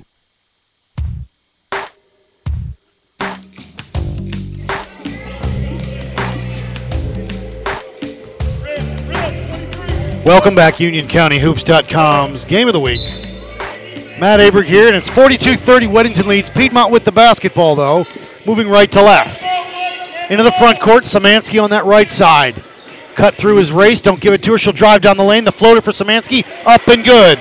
Welcome 10.28 10.54
back, 10.54 10.74
UnionCountyHoops.com's 10.74 12.44
game 12.44 12.68
of 12.68 12.74
the 12.74 12.80
week. 12.80 13.00
Matt 14.20 14.40
Aberg 14.40 14.66
here, 14.66 14.86
and 14.86 14.94
it's 14.94 15.08
42-30. 15.08 15.88
Weddington 15.88 16.26
leads. 16.26 16.50
Piedmont 16.50 16.92
with 16.92 17.06
the 17.06 17.12
basketball, 17.12 17.74
though, 17.74 18.04
moving 18.44 18.68
right 18.68 18.92
to 18.92 19.00
left. 19.00 19.42
Into 20.30 20.44
the 20.44 20.52
front 20.52 20.80
court, 20.80 21.04
Samansky 21.04 21.64
on 21.64 21.70
that 21.70 21.86
right 21.86 22.10
side. 22.10 22.52
Cut 23.16 23.36
through 23.36 23.56
his 23.56 23.72
race. 23.72 24.02
Don't 24.02 24.20
give 24.20 24.34
it 24.34 24.42
to 24.42 24.52
her. 24.52 24.58
She'll 24.58 24.74
drive 24.74 25.00
down 25.00 25.16
the 25.16 25.24
lane. 25.24 25.44
The 25.44 25.50
floater 25.50 25.80
for 25.80 25.92
Samansky, 25.92 26.44
up 26.66 26.86
and 26.88 27.02
good. 27.02 27.38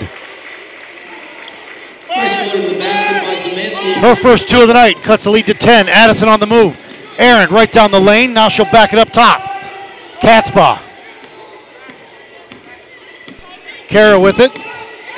Her 3.98 4.16
first 4.16 4.48
two 4.48 4.62
of 4.62 4.70
the 4.70 4.74
night 4.74 4.96
cuts 5.04 5.26
the 5.26 5.32
lead 5.32 5.48
to 5.48 5.54
10. 5.54 5.90
Addison 5.90 6.30
on 6.30 6.40
the 6.40 6.48
move. 6.48 6.80
Aaron 7.18 7.54
right 7.54 7.70
down 7.70 7.92
the 7.92 8.00
lane. 8.00 8.34
Now 8.34 8.48
she'll 8.48 8.72
back 8.72 8.94
it 8.94 9.00
up 9.00 9.10
top. 9.10 9.42
Katzbach. 10.22 10.87
Kara 13.88 14.20
with 14.20 14.40
it. 14.40 14.52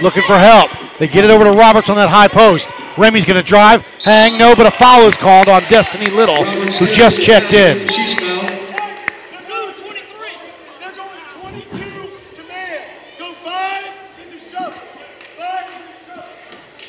Looking 0.01 0.23
for 0.23 0.37
help. 0.37 0.71
They 0.99 1.07
get 1.07 1.25
it 1.25 1.29
over 1.29 1.43
to 1.43 1.51
Roberts 1.51 1.89
on 1.89 1.95
that 1.97 2.09
high 2.09 2.27
post. 2.27 2.69
Remy's 2.97 3.25
going 3.25 3.37
to 3.37 3.43
drive. 3.43 3.81
Hang, 4.03 4.37
no, 4.37 4.55
but 4.55 4.67
a 4.67 4.71
foul 4.71 5.01
is 5.03 5.15
called 5.15 5.47
on 5.47 5.61
Destiny 5.63 6.09
Little, 6.09 6.43
Roberts 6.43 6.79
who 6.79 6.85
just 6.87 7.21
checked 7.21 7.53
in. 7.53 7.87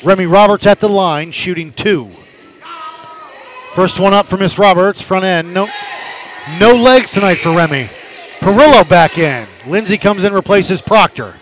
Remy 0.03 0.25
Roberts 0.25 0.65
at 0.65 0.79
the 0.79 0.89
line, 0.89 1.31
shooting 1.31 1.71
two. 1.73 2.09
First 3.73 3.99
one 3.99 4.13
up 4.13 4.25
for 4.25 4.35
Miss 4.35 4.57
Roberts, 4.57 5.01
front 5.01 5.25
end. 5.25 5.53
No, 5.53 5.69
no 6.59 6.75
legs 6.75 7.11
tonight 7.11 7.35
for 7.35 7.55
Remy. 7.55 7.89
Perillo 8.39 8.87
back 8.89 9.17
in. 9.17 9.47
Lindsay 9.67 9.97
comes 9.97 10.23
in, 10.23 10.33
replaces 10.33 10.81
Proctor. 10.81 11.35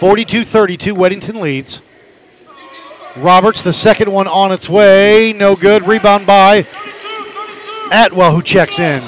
42-32, 0.00 0.94
Weddington 0.94 1.42
leads. 1.42 1.82
Roberts, 3.18 3.60
the 3.62 3.74
second 3.74 4.10
one 4.10 4.26
on 4.26 4.50
its 4.50 4.66
way. 4.66 5.34
No 5.34 5.54
good. 5.54 5.86
Rebound 5.86 6.26
by 6.26 6.66
Atwell, 7.92 8.32
who 8.32 8.40
checks 8.40 8.78
in. 8.78 9.02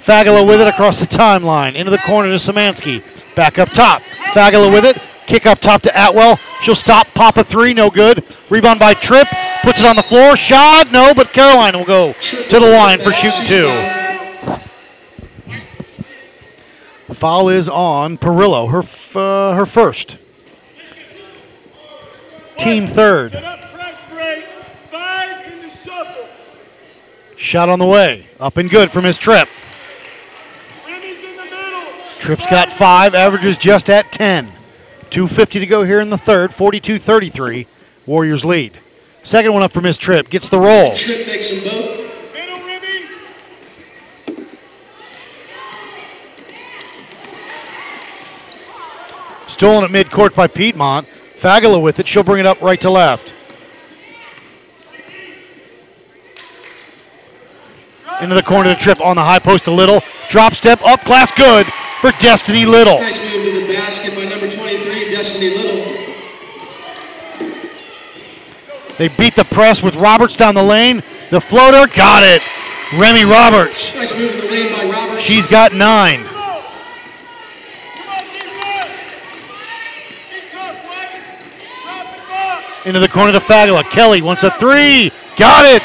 Fagala 0.00 0.46
with 0.46 0.60
it 0.60 0.66
across 0.66 1.00
the 1.00 1.06
timeline. 1.06 1.76
Into 1.76 1.90
the 1.90 1.98
corner 1.98 2.28
to 2.28 2.34
Samansky. 2.34 3.02
Back 3.36 3.58
up 3.58 3.70
top. 3.70 4.02
Fagala 4.34 4.70
with 4.70 4.84
it. 4.84 5.00
Kick 5.26 5.46
up 5.46 5.60
top 5.60 5.80
to 5.82 5.92
Atwell. 5.94 6.36
She'll 6.60 6.76
stop. 6.76 7.06
Pop 7.14 7.38
a 7.38 7.44
three. 7.44 7.72
No 7.72 7.88
good. 7.88 8.22
Rebound 8.50 8.78
by 8.78 8.92
Tripp. 8.92 9.28
puts 9.62 9.80
it 9.80 9.86
on 9.86 9.96
the 9.96 10.02
floor. 10.02 10.36
Shot, 10.36 10.92
no, 10.92 11.14
but 11.14 11.32
Caroline 11.32 11.74
will 11.74 11.86
go 11.86 12.12
to 12.12 12.60
the 12.60 12.70
line 12.70 12.98
for 12.98 13.12
shooting 13.12 13.46
two. 13.46 13.97
Foul 17.14 17.48
is 17.48 17.68
on 17.68 18.18
Perillo, 18.18 18.70
her 18.70 18.80
f- 18.80 19.16
uh, 19.16 19.52
her 19.54 19.66
first. 19.66 20.16
Team 22.58 22.86
third. 22.86 23.32
Shot 27.36 27.68
on 27.68 27.78
the 27.78 27.86
way. 27.86 28.26
Up 28.40 28.56
and 28.56 28.68
good 28.68 28.90
from 28.90 29.04
his 29.04 29.16
Tripp. 29.16 29.48
Tripp's 32.18 32.46
got 32.48 32.68
five, 32.68 33.14
averages 33.14 33.56
just 33.56 33.88
at 33.88 34.10
10. 34.12 34.52
2.50 35.10 35.48
to 35.52 35.66
go 35.66 35.84
here 35.84 36.00
in 36.00 36.10
the 36.10 36.18
third, 36.18 36.52
42 36.52 36.98
33. 36.98 37.66
Warriors 38.04 38.44
lead. 38.44 38.78
Second 39.22 39.54
one 39.54 39.62
up 39.62 39.72
from 39.72 39.84
his 39.84 39.96
Tripp, 39.96 40.28
gets 40.28 40.48
the 40.48 40.58
roll. 40.58 40.94
Tripp 40.94 41.26
makes 41.26 41.50
them 41.50 41.64
both. 41.72 42.07
Stolen 49.58 49.82
at 49.82 49.90
midcourt 49.90 50.36
by 50.36 50.46
Piedmont. 50.46 51.08
Fagala 51.34 51.82
with 51.82 51.98
it. 51.98 52.06
She'll 52.06 52.22
bring 52.22 52.38
it 52.38 52.46
up 52.46 52.62
right 52.62 52.80
to 52.80 52.88
left. 52.88 53.34
Into 58.22 58.36
the 58.36 58.42
corner 58.44 58.70
of 58.70 58.76
the 58.76 58.80
Tripp 58.80 59.00
on 59.00 59.16
the 59.16 59.24
high 59.24 59.40
post 59.40 59.66
a 59.66 59.72
little. 59.72 60.00
Drop 60.30 60.54
step 60.54 60.80
up 60.84 61.02
glass 61.02 61.32
good 61.36 61.66
for 62.00 62.12
Destiny 62.20 62.66
Little. 62.66 63.00
Nice 63.00 63.20
move 63.20 63.46
to 63.46 63.66
the 63.66 63.72
basket 63.72 64.14
by 64.14 64.26
number 64.26 64.48
23, 64.48 65.10
Destiny 65.10 65.50
Little. 65.50 66.04
They 68.96 69.08
beat 69.08 69.34
the 69.34 69.44
press 69.44 69.82
with 69.82 69.96
Roberts 69.96 70.36
down 70.36 70.54
the 70.54 70.62
lane. 70.62 71.02
The 71.32 71.40
floater 71.40 71.92
got 71.92 72.22
it. 72.22 72.46
Remy 72.96 73.24
Roberts. 73.24 73.92
Nice 73.92 74.16
move 74.16 74.36
in 74.36 74.40
the 74.40 74.52
lane 74.52 74.72
by 74.72 74.84
Roberts. 74.88 75.24
She's 75.24 75.48
got 75.48 75.72
nine. 75.72 76.24
Into 82.88 83.00
the 83.00 83.08
corner 83.08 83.32
to 83.32 83.38
Fagala. 83.38 83.84
Kelly 83.84 84.22
wants 84.22 84.42
a 84.44 84.50
three. 84.52 85.12
Got 85.36 85.66
it. 85.66 85.82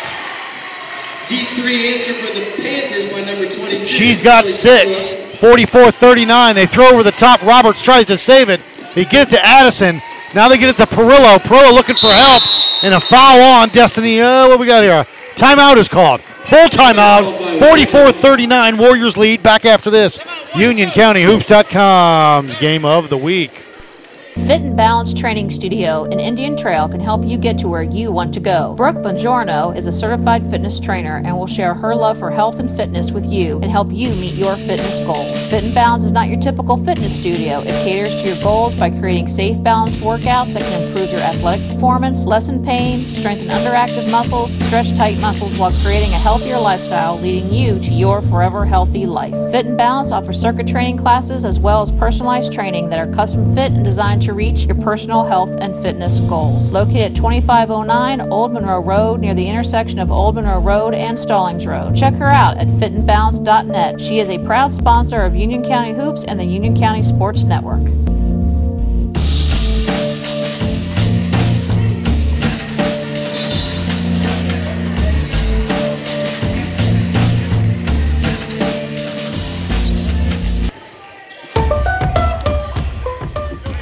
Deep 1.27 1.49
three 1.49 1.93
answer 1.93 2.13
for 2.13 2.33
the 2.33 2.45
Panthers 2.63 3.11
by 3.11 3.19
number 3.19 3.45
22. 3.45 3.83
She's 3.83 4.21
got 4.21 4.45
six. 4.45 5.11
Fagala. 5.11 5.37
44 5.37 5.91
39. 5.91 6.55
They 6.55 6.65
throw 6.65 6.87
over 6.87 7.03
the 7.03 7.11
top. 7.11 7.41
Roberts 7.41 7.83
tries 7.83 8.05
to 8.05 8.17
save 8.17 8.47
it. 8.47 8.61
They 8.95 9.03
get 9.03 9.27
it 9.27 9.31
to 9.31 9.45
Addison. 9.45 10.01
Now 10.33 10.47
they 10.47 10.57
get 10.57 10.69
it 10.69 10.77
to 10.77 10.85
Perillo. 10.85 11.39
Perillo 11.39 11.73
looking 11.73 11.97
for 11.97 12.07
help. 12.07 12.41
And 12.83 12.93
a 12.93 13.01
foul 13.01 13.41
on 13.41 13.67
Destiny. 13.67 14.21
Uh, 14.21 14.47
what 14.47 14.57
we 14.57 14.65
got 14.65 14.83
here? 14.83 15.05
Timeout 15.35 15.75
is 15.75 15.89
called. 15.89 16.21
Full 16.21 16.69
timeout. 16.69 17.59
44 17.59 18.13
39. 18.13 18.77
Warriors 18.77 19.17
lead. 19.17 19.43
Back 19.43 19.65
after 19.65 19.89
this. 19.89 20.19
UnionCountyHoops.com's 20.53 22.55
game 22.61 22.85
of 22.85 23.09
the 23.09 23.17
week. 23.17 23.51
Fit 24.33 24.61
and 24.61 24.75
Balance 24.75 25.13
Training 25.13 25.51
Studio 25.51 26.05
in 26.05 26.19
Indian 26.19 26.57
Trail 26.57 26.89
can 26.89 26.99
help 26.99 27.23
you 27.23 27.37
get 27.37 27.57
to 27.59 27.67
where 27.67 27.83
you 27.83 28.11
want 28.11 28.33
to 28.33 28.39
go. 28.39 28.73
Brooke 28.73 28.97
Bongiorno 28.97 29.77
is 29.77 29.85
a 29.85 29.91
certified 29.91 30.43
fitness 30.49 30.79
trainer 30.79 31.21
and 31.23 31.37
will 31.37 31.47
share 31.47 31.75
her 31.75 31.95
love 31.95 32.17
for 32.17 32.31
health 32.31 32.59
and 32.59 32.69
fitness 32.69 33.11
with 33.11 33.27
you 33.27 33.59
and 33.61 33.71
help 33.71 33.91
you 33.91 34.09
meet 34.15 34.33
your 34.33 34.55
fitness 34.57 34.99
goals. 35.01 35.45
Fit 35.45 35.63
and 35.63 35.73
Balance 35.73 36.03
is 36.03 36.11
not 36.11 36.29
your 36.29 36.39
typical 36.39 36.77
fitness 36.77 37.15
studio. 37.15 37.59
It 37.61 37.83
caters 37.85 38.15
to 38.21 38.27
your 38.27 38.43
goals 38.43 38.73
by 38.73 38.89
creating 38.89 39.27
safe, 39.27 39.61
balanced 39.61 39.99
workouts 39.99 40.53
that 40.53 40.63
can 40.63 40.81
improve 40.81 41.11
your 41.11 41.21
athletic 41.21 41.65
performance, 41.69 42.25
lessen 42.25 42.61
pain, 42.61 43.01
strengthen 43.11 43.49
underactive 43.49 44.09
muscles, 44.09 44.57
stretch 44.65 44.95
tight 44.95 45.19
muscles 45.19 45.55
while 45.57 45.71
creating 45.83 46.11
a 46.11 46.19
healthier 46.19 46.57
lifestyle, 46.57 47.17
leading 47.19 47.51
you 47.51 47.79
to 47.79 47.91
your 47.91 48.21
forever 48.21 48.65
healthy 48.65 49.05
life. 49.05 49.35
Fit 49.51 49.67
and 49.67 49.77
Balance 49.77 50.11
offers 50.11 50.41
circuit 50.41 50.67
training 50.67 50.97
classes 50.97 51.45
as 51.45 51.59
well 51.59 51.83
as 51.83 51.91
personalized 51.91 52.51
training 52.51 52.89
that 52.89 52.99
are 52.99 53.13
custom 53.13 53.53
fit 53.53 53.71
and 53.71 53.85
designed 53.85 54.22
to 54.25 54.33
reach 54.33 54.65
your 54.65 54.75
personal 54.75 55.23
health 55.23 55.55
and 55.59 55.75
fitness 55.75 56.19
goals. 56.21 56.71
Located 56.71 57.11
at 57.11 57.15
2509 57.15 58.21
Old 58.31 58.53
Monroe 58.53 58.81
Road 58.81 59.19
near 59.19 59.33
the 59.33 59.47
intersection 59.47 59.99
of 59.99 60.11
Old 60.11 60.35
Monroe 60.35 60.59
Road 60.59 60.93
and 60.93 61.17
Stallings 61.17 61.67
Road. 61.67 61.95
Check 61.95 62.15
her 62.15 62.29
out 62.29 62.57
at 62.57 62.67
fitandbalance.net. 62.67 63.99
She 63.99 64.19
is 64.19 64.29
a 64.29 64.43
proud 64.45 64.73
sponsor 64.73 65.21
of 65.21 65.35
Union 65.35 65.63
County 65.63 65.93
Hoops 65.93 66.23
and 66.23 66.39
the 66.39 66.45
Union 66.45 66.75
County 66.75 67.03
Sports 67.03 67.43
Network. 67.43 68.12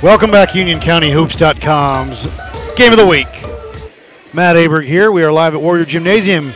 Welcome 0.03 0.31
back, 0.31 0.49
UnionCountyHoops.com's 0.49 2.23
game 2.75 2.91
of 2.91 2.97
the 2.97 3.05
week. 3.05 3.27
Matt 4.33 4.55
Aberg 4.55 4.85
here. 4.85 5.11
We 5.11 5.21
are 5.21 5.31
live 5.31 5.53
at 5.53 5.61
Warrior 5.61 5.85
Gymnasium, 5.85 6.53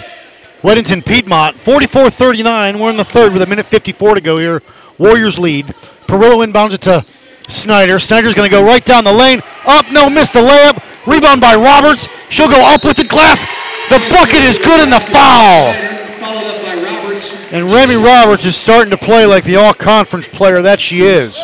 Weddington, 0.64 1.06
Piedmont. 1.06 1.56
44 1.60 2.10
39. 2.10 2.80
We're 2.80 2.90
in 2.90 2.98
the 2.98 3.06
third 3.06 3.34
with 3.34 3.44
a 3.44 3.46
minute 3.46 3.68
54 3.68 4.16
to 4.16 4.22
go 4.22 4.38
here. 4.38 4.64
Warriors 4.98 5.38
lead. 5.38 5.68
Perillo 6.08 6.44
inbounds 6.44 6.74
it 6.74 6.82
to 6.82 7.06
Snyder. 7.48 8.00
Snyder's 8.00 8.34
going 8.34 8.50
to 8.50 8.52
go 8.52 8.66
right 8.66 8.84
down 8.84 9.04
the 9.04 9.14
lane. 9.14 9.44
Up, 9.68 9.92
no, 9.92 10.10
miss 10.10 10.32
the 10.32 10.40
layup. 10.40 10.82
Rebound 11.06 11.40
by 11.40 11.54
Roberts. 11.54 12.08
She'll 12.32 12.50
go 12.50 12.74
up 12.74 12.84
with 12.84 12.98
the 12.98 13.04
glass. 13.04 13.46
The 13.90 14.00
bucket 14.10 14.42
is 14.42 14.58
good 14.58 14.82
in 14.82 14.90
the 14.90 15.00
foul. 15.00 15.72
Followed 16.16 16.46
up 16.48 16.64
by 16.64 16.84
Roberts. 16.84 17.54
And 17.54 17.72
Remy 17.72 17.98
Roberts 18.04 18.44
is 18.44 18.56
starting 18.56 18.90
to 18.90 18.98
play 18.98 19.28
like 19.28 19.44
the 19.44 19.58
all 19.58 19.76
conference 19.76 20.28
player 20.28 20.64
that 20.64 20.82
she 20.82 21.02
is. 21.02 21.40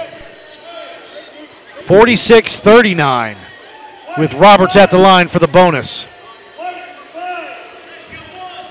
46 1.92 2.60
39 2.60 3.36
with 4.18 4.34
Roberts 4.36 4.78
at 4.78 4.92
the 4.92 4.98
line 4.98 5.28
for 5.28 5.40
the 5.40 5.48
bonus. 5.50 6.06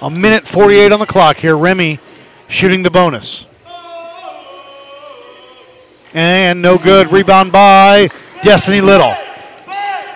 A 0.00 0.08
minute 0.08 0.46
48 0.46 0.90
on 0.90 1.00
the 1.00 1.04
clock 1.04 1.36
here. 1.36 1.54
Remy 1.54 1.98
shooting 2.48 2.82
the 2.82 2.90
bonus. 2.90 3.44
And 6.14 6.62
no 6.62 6.78
good. 6.78 7.12
Rebound 7.12 7.52
by 7.52 8.08
Destiny 8.42 8.80
Little. 8.80 9.12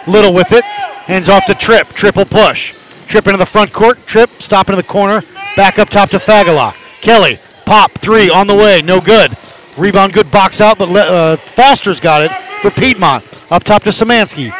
Little 0.06 0.32
with 0.32 0.52
it. 0.52 0.64
Hands 0.64 1.28
off 1.28 1.44
to 1.44 1.54
Tripp. 1.54 1.88
Triple 1.90 2.24
push. 2.24 2.74
Tripp 3.06 3.26
into 3.26 3.36
the 3.36 3.44
front 3.44 3.70
court. 3.70 4.00
Tripp. 4.06 4.30
stopping 4.40 4.72
into 4.72 4.82
the 4.82 4.88
corner. 4.88 5.20
Back 5.56 5.78
up 5.78 5.90
top 5.90 6.08
to 6.08 6.18
Fagala. 6.18 6.72
Kelly. 7.02 7.38
Pop. 7.66 7.92
Three 7.92 8.30
on 8.30 8.46
the 8.46 8.54
way. 8.54 8.80
No 8.80 8.98
good. 8.98 9.36
Rebound 9.76 10.14
good. 10.14 10.30
Box 10.30 10.62
out, 10.62 10.78
but 10.78 10.88
uh, 10.88 11.36
Foster's 11.36 12.00
got 12.00 12.22
it 12.22 12.32
for 12.64 12.70
Piedmont. 12.70 13.22
Up 13.52 13.62
top 13.62 13.82
to 13.82 13.90
Samansky. 13.90 14.50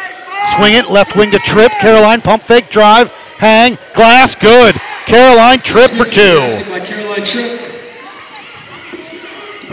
Swing 0.55 0.75
it. 0.75 0.91
Left 0.91 1.15
wing 1.15 1.31
to 1.31 1.39
Tripp. 1.39 1.71
Caroline. 1.71 2.21
Pump 2.21 2.43
fake. 2.43 2.69
Drive. 2.69 3.09
Hang. 3.37 3.79
Glass. 3.95 4.35
Good. 4.35 4.75
Caroline. 5.07 5.57
Tripp 5.59 5.89
for 5.89 6.05
two. 6.05 6.37
Basket 6.37 6.69
by 6.69 6.85
Caroline 6.85 7.23
Tripp. 7.23 7.61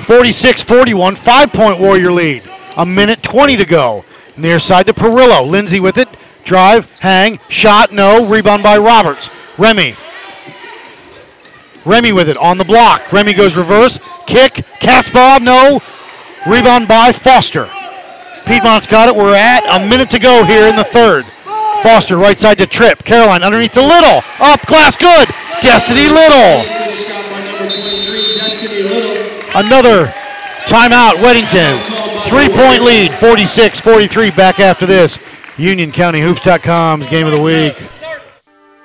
46 0.05 0.63
41, 0.63 1.17
five 1.17 1.53
point 1.53 1.79
Warrior 1.79 2.11
lead. 2.11 2.43
A 2.79 2.87
minute 2.87 3.23
20 3.23 3.57
to 3.59 3.67
go. 3.67 4.05
Near 4.39 4.59
side 4.59 4.87
to 4.87 4.95
Perillo. 4.95 5.47
Lindsay 5.47 5.79
with 5.79 5.99
it. 5.99 6.09
Drive, 6.45 6.91
hang, 7.01 7.39
shot, 7.51 7.93
no. 7.93 8.27
Rebound 8.27 8.63
by 8.63 8.79
Roberts. 8.79 9.29
Remy. 9.59 9.95
Remy 11.85 12.13
with 12.13 12.29
it 12.31 12.39
on 12.39 12.57
the 12.57 12.65
block. 12.65 13.13
Remy 13.13 13.35
goes 13.35 13.55
reverse. 13.55 13.99
Kick. 14.27 14.65
Katzbach, 14.81 15.43
no. 15.43 15.81
Rebound 16.51 16.89
by 16.89 17.13
Foster. 17.13 17.69
Piedmont's 18.45 18.87
got 18.87 19.09
it. 19.09 19.17
We're 19.17 19.35
at 19.35 19.65
a 19.65 19.89
minute 19.89 20.11
to 20.11 20.19
go 20.19 20.45
here 20.45 20.67
in 20.67 20.77
the 20.77 20.85
third. 20.85 21.25
Foster 21.83 22.17
right 22.17 22.39
side 22.39 22.59
to 22.59 22.67
Tripp. 22.67 23.05
Caroline 23.05 23.43
underneath 23.43 23.73
to 23.73 23.83
Little. 23.83 24.23
Up, 24.41 24.65
glass 24.67 24.97
good. 24.97 25.29
Destiny 25.63 26.09
Little. 26.09 26.63
Finish 26.63 27.11
out 27.11 27.31
by 27.31 27.45
number 27.45 27.71
23, 27.71 28.39
Destiny 28.39 28.83
Little. 28.83 29.59
Another 29.59 30.07
timeout, 30.67 31.15
Weddington. 31.23 31.83
Three 32.29 32.49
point 32.49 32.83
lead, 32.83 33.13
46 33.15 33.81
43. 33.81 34.31
Back 34.31 34.61
after 34.61 34.87
this. 34.87 35.19
UnionCountyHoops.com's 35.57 37.07
game 37.09 37.27
of 37.27 37.33
the 37.33 37.41
week. 37.41 37.77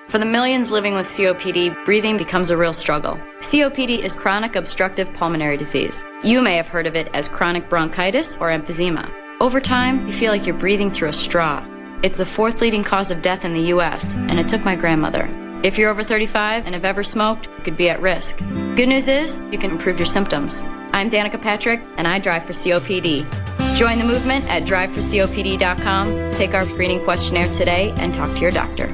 For 0.07 0.19
the 0.19 0.25
millions 0.25 0.71
living 0.71 0.93
with 0.93 1.05
COPD, 1.05 1.83
breathing 1.83 2.17
becomes 2.17 2.49
a 2.49 2.57
real 2.57 2.73
struggle. 2.73 3.19
COPD 3.39 3.99
is 3.99 4.15
chronic 4.15 4.55
obstructive 4.55 5.11
pulmonary 5.13 5.57
disease. 5.57 6.05
You 6.23 6.41
may 6.41 6.55
have 6.55 6.67
heard 6.67 6.87
of 6.87 6.95
it 6.95 7.09
as 7.13 7.27
chronic 7.27 7.69
bronchitis 7.69 8.37
or 8.37 8.49
emphysema. 8.49 9.11
Over 9.39 9.61
time, 9.61 10.07
you 10.07 10.13
feel 10.13 10.31
like 10.31 10.47
you're 10.47 10.57
breathing 10.57 10.89
through 10.89 11.09
a 11.09 11.13
straw. 11.13 11.63
It's 12.01 12.17
the 12.17 12.25
fourth 12.25 12.59
leading 12.59 12.83
cause 12.83 13.11
of 13.11 13.21
death 13.21 13.45
in 13.45 13.53
the 13.53 13.71
US, 13.73 14.15
and 14.15 14.39
it 14.39 14.47
took 14.49 14.65
my 14.65 14.75
grandmother. 14.75 15.29
If 15.61 15.77
you're 15.77 15.91
over 15.91 16.03
35 16.03 16.65
and 16.65 16.73
have 16.73 16.83
ever 16.83 17.03
smoked, 17.03 17.45
you 17.45 17.63
could 17.63 17.77
be 17.77 17.87
at 17.87 18.01
risk. 18.01 18.39
Good 18.75 18.89
news 18.89 19.07
is, 19.07 19.43
you 19.51 19.59
can 19.59 19.69
improve 19.69 19.99
your 19.99 20.07
symptoms. 20.07 20.63
I'm 20.91 21.11
Danica 21.11 21.39
Patrick, 21.39 21.81
and 21.97 22.07
I 22.07 22.17
drive 22.17 22.45
for 22.45 22.53
COPD. 22.53 23.27
Join 23.77 23.99
the 23.99 24.05
movement 24.05 24.45
at 24.45 24.63
driveforcopd.com, 24.63 26.31
take 26.31 26.55
our 26.55 26.65
screening 26.65 27.03
questionnaire 27.03 27.53
today, 27.53 27.91
and 27.97 28.11
talk 28.15 28.33
to 28.33 28.41
your 28.41 28.49
doctor. 28.49 28.87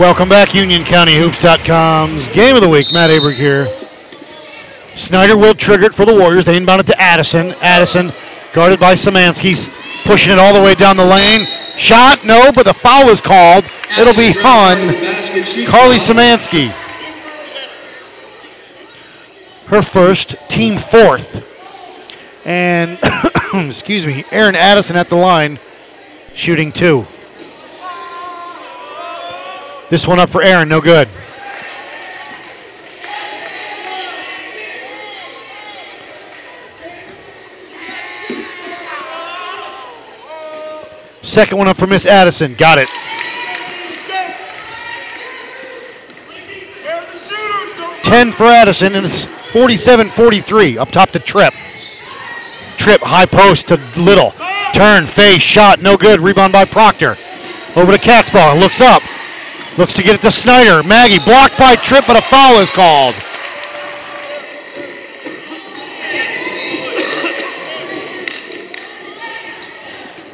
Welcome 0.00 0.30
back, 0.30 0.48
UnionCountyHoops.com's 0.48 2.26
Game 2.28 2.56
of 2.56 2.62
the 2.62 2.68
Week. 2.70 2.90
Matt 2.90 3.10
Aberg 3.10 3.34
here. 3.34 3.68
Snyder 4.96 5.36
will 5.36 5.52
trigger 5.52 5.84
it 5.84 5.94
for 5.94 6.06
the 6.06 6.14
Warriors. 6.14 6.46
They 6.46 6.56
inbound 6.56 6.80
it 6.80 6.86
to 6.86 6.98
Addison. 6.98 7.50
Addison, 7.60 8.10
guarded 8.54 8.80
by 8.80 8.94
Samansky's, 8.94 9.68
pushing 10.06 10.32
it 10.32 10.38
all 10.38 10.54
the 10.54 10.62
way 10.62 10.74
down 10.74 10.96
the 10.96 11.04
lane. 11.04 11.44
Shot, 11.76 12.24
no, 12.24 12.50
but 12.50 12.64
the 12.64 12.72
foul 12.72 13.10
is 13.10 13.20
called. 13.20 13.66
It'll 13.98 14.14
be 14.14 14.32
Hun. 14.34 14.78
Carly 15.66 15.98
Samansky. 15.98 16.70
Her 19.66 19.82
first, 19.82 20.34
team 20.48 20.78
fourth. 20.78 21.46
And, 22.46 22.98
excuse 23.68 24.06
me, 24.06 24.24
Aaron 24.30 24.56
Addison 24.56 24.96
at 24.96 25.10
the 25.10 25.16
line, 25.16 25.58
shooting 26.34 26.72
two. 26.72 27.06
This 29.90 30.06
one 30.06 30.20
up 30.20 30.30
for 30.30 30.40
Aaron, 30.40 30.68
no 30.68 30.80
good. 30.80 31.08
Second 41.22 41.58
one 41.58 41.66
up 41.66 41.76
for 41.76 41.88
Miss 41.88 42.06
Addison, 42.06 42.54
got 42.54 42.78
it. 42.78 42.88
Ten 48.04 48.30
for 48.30 48.46
Addison, 48.46 48.94
and 48.94 49.04
it's 49.04 49.26
47-43. 49.52 50.78
Up 50.78 50.90
top 50.90 51.10
to 51.10 51.18
Tripp. 51.18 51.52
Tripp, 52.76 53.00
high 53.00 53.26
post 53.26 53.68
to 53.68 53.76
Little. 53.96 54.34
Turn, 54.72 55.06
face, 55.06 55.42
shot, 55.42 55.82
no 55.82 55.96
good. 55.96 56.20
Rebound 56.20 56.52
by 56.52 56.64
Proctor. 56.64 57.16
Over 57.74 57.92
to 57.92 57.98
Katzbach, 57.98 58.58
looks 58.58 58.80
up. 58.80 59.02
Looks 59.78 59.94
to 59.94 60.02
get 60.02 60.14
it 60.14 60.20
to 60.22 60.30
Snyder. 60.30 60.82
Maggie 60.82 61.24
blocked 61.24 61.56
by 61.56 61.76
Tripp, 61.76 62.06
but 62.06 62.18
a 62.18 62.22
foul 62.22 62.60
is 62.60 62.70
called. 62.70 63.14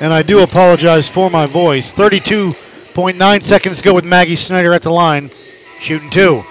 And 0.01 0.13
I 0.13 0.23
do 0.23 0.41
apologize 0.41 1.09
for 1.09 1.31
my 1.31 1.47
voice. 1.47 1.93
32.9 1.93 3.43
seconds 3.43 3.79
to 3.79 3.83
go 3.83 3.95
with 3.95 4.05
Maggie 4.05 4.37
Snyder 4.37 4.73
at 4.73 4.83
the 4.83 4.91
line, 4.91 5.31
shooting 5.81 6.11
two. 6.11 6.45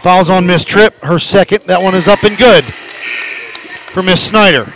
Fouls 0.00 0.30
on 0.30 0.46
Miss 0.46 0.64
Tripp, 0.64 1.02
her 1.02 1.18
second. 1.18 1.64
That 1.64 1.82
one 1.82 1.94
is 1.94 2.08
up 2.08 2.22
and 2.22 2.36
good 2.36 2.64
for 2.64 4.02
Miss 4.02 4.26
Snyder. 4.26 4.72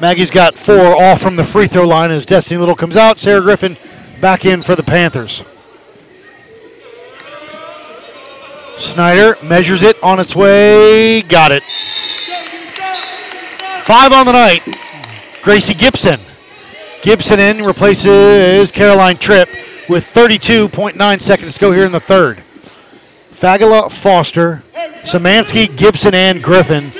Maggie's 0.00 0.30
got 0.30 0.56
four 0.56 0.94
all 0.94 1.16
from 1.16 1.36
the 1.36 1.44
free 1.44 1.66
throw 1.66 1.86
line 1.86 2.10
as 2.10 2.26
Destiny 2.26 2.58
Little 2.58 2.76
comes 2.76 2.96
out. 2.96 3.18
Sarah 3.18 3.40
Griffin 3.40 3.76
back 4.20 4.44
in 4.44 4.62
for 4.62 4.76
the 4.76 4.82
Panthers. 4.82 5.42
Snyder 8.78 9.36
measures 9.42 9.82
it 9.82 10.02
on 10.02 10.20
its 10.20 10.36
way. 10.36 11.22
Got 11.22 11.52
it. 11.52 11.62
Five 13.84 14.12
on 14.12 14.26
the 14.26 14.32
night. 14.32 14.62
Gracie 15.42 15.74
Gibson. 15.74 16.20
Gibson 17.02 17.38
in 17.38 17.62
replaces 17.62 18.72
Caroline 18.72 19.16
Tripp 19.16 19.48
with 19.88 20.04
32.9 20.06 21.22
seconds 21.22 21.54
to 21.54 21.60
go 21.60 21.72
here 21.72 21.86
in 21.86 21.92
the 21.92 22.00
third. 22.00 22.42
Fagala, 23.32 23.92
Foster, 23.92 24.62
Samansky, 25.02 25.74
Gibson, 25.76 26.14
and 26.14 26.42
Griffin. 26.42 26.90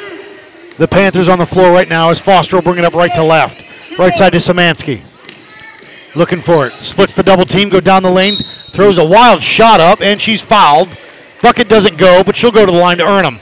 The 0.79 0.87
Panthers 0.87 1.29
on 1.29 1.39
the 1.39 1.47
floor 1.47 1.73
right 1.73 1.89
now 1.89 2.11
as 2.11 2.21
Foster 2.21 2.57
will 2.57 2.63
bring 2.63 2.79
it 2.79 2.85
up 2.85 2.95
right 2.95 3.13
to 3.15 3.23
left. 3.23 3.65
Right 3.99 4.15
side 4.15 4.33
to 4.33 4.39
Samansky. 4.39 5.03
Looking 6.15 6.41
for 6.41 6.67
it. 6.67 6.73
Splits 6.75 7.15
the 7.15 7.23
double 7.23 7.45
team, 7.45 7.69
go 7.69 7.81
down 7.81 8.03
the 8.03 8.11
lane, 8.11 8.35
throws 8.71 8.99
a 8.99 9.05
wild 9.05 9.43
shot 9.43 9.81
up, 9.81 10.01
and 10.01 10.21
she's 10.21 10.41
fouled. 10.41 10.89
Bucket 11.43 11.69
doesn't 11.69 11.99
go, 11.99 12.25
but 12.25 12.37
she'll 12.37 12.51
go 12.51 12.67
to 12.67 12.73
the 12.73 12.79
line 12.79 12.99
to 12.99 13.07
earn 13.07 13.25
them. 13.25 13.41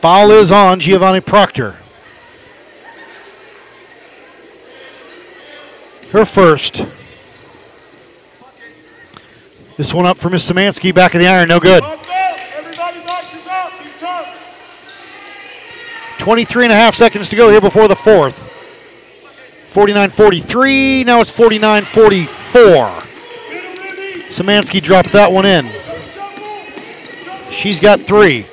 Foul 0.00 0.30
is 0.30 0.50
on 0.50 0.80
Giovanni 0.80 1.20
Proctor. 1.20 1.76
Her 6.12 6.24
first. 6.24 6.86
This 9.76 9.94
one 9.94 10.06
up 10.06 10.18
for 10.18 10.28
Miss 10.28 10.48
Samansky, 10.50 10.94
back 10.94 11.14
of 11.14 11.20
the 11.20 11.26
iron, 11.26 11.48
no 11.48 11.60
good. 11.60 11.82
23 16.18 16.64
and 16.64 16.72
a 16.72 16.76
half 16.76 16.94
seconds 16.94 17.28
to 17.30 17.36
go 17.36 17.50
here 17.50 17.62
before 17.62 17.88
the 17.88 17.96
fourth. 17.96 18.50
49 19.70 20.10
43, 20.10 21.04
now 21.04 21.20
it's 21.20 21.30
49 21.30 21.84
44. 21.84 22.99
Samansky 24.30 24.82
dropped 24.82 25.12
that 25.12 25.30
one 25.30 25.46
in. 25.46 25.66
She's 27.52 27.78
got 27.80 28.00
three. 28.00 28.42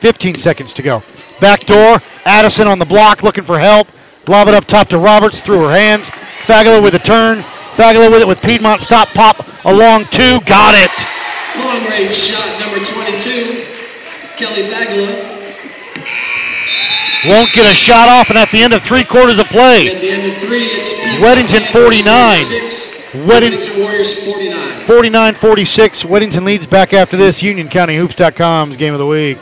15 0.00 0.34
seconds 0.36 0.72
to 0.74 0.82
go. 0.82 1.02
Back 1.40 1.66
door. 1.66 2.00
Addison 2.24 2.66
on 2.68 2.78
the 2.78 2.84
block 2.84 3.22
looking 3.22 3.44
for 3.44 3.58
help. 3.58 3.88
Lob 4.28 4.48
it 4.48 4.54
up 4.54 4.64
top 4.64 4.88
to 4.88 4.98
Roberts 4.98 5.40
through 5.40 5.62
her 5.66 5.74
hands. 5.74 6.08
Fagala 6.46 6.82
with 6.82 6.94
a 6.94 6.98
turn. 6.98 7.38
Fagala 7.74 8.10
with 8.10 8.22
it 8.22 8.28
with 8.28 8.40
Piedmont. 8.42 8.80
Stop, 8.80 9.08
pop, 9.08 9.44
along 9.64 10.04
two. 10.10 10.40
Got 10.46 10.74
it. 10.76 10.90
Long 11.58 11.84
range 11.90 12.14
shot 12.14 12.60
number 12.60 12.84
22, 12.84 13.64
Kelly 14.36 14.62
Fagala. 14.70 15.38
Won't 17.26 17.52
get 17.52 17.70
a 17.70 17.74
shot 17.74 18.08
off, 18.08 18.30
and 18.30 18.38
at 18.38 18.50
the 18.50 18.62
end 18.62 18.72
of 18.72 18.82
three 18.82 19.04
quarters 19.04 19.38
of 19.38 19.46
play, 19.48 19.88
At 19.94 20.00
the 20.00 20.10
end 20.10 20.30
of 20.30 20.36
three, 20.38 20.64
it's 20.66 20.92
Piedmont 20.94 21.22
Weddington 21.22 21.66
49. 21.72 22.04
46, 22.04 22.88
Wedding- 22.88 22.99
Weddington 23.12 23.82
Warriors 23.82 24.24
49. 24.24 24.80
49 24.82 25.34
46. 25.34 26.04
Weddington 26.04 26.44
leads 26.44 26.66
back 26.66 26.94
after 26.94 27.16
this. 27.16 27.42
UnionCountyHoops.com's 27.42 28.76
game 28.76 28.92
of 28.92 29.00
the 29.00 29.06
week. 29.06 29.38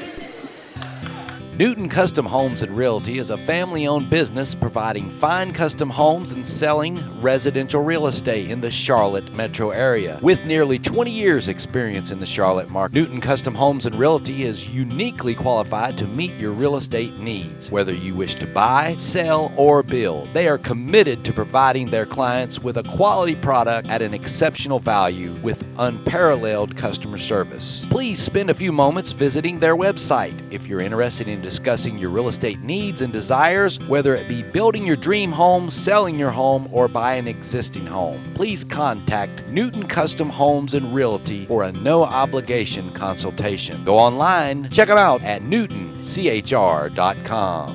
Newton 1.59 1.89
Custom 1.89 2.25
Homes 2.25 2.63
and 2.63 2.77
Realty 2.77 3.19
is 3.19 3.31
a 3.31 3.37
family 3.37 3.89
owned 3.89 4.09
business 4.09 4.55
providing 4.55 5.11
fine 5.11 5.53
custom 5.53 5.91
homes 5.91 6.31
and 6.31 6.47
selling 6.47 6.97
residential 7.21 7.83
real 7.83 8.07
estate 8.07 8.49
in 8.49 8.61
the 8.61 8.71
Charlotte 8.71 9.35
metro 9.35 9.71
area. 9.71 10.21
With 10.23 10.47
nearly 10.47 10.79
20 10.79 11.11
years' 11.11 11.49
experience 11.49 12.13
in 12.13 12.21
the 12.21 12.27
Charlotte 12.27 12.71
market, 12.71 12.95
Newton 12.95 13.21
Custom 13.21 13.57
Homes 13.57 13.87
and 13.87 13.97
Realty 13.97 14.45
is 14.45 14.69
uniquely 14.69 15.35
qualified 15.35 15.99
to 15.99 16.05
meet 16.07 16.33
your 16.35 16.53
real 16.53 16.77
estate 16.77 17.19
needs. 17.19 17.73
Whether 17.73 17.93
you 17.93 18.15
wish 18.15 18.37
to 18.37 18.47
buy, 18.47 18.95
sell, 18.97 19.53
or 19.57 19.83
build, 19.83 20.29
they 20.29 20.47
are 20.47 20.59
committed 20.59 21.25
to 21.25 21.33
providing 21.33 21.87
their 21.87 22.07
clients 22.07 22.61
with 22.61 22.77
a 22.77 22.85
quality 22.85 23.35
product 23.35 23.89
at 23.89 24.01
an 24.01 24.15
exceptional 24.15 24.79
value 24.79 25.33
with 25.43 25.65
unparalleled 25.79 26.77
customer 26.77 27.19
service. 27.19 27.85
Please 27.91 28.23
spend 28.23 28.49
a 28.49 28.55
few 28.55 28.71
moments 28.71 29.11
visiting 29.11 29.59
their 29.59 29.77
website 29.77 30.41
if 30.53 30.69
you're 30.69 30.83
interested 30.83 31.27
in 31.27 31.48
discussing 31.49 31.97
your 31.97 32.11
real 32.11 32.29
estate 32.29 32.61
needs 32.61 33.01
and 33.01 33.11
desires, 33.11 33.79
whether 33.89 34.15
it 34.15 34.29
be 34.29 34.43
building 34.43 34.85
your 34.85 34.97
dream 34.97 35.33
home, 35.33 35.71
selling 35.71 36.19
your 36.19 36.31
home, 36.31 36.69
or 36.73 36.89
buying 36.89 37.21
an 37.21 37.29
existing 37.29 37.87
home. 37.87 38.23
Please 38.35 38.65
contact 38.65 39.49
Newton 39.49 39.87
Custom 39.87 40.29
Homes 40.29 40.75
and 40.75 40.95
Realty 40.95 41.47
for 41.47 41.65
a 41.65 41.73
no 41.73 42.05
obligation 42.05 42.93
consultation. 42.93 43.83
Go 43.83 43.97
online, 43.97 44.69
check 44.69 44.89
them 44.89 44.99
out 44.99 45.23
at 45.23 45.41
newtonchr.com. 45.43 47.69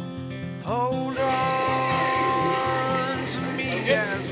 Hold 0.62 1.18
on 1.18 3.26
to 3.26 3.42
me 3.58 3.90
as 3.90 4.23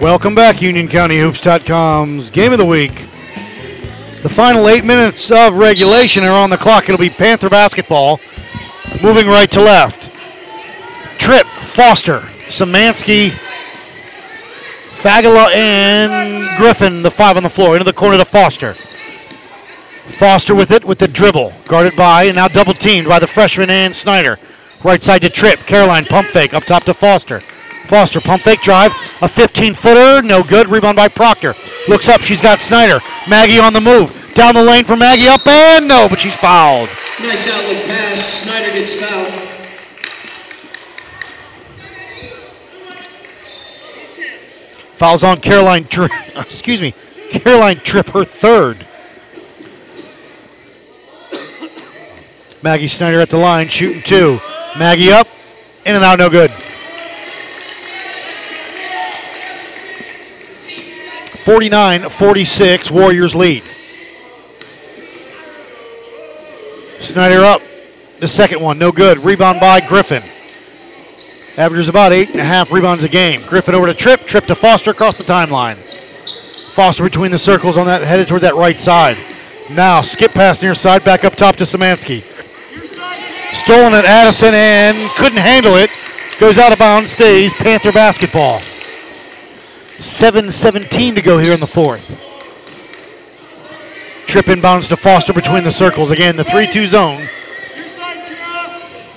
Welcome 0.00 0.36
back, 0.36 0.56
UnionCountyHoops.com's 0.56 2.30
game 2.30 2.52
of 2.52 2.58
the 2.58 2.64
week. 2.64 3.06
The 4.22 4.28
final 4.28 4.68
eight 4.68 4.84
minutes 4.84 5.28
of 5.32 5.54
regulation 5.54 6.22
are 6.22 6.38
on 6.38 6.50
the 6.50 6.56
clock. 6.56 6.84
It'll 6.84 6.96
be 6.96 7.10
Panther 7.10 7.50
basketball, 7.50 8.20
moving 9.02 9.26
right 9.26 9.50
to 9.50 9.60
left. 9.60 10.12
Tripp, 11.18 11.46
Foster, 11.46 12.20
Samansky, 12.46 13.30
Fagala, 14.90 15.52
and 15.52 16.56
Griffin, 16.58 17.02
the 17.02 17.10
five 17.10 17.36
on 17.36 17.42
the 17.42 17.50
floor, 17.50 17.74
into 17.74 17.84
the 17.84 17.92
corner 17.92 18.18
to 18.18 18.24
Foster. 18.24 18.74
Foster 20.06 20.54
with 20.54 20.70
it 20.70 20.84
with 20.84 21.00
the 21.00 21.08
dribble, 21.08 21.52
guarded 21.64 21.96
by 21.96 22.22
and 22.26 22.36
now 22.36 22.46
double 22.46 22.72
teamed 22.72 23.08
by 23.08 23.18
the 23.18 23.26
freshman 23.26 23.68
and 23.68 23.96
Snyder. 23.96 24.38
Right 24.84 25.02
side 25.02 25.22
to 25.22 25.28
Tripp. 25.28 25.58
Caroline 25.58 26.04
pump 26.04 26.28
fake 26.28 26.54
up 26.54 26.62
top 26.62 26.84
to 26.84 26.94
Foster. 26.94 27.40
Foster 27.88 28.20
pump 28.20 28.42
fake 28.42 28.60
drive, 28.60 28.92
a 29.22 29.28
15 29.28 29.72
footer, 29.72 30.20
no 30.20 30.42
good. 30.42 30.68
Rebound 30.68 30.94
by 30.96 31.08
Proctor. 31.08 31.54
Looks 31.88 32.06
up, 32.06 32.20
she's 32.20 32.42
got 32.42 32.60
Snyder. 32.60 33.00
Maggie 33.26 33.58
on 33.58 33.72
the 33.72 33.80
move. 33.80 34.14
Down 34.34 34.54
the 34.54 34.62
lane 34.62 34.84
for 34.84 34.94
Maggie, 34.94 35.26
up 35.26 35.46
and 35.46 35.88
no, 35.88 36.06
but 36.06 36.20
she's 36.20 36.36
fouled. 36.36 36.90
Nice 37.18 37.48
outlet 37.48 37.86
pass. 37.86 38.20
Snyder 38.20 38.72
gets 38.74 38.94
fouled. 38.94 39.32
Fouls 44.98 45.24
on 45.24 45.40
Caroline. 45.40 45.84
Tri- 45.84 46.10
excuse 46.36 46.82
me, 46.82 46.92
Caroline 47.30 47.80
Tripp, 47.80 48.10
her 48.10 48.24
third. 48.24 48.86
Maggie 52.62 52.88
Snyder 52.88 53.20
at 53.22 53.30
the 53.30 53.38
line, 53.38 53.68
shooting 53.68 54.02
two. 54.02 54.40
Maggie 54.76 55.10
up, 55.10 55.26
in 55.86 55.96
and 55.96 56.04
out, 56.04 56.18
no 56.18 56.28
good. 56.28 56.52
49 61.48 62.10
46, 62.10 62.90
Warriors 62.90 63.34
lead. 63.34 63.64
Snyder 67.00 67.40
up. 67.40 67.62
The 68.16 68.28
second 68.28 68.60
one, 68.60 68.78
no 68.78 68.92
good. 68.92 69.16
Rebound 69.16 69.58
by 69.58 69.80
Griffin. 69.80 70.22
Averages 71.56 71.88
about 71.88 72.12
eight 72.12 72.28
and 72.32 72.40
a 72.42 72.44
half 72.44 72.70
rebounds 72.70 73.02
a 73.02 73.08
game. 73.08 73.40
Griffin 73.46 73.74
over 73.74 73.86
to 73.86 73.94
Tripp. 73.94 74.26
Tripp 74.26 74.44
to 74.44 74.54
Foster 74.54 74.90
across 74.90 75.16
the 75.16 75.24
timeline. 75.24 75.78
Foster 76.74 77.02
between 77.02 77.30
the 77.30 77.38
circles 77.38 77.78
on 77.78 77.86
that, 77.86 78.02
headed 78.02 78.28
toward 78.28 78.42
that 78.42 78.54
right 78.54 78.78
side. 78.78 79.16
Now 79.70 80.02
skip 80.02 80.32
pass 80.32 80.60
near 80.60 80.74
side, 80.74 81.02
back 81.02 81.24
up 81.24 81.34
top 81.34 81.56
to 81.56 81.64
Samansky. 81.64 82.26
Stolen 83.54 83.94
at 83.94 84.04
Addison 84.04 84.52
and 84.52 85.10
couldn't 85.12 85.38
handle 85.38 85.76
it. 85.76 85.88
Goes 86.38 86.58
out 86.58 86.74
of 86.74 86.78
bounds, 86.78 87.12
stays 87.12 87.54
Panther 87.54 87.90
basketball. 87.90 88.60
7.17 89.98 91.16
to 91.16 91.22
go 91.22 91.38
here 91.38 91.52
in 91.52 91.58
the 91.58 91.66
fourth. 91.66 92.06
Tripp 94.28 94.46
inbounds 94.46 94.88
to 94.88 94.96
Foster 94.96 95.32
between 95.32 95.64
the 95.64 95.72
circles. 95.72 96.12
Again, 96.12 96.36
the 96.36 96.44
3 96.44 96.72
2 96.72 96.86
zone 96.86 97.26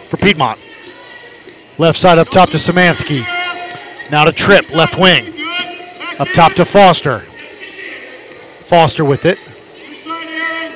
for 0.10 0.18
Piedmont. 0.18 0.60
Left 1.78 2.00
side 2.00 2.18
up 2.18 2.30
top 2.30 2.50
to 2.50 2.58
Samansky. 2.58 3.22
Now 4.10 4.24
to 4.24 4.32
Tripp, 4.32 4.72
left 4.72 4.98
wing. 4.98 5.34
Up 6.18 6.28
top 6.30 6.54
to 6.54 6.66
Foster. 6.66 7.20
Foster 8.62 9.06
with 9.06 9.26
it. 9.26 9.40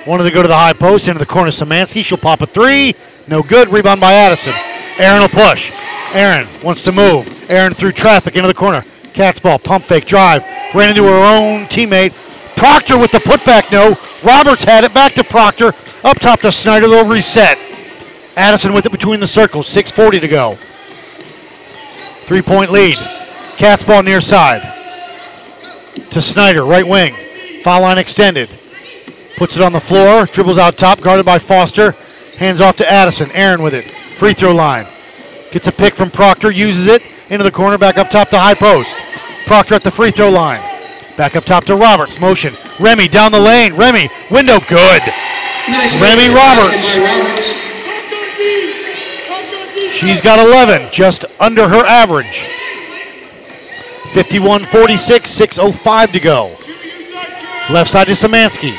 Wanted 0.06 0.26
to 0.26 0.32
go 0.32 0.44
to 0.44 0.48
the 0.48 0.56
high 0.56 0.74
post, 0.74 1.08
into 1.08 1.18
the 1.18 1.26
corner. 1.26 1.50
Samansky, 1.50 2.06
she'll 2.06 2.20
pop 2.20 2.42
a 2.42 2.46
three. 2.46 2.94
No 3.28 3.42
good. 3.42 3.70
Rebound 3.70 4.00
by 4.00 4.14
Addison. 4.14 4.54
Aaron 5.00 5.22
will 5.22 5.30
push. 5.30 5.72
Aaron 6.14 6.48
wants 6.64 6.84
to 6.84 6.92
move. 6.92 7.50
Aaron 7.50 7.74
through 7.74 7.94
traffic 7.94 8.36
into 8.36 8.48
the 8.48 8.54
corner. 8.54 8.82
Katzbach, 9.16 9.64
pump 9.64 9.86
fake, 9.86 10.06
drive. 10.06 10.44
Ran 10.74 10.90
into 10.90 11.06
her 11.06 11.24
own 11.24 11.68
teammate. 11.68 12.14
Proctor 12.58 12.98
with 12.98 13.12
the 13.12 13.20
putback, 13.20 13.72
no. 13.72 13.98
Roberts 14.24 14.64
had 14.66 14.84
it 14.84 14.94
back 14.94 15.14
to 15.14 15.24
Proctor. 15.24 15.72
Up 16.04 16.20
top 16.20 16.42
to 16.42 16.52
Snyder, 16.52 16.88
they'll 16.90 17.08
reset. 17.08 17.58
Addison 18.36 18.74
with 18.74 18.86
it 18.86 18.92
between 18.92 19.22
the 19.22 19.28
circles. 19.28 19.74
6.40 19.74 20.20
to 20.20 20.28
go. 20.28 20.58
Three 22.26 22.42
point 22.42 22.72
lead. 22.72 22.98
Katzbach 23.58 24.04
near 24.04 24.20
side. 24.20 24.62
To 26.12 26.22
Snyder, 26.22 26.66
right 26.66 26.86
wing. 26.86 27.16
Foul 27.64 27.82
line 27.82 27.98
extended. 27.98 28.50
Puts 29.38 29.56
it 29.56 29.62
on 29.62 29.72
the 29.72 29.80
floor. 29.80 30.26
Dribbles 30.26 30.58
out 30.58 30.78
top, 30.78 31.00
guarded 31.00 31.26
by 31.26 31.40
Foster. 31.40 31.96
Hands 32.38 32.60
off 32.60 32.76
to 32.78 32.92
Addison. 32.92 33.32
Aaron 33.32 33.62
with 33.62 33.74
it. 33.74 33.90
Free 34.18 34.34
throw 34.34 34.54
line. 34.54 34.88
Gets 35.52 35.68
a 35.68 35.72
pick 35.72 35.94
from 35.94 36.10
Proctor, 36.10 36.52
uses 36.52 36.88
it. 36.88 37.02
Into 37.30 37.44
the 37.44 37.52
corner, 37.52 37.78
back 37.78 37.98
up 37.98 38.10
top 38.10 38.30
to 38.30 38.40
high 38.40 38.54
post. 38.54 38.96
Proctor 39.48 39.74
at 39.76 39.84
the 39.84 39.92
free 39.92 40.12
throw 40.12 40.30
line. 40.30 40.62
Back 41.18 41.36
up 41.36 41.46
top 41.46 41.66
to 41.66 41.76
Roberts. 41.76 42.20
Motion. 42.20 42.54
Remy 42.80 43.08
down 43.08 43.32
the 43.32 43.40
lane. 43.40 43.74
Remy. 43.76 44.10
Window 44.30 44.60
good. 44.60 45.02
Nice 45.68 46.00
Remy 46.00 46.34
Roberts. 46.34 46.98
Roberts. 46.98 47.66
She's 50.00 50.22
got 50.22 50.40
11, 50.40 50.92
just 50.92 51.26
under 51.40 51.68
her 51.68 51.84
average. 51.86 52.46
51 54.14 54.66
46, 54.66 55.40
6.05 55.40 56.12
to 56.12 56.20
go. 56.20 56.48
Left 57.74 57.90
side 57.90 58.06
to 58.06 58.14
Samansky. 58.14 58.76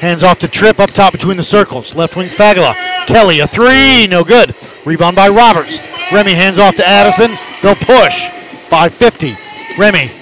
Hands 0.00 0.22
off 0.22 0.38
to 0.40 0.48
Tripp 0.48 0.80
up 0.80 0.90
top 0.90 1.12
between 1.12 1.38
the 1.38 1.42
circles. 1.42 1.94
Left 1.94 2.14
wing 2.14 2.28
Fagala. 2.28 2.74
Kelly, 3.06 3.40
a 3.40 3.46
three, 3.46 4.06
no 4.06 4.22
good. 4.22 4.54
Rebound 4.84 5.16
by 5.16 5.28
Roberts. 5.28 5.78
Remy 6.14 6.34
hands 6.34 6.60
off 6.60 6.76
to 6.76 6.86
Addison. 6.86 7.36
They'll 7.60 7.74
push. 7.74 8.28
550. 8.70 9.36
Remy. 9.76 10.12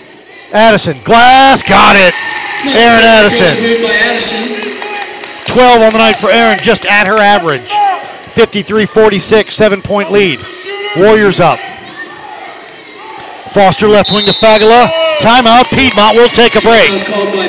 Addison. 0.52 0.98
Glass. 1.04 1.62
Got 1.62 1.96
it. 1.96 2.14
Aaron 2.64 3.04
Addison. 3.04 3.52
Addison. 3.84 4.72
12 5.52 5.82
on 5.82 5.92
the 5.92 5.98
night 5.98 6.16
for 6.16 6.30
Aaron, 6.30 6.58
just 6.62 6.86
at 6.86 7.06
her 7.06 7.18
average. 7.18 7.70
53 8.32 8.86
46, 8.86 9.54
seven 9.54 9.82
point 9.82 10.10
lead. 10.10 10.40
Warriors 10.96 11.40
up. 11.40 11.58
Foster 13.52 13.86
left 13.86 14.10
wing 14.10 14.24
to 14.24 14.32
Fagala. 14.32 14.88
Timeout. 15.18 15.68
Piedmont 15.68 16.16
will 16.16 16.30
take 16.30 16.56
a 16.56 16.60
break. 16.60 16.88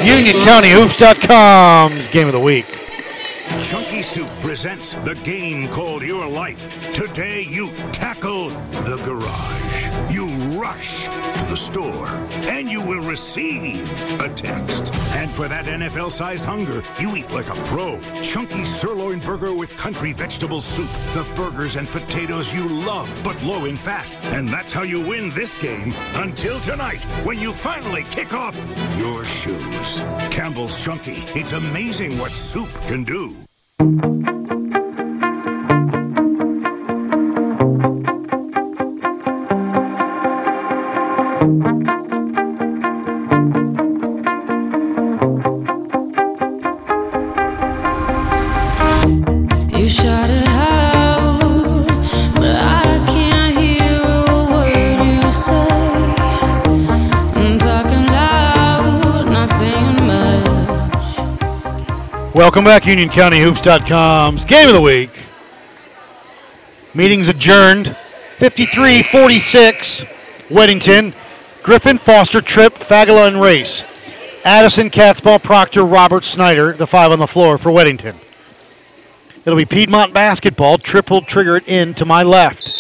UnionCountyHoops.com's 0.04 2.10
game 2.10 2.28
of 2.28 2.34
the 2.34 2.42
week. 2.42 2.83
Chunky 3.44 4.02
Soup 4.02 4.30
presents 4.42 4.94
the 5.04 5.16
game 5.24 5.68
called 5.68 6.02
Your 6.02 6.26
Life. 6.26 6.94
Today 6.94 7.42
you 7.42 7.72
tackle 7.92 8.50
the 8.50 9.02
garage. 9.04 10.14
You 10.14 10.28
rush 10.58 11.04
to 11.04 11.46
the 11.50 11.58
store 11.58 12.08
and 12.44 12.70
you 12.70 12.82
will 12.82 13.02
receive 13.02 13.90
a 14.20 14.30
text. 14.30 14.94
And 15.16 15.30
for 15.32 15.48
that 15.48 15.66
NFL 15.66 16.12
sized 16.12 16.46
hunger, 16.46 16.84
you 17.00 17.16
eat 17.16 17.32
like 17.32 17.50
a 17.50 17.56
pro. 17.66 18.00
Chunky 18.22 18.66
sirloin 18.66 19.20
burger 19.20 19.54
with 19.54 19.76
country 19.78 20.14
vegetable 20.14 20.62
soup. 20.62 20.90
The 21.14 21.26
burgers 21.36 21.76
and 21.76 21.88
potatoes 21.88 22.54
you 22.54 22.68
love, 22.68 23.10
but 23.24 23.42
low 23.44 23.66
in 23.66 23.78
fat. 23.78 24.08
And 24.26 24.50
that's 24.50 24.72
how 24.72 24.84
you 24.84 25.00
win 25.00 25.30
this 25.32 25.60
game 25.62 25.94
until 26.16 26.60
tonight 26.62 27.04
when 27.26 27.40
you 27.40 27.54
finally 27.54 28.04
kick 28.04 28.34
off 28.34 28.58
your 28.98 29.24
shoes. 29.26 30.04
Campbell's 30.30 30.82
Chunky. 30.84 31.24
It's 31.40 31.54
amazing 31.54 32.18
what 32.18 32.32
soup 32.32 32.70
can 32.88 33.04
do. 33.04 33.36
Welcome 62.54 62.66
back, 62.66 62.84
UnionCountyHoops.com's 62.84 64.46
game 64.46 64.68
of 64.68 64.76
the 64.76 64.82
week. 64.82 65.10
Meetings 66.94 67.28
adjourned. 67.28 67.98
53 68.38 69.02
46, 69.02 70.02
Weddington. 70.50 71.16
Griffin, 71.64 71.98
Foster, 71.98 72.42
Tripp, 72.42 72.76
Fagala, 72.76 73.28
and 73.28 73.42
Race. 73.42 73.84
Addison, 74.46 74.92
Katzbach, 74.92 75.42
Proctor, 75.42 75.84
Robert, 75.84 76.24
Snyder, 76.24 76.74
the 76.74 76.86
five 76.86 77.12
on 77.12 77.18
the 77.18 77.26
floor 77.26 77.58
for 77.58 77.72
Weddington. 77.72 78.18
It'll 79.46 79.58
be 79.58 79.66
Piedmont 79.66 80.14
basketball. 80.14 80.78
Triple 80.78 81.22
trigger 81.22 81.56
it 81.56 81.68
in 81.68 81.96
to 81.96 82.06
my 82.06 82.22
left. 82.22 82.72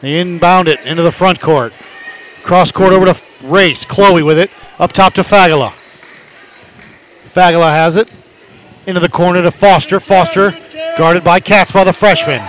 They 0.00 0.18
inbound 0.18 0.66
it 0.66 0.80
into 0.80 1.04
the 1.04 1.12
front 1.12 1.38
court. 1.40 1.72
Cross 2.42 2.72
court 2.72 2.92
over 2.92 3.06
to 3.06 3.22
Race. 3.44 3.84
Chloe 3.84 4.24
with 4.24 4.40
it. 4.40 4.50
Up 4.80 4.92
top 4.92 5.12
to 5.14 5.22
Fagala. 5.22 5.72
Fagala 7.36 7.68
has 7.68 7.96
it. 7.96 8.10
Into 8.86 8.98
the 8.98 9.10
corner 9.10 9.42
to 9.42 9.50
Foster. 9.50 10.00
Foster 10.00 10.54
guarded 10.96 11.22
by 11.22 11.38
Katzbach, 11.38 11.84
the 11.84 11.92
freshman. 11.92 12.40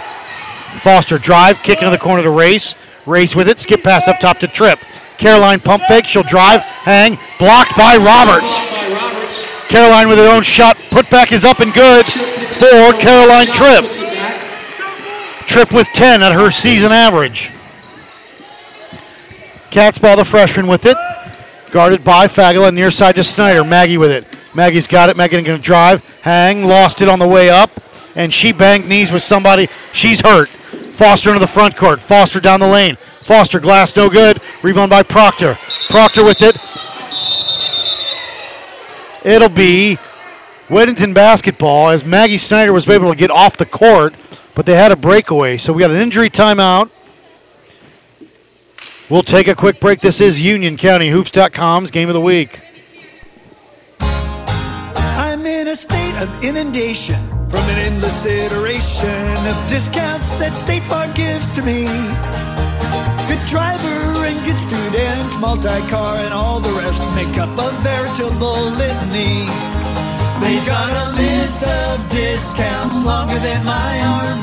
Foster 0.80 1.18
drive, 1.18 1.62
kick 1.62 1.80
into 1.80 1.92
the 1.92 1.98
corner 1.98 2.24
to 2.24 2.30
Race. 2.30 2.74
Race 3.06 3.36
with 3.36 3.50
it. 3.50 3.60
Skip 3.60 3.84
pass 3.84 4.08
up 4.08 4.20
top 4.20 4.40
to 4.40 4.48
Tripp. 4.48 4.80
Caroline 5.18 5.60
pump 5.60 5.84
fake. 5.84 6.06
She'll 6.06 6.24
drive, 6.24 6.62
hang. 6.62 7.20
Blocked 7.38 7.76
by 7.76 7.98
Roberts. 7.98 8.56
By. 8.56 9.66
Caroline 9.68 10.08
with 10.08 10.20
her 10.20 10.34
own 10.34 10.44
shot. 10.44 10.78
Putback 10.90 11.34
is 11.34 11.44
up 11.44 11.60
and 11.60 11.74
good 11.74 12.06
for 12.06 12.94
Caroline 13.02 13.48
back. 13.48 15.48
Tripp 15.48 15.74
with 15.74 15.88
10 15.94 16.24
at 16.24 16.32
her 16.32 16.50
season 16.50 16.94
average. 16.94 17.52
Katzbach, 19.70 20.16
the 20.16 20.24
freshman, 20.24 20.68
with 20.68 20.86
it. 20.86 20.96
Guarded 21.72 22.06
by 22.06 22.28
Fagala, 22.28 22.74
near 22.74 22.90
side 22.90 23.16
to 23.16 23.24
Snyder. 23.24 23.66
Maggie 23.66 23.98
with 23.98 24.12
it. 24.12 24.37
Maggie's 24.58 24.88
got 24.88 25.12
it. 25.12 25.16
Maggie 25.16 25.40
going 25.40 25.46
to 25.46 25.58
drive, 25.60 26.04
hang, 26.24 26.66
lost 26.66 27.00
it 27.04 27.08
on 27.08 27.20
the 27.20 27.28
way 27.28 27.48
up, 27.48 27.70
and 28.16 28.34
she 28.34 28.52
banged 28.52 28.90
knees 28.90 29.12
with 29.12 29.22
somebody. 29.22 29.70
She's 29.94 30.20
hurt. 30.20 30.50
Foster 30.50 31.30
into 31.30 31.40
the 31.40 31.46
front 31.46 31.78
court. 31.78 32.02
Foster 32.02 32.40
down 32.40 32.60
the 32.60 32.68
lane. 32.68 32.98
Foster 33.22 33.60
glass 33.60 33.96
no 33.96 34.10
good. 34.10 34.42
Rebound 34.64 34.90
by 34.90 35.04
Proctor. 35.04 35.58
Proctor 35.90 36.24
with 36.24 36.42
it. 36.42 36.58
It'll 39.24 39.48
be 39.48 40.00
Weddington 40.70 41.14
basketball 41.14 41.90
as 41.90 42.04
Maggie 42.04 42.40
Snyder 42.40 42.74
was 42.74 42.90
able 42.90 43.12
to 43.12 43.16
get 43.16 43.30
off 43.30 43.58
the 43.58 43.66
court, 43.66 44.16
but 44.56 44.66
they 44.66 44.74
had 44.74 44.92
a 44.92 44.96
breakaway. 44.96 45.58
So 45.58 45.72
we 45.72 45.82
got 45.82 45.92
an 45.92 45.98
injury 45.98 46.32
timeout. 46.32 46.90
We'll 49.08 49.22
take 49.22 49.48
a 49.48 49.54
quick 49.54 49.80
break. 49.80 50.02
This 50.02 50.20
is 50.20 50.42
Union 50.42 50.78
County 50.78 51.10
Hoops.com's 51.10 51.92
game 51.92 52.10
of 52.10 52.16
the 52.16 52.22
week. 52.22 52.62
State 55.78 56.18
of 56.18 56.44
inundation 56.44 57.22
from 57.50 57.62
an 57.70 57.78
endless 57.78 58.26
iteration 58.26 59.38
of 59.46 59.56
discounts 59.70 60.32
that 60.42 60.58
State 60.58 60.82
Farm 60.82 61.14
gives 61.14 61.54
to 61.54 61.62
me. 61.62 61.86
Good 63.30 63.44
driver 63.46 64.26
and 64.26 64.38
good 64.42 64.58
student, 64.58 65.40
multi-car 65.40 66.18
and 66.26 66.34
all 66.34 66.60
the 66.60 66.74
rest 66.82 66.98
make 67.14 67.38
up 67.38 67.54
a 67.54 67.70
veritable 67.86 68.58
litany. 68.82 69.46
They've 70.42 70.66
got 70.66 70.90
a 70.90 71.06
list 71.14 71.62
of 71.62 72.10
discounts 72.10 73.06
longer 73.06 73.38
than 73.38 73.62
my 73.64 73.94
arm. 74.18 74.40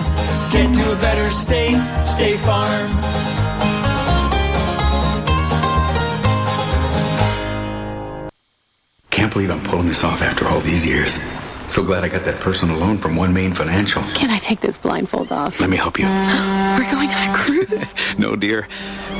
Get 0.55 0.71
to 0.71 0.85
a 0.95 0.99
better 1.03 1.29
state, 1.31 1.83
State 2.07 2.39
Farm. 2.47 3.44
I 9.25 9.27
can't 9.27 9.33
believe 9.33 9.51
I'm 9.51 9.63
pulling 9.63 9.87
this 9.87 10.05
off 10.05 10.21
after 10.21 10.47
all 10.49 10.61
these 10.61 10.85
years. 10.85 11.19
So 11.67 11.83
glad 11.83 12.05
I 12.05 12.11
got 12.11 12.27
that 12.27 12.39
personal 12.41 12.77
loan 12.77 12.99
from 12.99 13.17
One 13.17 13.33
Main 13.33 13.55
Financial. 13.55 14.03
Can 14.15 14.29
I 14.29 14.37
take 14.37 14.61
this 14.61 14.77
blindfold 14.77 15.33
off? 15.33 15.61
Let 15.61 15.71
me 15.71 15.79
help 15.79 15.99
you. 15.99 16.05
We're 16.77 16.91
going 16.93 17.09
on 17.09 17.31
a 17.31 17.35
cruise. 17.35 17.95
No, 18.19 18.37
dear. 18.37 18.69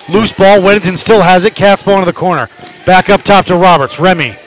Loose 0.08 0.32
ball. 0.32 0.60
Weddington 0.60 0.98
still 0.98 1.22
has 1.22 1.44
it. 1.44 1.54
Katzbach 1.54 1.96
into 1.96 2.06
the 2.06 2.14
corner. 2.14 2.48
Back 2.86 3.10
up 3.10 3.24
top 3.24 3.46
to 3.48 3.58
Roberts. 3.58 4.00
Remy. 4.00 4.38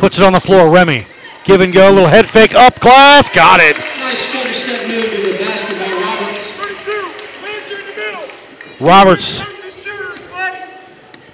Puts 0.00 0.18
it 0.18 0.24
on 0.24 0.32
the 0.32 0.40
floor. 0.40 0.70
Remy. 0.70 1.04
Give 1.44 1.60
and 1.60 1.74
go. 1.74 1.90
Little 1.90 2.08
head 2.08 2.26
fake. 2.26 2.54
Up 2.54 2.74
class. 2.76 3.28
Got 3.28 3.60
it. 3.60 3.76
Nice 3.76 4.20
stutter 4.20 4.50
step 4.50 4.88
move 4.88 5.04
to 5.04 5.32
the 5.32 5.36
basket 5.44 5.78
by 5.78 5.92
Roberts. 6.00 6.58
Roberts 8.80 9.40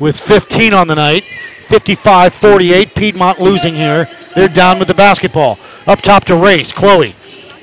with 0.00 0.18
15 0.18 0.74
on 0.74 0.88
the 0.88 0.96
night. 0.96 1.22
55 1.68 2.34
48. 2.34 2.94
Piedmont 2.96 3.38
losing 3.40 3.76
here. 3.76 4.08
They're 4.34 4.48
down 4.48 4.80
with 4.80 4.88
the 4.88 4.94
basketball. 4.94 5.60
Up 5.86 6.02
top 6.02 6.24
to 6.24 6.34
Race. 6.34 6.72
Chloe. 6.72 7.14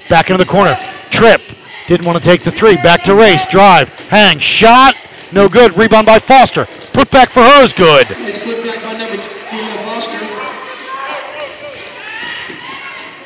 Back 0.08 0.30
into 0.30 0.42
the 0.42 0.50
corner. 0.50 0.78
Tripp. 1.08 1.42
Didn't 1.90 2.06
want 2.06 2.18
to 2.18 2.24
take 2.24 2.44
the 2.44 2.52
three. 2.52 2.78
Back 2.78 3.04
to 3.04 3.14
Race. 3.14 3.46
Drive. 3.48 3.90
Hang. 4.08 4.40
Shot. 4.40 4.96
No 5.34 5.50
good. 5.50 5.78
Rebound 5.78 6.06
by 6.06 6.20
Foster. 6.20 6.66
Put 6.94 7.12
back 7.12 7.30
for 7.30 7.44
her 7.44 7.64
is 7.66 7.74
good. 7.74 8.10
Nice 8.12 8.42
put 8.42 8.64
back 8.64 8.82
by 8.82 8.94
number 8.94 9.18
Deanna 9.18 9.84
Foster. 9.84 10.63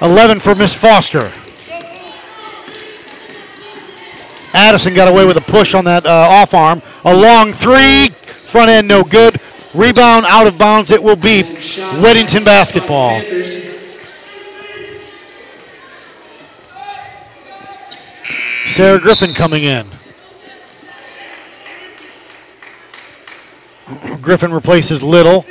11 0.02 0.40
for 0.40 0.56
Miss 0.56 0.74
Foster. 0.74 1.32
Addison 4.54 4.94
got 4.94 5.08
away 5.08 5.26
with 5.26 5.38
a 5.38 5.42
push 5.42 5.74
on 5.74 5.86
that 5.86 6.06
uh, 6.06 6.10
off 6.10 6.54
arm. 6.54 6.82
A 7.06 7.16
long 7.16 7.54
three. 7.54 8.10
Front 8.10 8.70
end 8.70 8.88
no 8.88 9.04
good. 9.04 9.40
Rebound 9.74 10.26
out 10.26 10.48
of 10.48 10.58
bounds. 10.58 10.92
It 10.92 11.02
will 11.02 11.16
be 11.16 11.42
Weddington 11.42 12.46
basketball. 12.46 13.22
Sarah 18.72 19.00
Griffin 19.00 19.34
coming 19.34 19.64
in. 19.64 19.88
Griffin 24.22 24.54
replaces 24.54 25.02
Little 25.02 25.46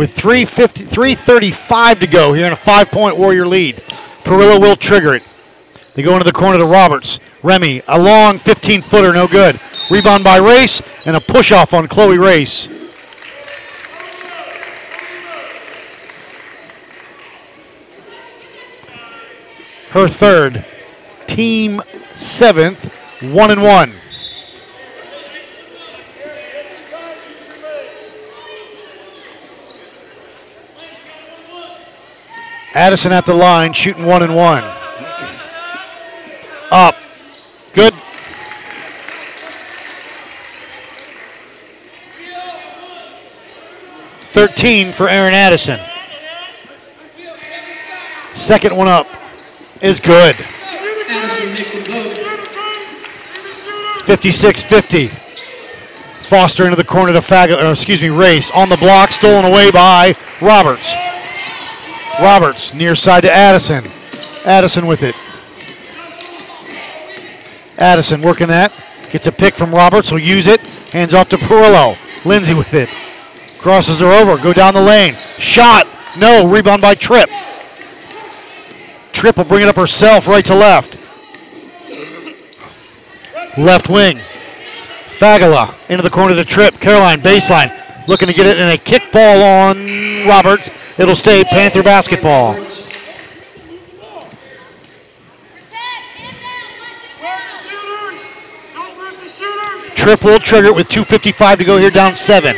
with 0.00 0.14
350, 0.14 0.86
335 0.86 2.00
to 2.00 2.06
go 2.06 2.32
here 2.32 2.46
in 2.46 2.54
a 2.54 2.56
five-point 2.56 3.18
Warrior 3.18 3.46
lead. 3.46 3.76
Perillo 4.24 4.58
will 4.58 4.74
trigger 4.74 5.14
it. 5.14 5.36
They 5.94 6.02
go 6.02 6.14
into 6.14 6.24
the 6.24 6.32
corner 6.32 6.56
to 6.56 6.64
Roberts. 6.64 7.20
Remy, 7.42 7.82
a 7.86 8.00
long 8.00 8.38
15-footer, 8.38 9.12
no 9.12 9.28
good. 9.28 9.60
Rebound 9.90 10.24
by 10.24 10.38
Race 10.38 10.80
and 11.04 11.16
a 11.16 11.20
push-off 11.20 11.74
on 11.74 11.86
Chloe 11.86 12.16
Race. 12.16 12.64
Her 19.90 20.08
third, 20.08 20.64
team 21.26 21.82
seventh, 22.14 22.94
one 23.20 23.50
and 23.50 23.62
one. 23.62 23.92
Addison 32.74 33.12
at 33.12 33.26
the 33.26 33.34
line, 33.34 33.72
shooting 33.72 34.06
one 34.06 34.22
and 34.22 34.36
one. 34.36 34.62
Up. 36.70 36.94
Good. 37.72 37.94
Thirteen 44.32 44.92
for 44.92 45.08
Aaron 45.08 45.34
Addison. 45.34 45.80
Second 48.34 48.76
one 48.76 48.86
up 48.86 49.08
is 49.80 49.98
good. 49.98 50.36
Addison 50.38 51.52
makes 51.52 51.74
it 51.74 51.86
both. 51.86 52.16
56-50. 54.06 55.10
Foster 56.22 56.64
into 56.64 56.76
the 56.76 56.84
corner 56.84 57.12
to 57.12 57.20
Fag, 57.20 57.50
uh, 57.50 57.70
excuse 57.70 58.00
me, 58.00 58.08
Race 58.08 58.50
on 58.50 58.68
the 58.68 58.76
block, 58.76 59.12
stolen 59.12 59.44
away 59.44 59.70
by 59.70 60.16
Roberts. 60.40 60.92
Roberts 62.20 62.74
near 62.74 62.94
side 62.94 63.22
to 63.22 63.32
Addison. 63.32 63.84
Addison 64.44 64.86
with 64.86 65.02
it. 65.02 65.14
Addison 67.78 68.20
working 68.20 68.48
that. 68.48 68.72
Gets 69.10 69.26
a 69.26 69.32
pick 69.32 69.54
from 69.54 69.72
Roberts. 69.72 70.12
Will 70.12 70.18
use 70.18 70.46
it. 70.46 70.60
Hands 70.92 71.12
off 71.14 71.28
to 71.30 71.36
Perillo. 71.36 71.96
Lindsay 72.24 72.54
with 72.54 72.74
it. 72.74 72.88
Crosses 73.58 74.00
her 74.00 74.06
over. 74.06 74.40
Go 74.40 74.52
down 74.52 74.74
the 74.74 74.82
lane. 74.82 75.16
Shot. 75.38 75.86
No. 76.16 76.46
Rebound 76.46 76.82
by 76.82 76.94
Tripp. 76.94 77.30
Tripp 79.12 79.38
will 79.38 79.44
bring 79.44 79.62
it 79.62 79.68
up 79.68 79.76
herself 79.76 80.28
right 80.28 80.44
to 80.44 80.54
left. 80.54 80.98
Left 83.58 83.88
wing. 83.88 84.18
Fagala 85.04 85.74
into 85.90 86.02
the 86.02 86.10
corner 86.10 86.34
to 86.34 86.44
Tripp. 86.44 86.74
Caroline 86.74 87.20
baseline. 87.20 87.76
Looking 88.08 88.28
to 88.28 88.34
get 88.34 88.46
it 88.46 88.58
in 88.58 88.68
a 88.68 88.78
kick 88.78 89.10
ball 89.10 89.42
on 89.42 89.86
Roberts. 90.26 90.70
It'll 91.00 91.16
stay 91.16 91.42
Panther 91.44 91.82
basketball. 91.82 92.62
Tripp 99.94 100.24
will 100.24 100.38
trigger 100.38 100.68
it 100.68 100.74
with 100.74 100.90
2.55 100.90 101.56
to 101.56 101.64
go 101.64 101.78
here, 101.78 101.90
down 101.90 102.16
seven. 102.16 102.54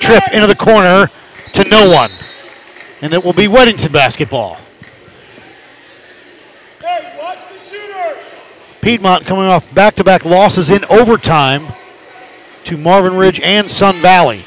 Tripp 0.00 0.22
into 0.32 0.46
the 0.46 0.54
corner 0.54 1.08
to 1.52 1.64
no 1.68 1.90
one. 1.90 2.10
And 3.02 3.12
it 3.12 3.22
will 3.22 3.34
be 3.34 3.46
Weddington 3.46 3.92
basketball. 3.92 4.56
Piedmont 8.80 9.26
coming 9.26 9.44
off 9.44 9.74
back 9.74 9.96
to 9.96 10.04
back 10.04 10.24
losses 10.24 10.70
in 10.70 10.84
overtime 10.86 11.74
to 12.64 12.78
Marvin 12.78 13.16
Ridge 13.16 13.38
and 13.40 13.70
Sun 13.70 14.00
Valley. 14.00 14.46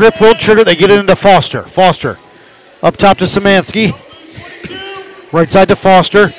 Tripp 0.00 0.18
will 0.18 0.32
trigger. 0.32 0.64
They 0.64 0.76
get 0.76 0.90
it 0.90 0.98
into 0.98 1.14
Foster. 1.14 1.62
Foster 1.64 2.16
up 2.82 2.96
top 2.96 3.18
to 3.18 3.24
Samansky. 3.24 3.92
Right 5.30 5.52
side 5.52 5.68
to 5.68 5.76
Foster. 5.76 6.32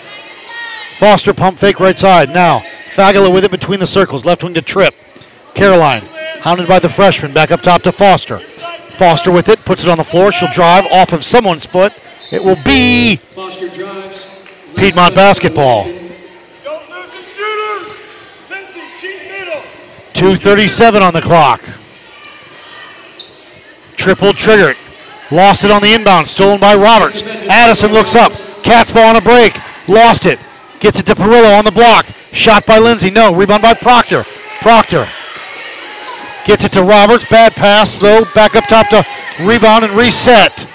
Foster 0.97 1.31
pump 1.31 1.59
fake 1.59 1.79
right 1.79 1.95
side. 1.95 2.29
Now 2.29 2.63
Fagala 2.95 3.31
with 3.31 3.43
it 3.43 3.51
between 3.51 3.79
the 3.79 3.85
circles. 3.85 4.25
Left 4.25 4.43
wing 4.43 4.55
to 4.55 4.63
Tripp. 4.63 4.95
Caroline 5.53 6.01
hounded 6.41 6.67
by 6.67 6.79
the 6.79 6.89
freshman. 6.89 7.33
Back 7.33 7.51
up 7.51 7.61
top 7.61 7.83
to 7.83 7.91
Foster. 7.91 8.39
Foster 8.39 9.31
with 9.31 9.47
it. 9.47 9.63
Puts 9.63 9.83
it 9.83 9.91
on 9.91 9.97
the 9.99 10.03
floor. 10.03 10.31
She'll 10.31 10.51
drive 10.51 10.87
off 10.91 11.13
of 11.13 11.23
someone's 11.23 11.67
foot. 11.67 11.93
It 12.31 12.43
will 12.43 12.57
be 12.63 13.17
Foster 13.17 13.69
drives. 13.69 14.27
Piedmont 14.75 15.13
basketball. 15.13 15.83
237 20.13 21.03
on 21.03 21.13
the 21.13 21.21
clock. 21.21 21.61
Triple 24.01 24.33
trigger. 24.33 24.73
Lost 25.29 25.63
it 25.63 25.69
on 25.69 25.83
the 25.83 25.93
inbound. 25.93 26.27
Stolen 26.27 26.59
by 26.59 26.73
Roberts. 26.73 27.21
Addison 27.45 27.91
looks 27.91 28.15
up. 28.15 28.31
Katzbach 28.63 29.07
on 29.07 29.15
a 29.15 29.21
break. 29.21 29.55
Lost 29.87 30.25
it. 30.25 30.39
Gets 30.79 30.97
it 30.97 31.05
to 31.05 31.13
Perillo 31.13 31.55
on 31.55 31.65
the 31.65 31.71
block. 31.71 32.07
Shot 32.31 32.65
by 32.65 32.79
Lindsay. 32.79 33.11
No. 33.11 33.31
Rebound 33.31 33.61
by 33.61 33.75
Proctor. 33.75 34.23
Proctor. 34.59 35.07
Gets 36.45 36.63
it 36.63 36.71
to 36.71 36.81
Roberts. 36.81 37.27
Bad 37.29 37.53
pass 37.53 37.95
though. 37.99 38.25
Back 38.33 38.55
up 38.55 38.63
top 38.63 38.89
to 38.89 39.05
rebound 39.39 39.85
and 39.85 39.93
reset. 39.93 40.67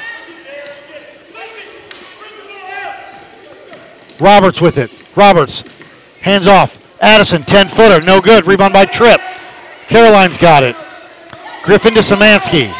Roberts 4.21 4.61
with 4.61 4.79
it. 4.79 5.05
Roberts. 5.17 5.65
Hands 6.21 6.47
off. 6.47 6.81
Addison, 7.03 7.43
10 7.43 7.67
footer. 7.67 8.01
No 8.01 8.21
good. 8.21 8.47
Rebound 8.47 8.73
by 8.73 8.85
Tripp. 8.85 9.21
Caroline's 9.89 10.39
got 10.39 10.63
it. 10.63 10.77
Griffin 11.65 11.93
to 11.95 12.01
Samansky. 12.01 12.73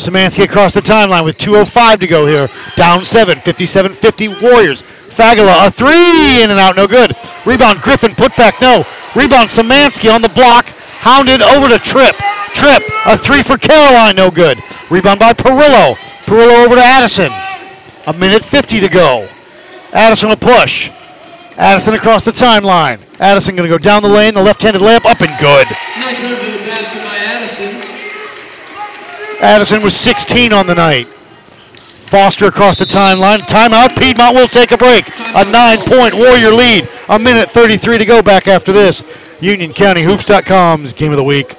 Samansky 0.00 0.44
across 0.44 0.72
the 0.72 0.80
timeline 0.80 1.24
with 1.24 1.36
2.05 1.36 2.00
to 2.00 2.06
go 2.06 2.26
here. 2.26 2.48
Down 2.74 3.04
7. 3.04 3.40
57 3.40 3.94
50 3.94 4.28
Warriors. 4.28 4.82
Fagala, 4.82 5.66
a 5.66 5.70
three 5.70 6.42
in 6.42 6.50
and 6.50 6.58
out. 6.58 6.76
No 6.76 6.86
good. 6.86 7.14
Rebound 7.44 7.82
Griffin. 7.82 8.14
Put 8.14 8.34
back. 8.36 8.60
No. 8.60 8.86
Rebound 9.14 9.50
Samansky 9.50 10.12
on 10.12 10.22
the 10.22 10.30
block. 10.30 10.66
Hounded 11.04 11.42
over 11.42 11.68
to 11.68 11.78
Tripp. 11.78 12.16
Tripp, 12.54 12.82
a 13.06 13.16
three 13.16 13.42
for 13.42 13.56
Caroline. 13.56 14.16
No 14.16 14.30
good. 14.30 14.58
Rebound 14.90 15.20
by 15.20 15.32
Perillo. 15.32 15.94
Perillo 16.24 16.64
over 16.64 16.76
to 16.76 16.82
Addison. 16.82 17.30
A 18.06 18.12
minute 18.12 18.42
50 18.42 18.80
to 18.80 18.88
go. 18.88 19.28
Addison 19.92 20.30
a 20.30 20.36
push. 20.36 20.90
Addison 21.56 21.94
across 21.94 22.24
the 22.24 22.32
timeline. 22.32 23.00
Addison 23.20 23.54
going 23.54 23.68
to 23.68 23.74
go 23.74 23.78
down 23.78 24.02
the 24.02 24.08
lane. 24.08 24.34
The 24.34 24.42
left-handed 24.42 24.80
layup 24.80 25.04
up 25.04 25.20
and 25.20 25.38
good. 25.40 25.66
Nice 25.98 26.20
move 26.22 26.38
to 26.40 26.50
the 26.52 26.64
basket 26.64 27.02
by 27.02 27.16
Addison. 27.16 27.99
Addison 29.42 29.82
was 29.82 29.96
16 29.96 30.52
on 30.52 30.66
the 30.66 30.74
night. 30.74 31.06
Foster 31.06 32.46
across 32.46 32.78
the 32.78 32.84
timeline. 32.84 33.38
Timeout. 33.38 33.98
Piedmont 33.98 34.34
will 34.34 34.48
take 34.48 34.72
a 34.72 34.76
break. 34.76 35.06
A 35.34 35.44
nine-point 35.44 36.14
Warrior 36.14 36.50
lead. 36.50 36.88
A 37.08 37.18
minute 37.18 37.50
33 37.50 37.98
to 37.98 38.04
go. 38.04 38.20
Back 38.20 38.48
after 38.48 38.72
this. 38.72 39.02
UnionCountyHoops.com's 39.40 40.92
game 40.92 41.12
of 41.12 41.16
the 41.16 41.24
week. 41.24 41.54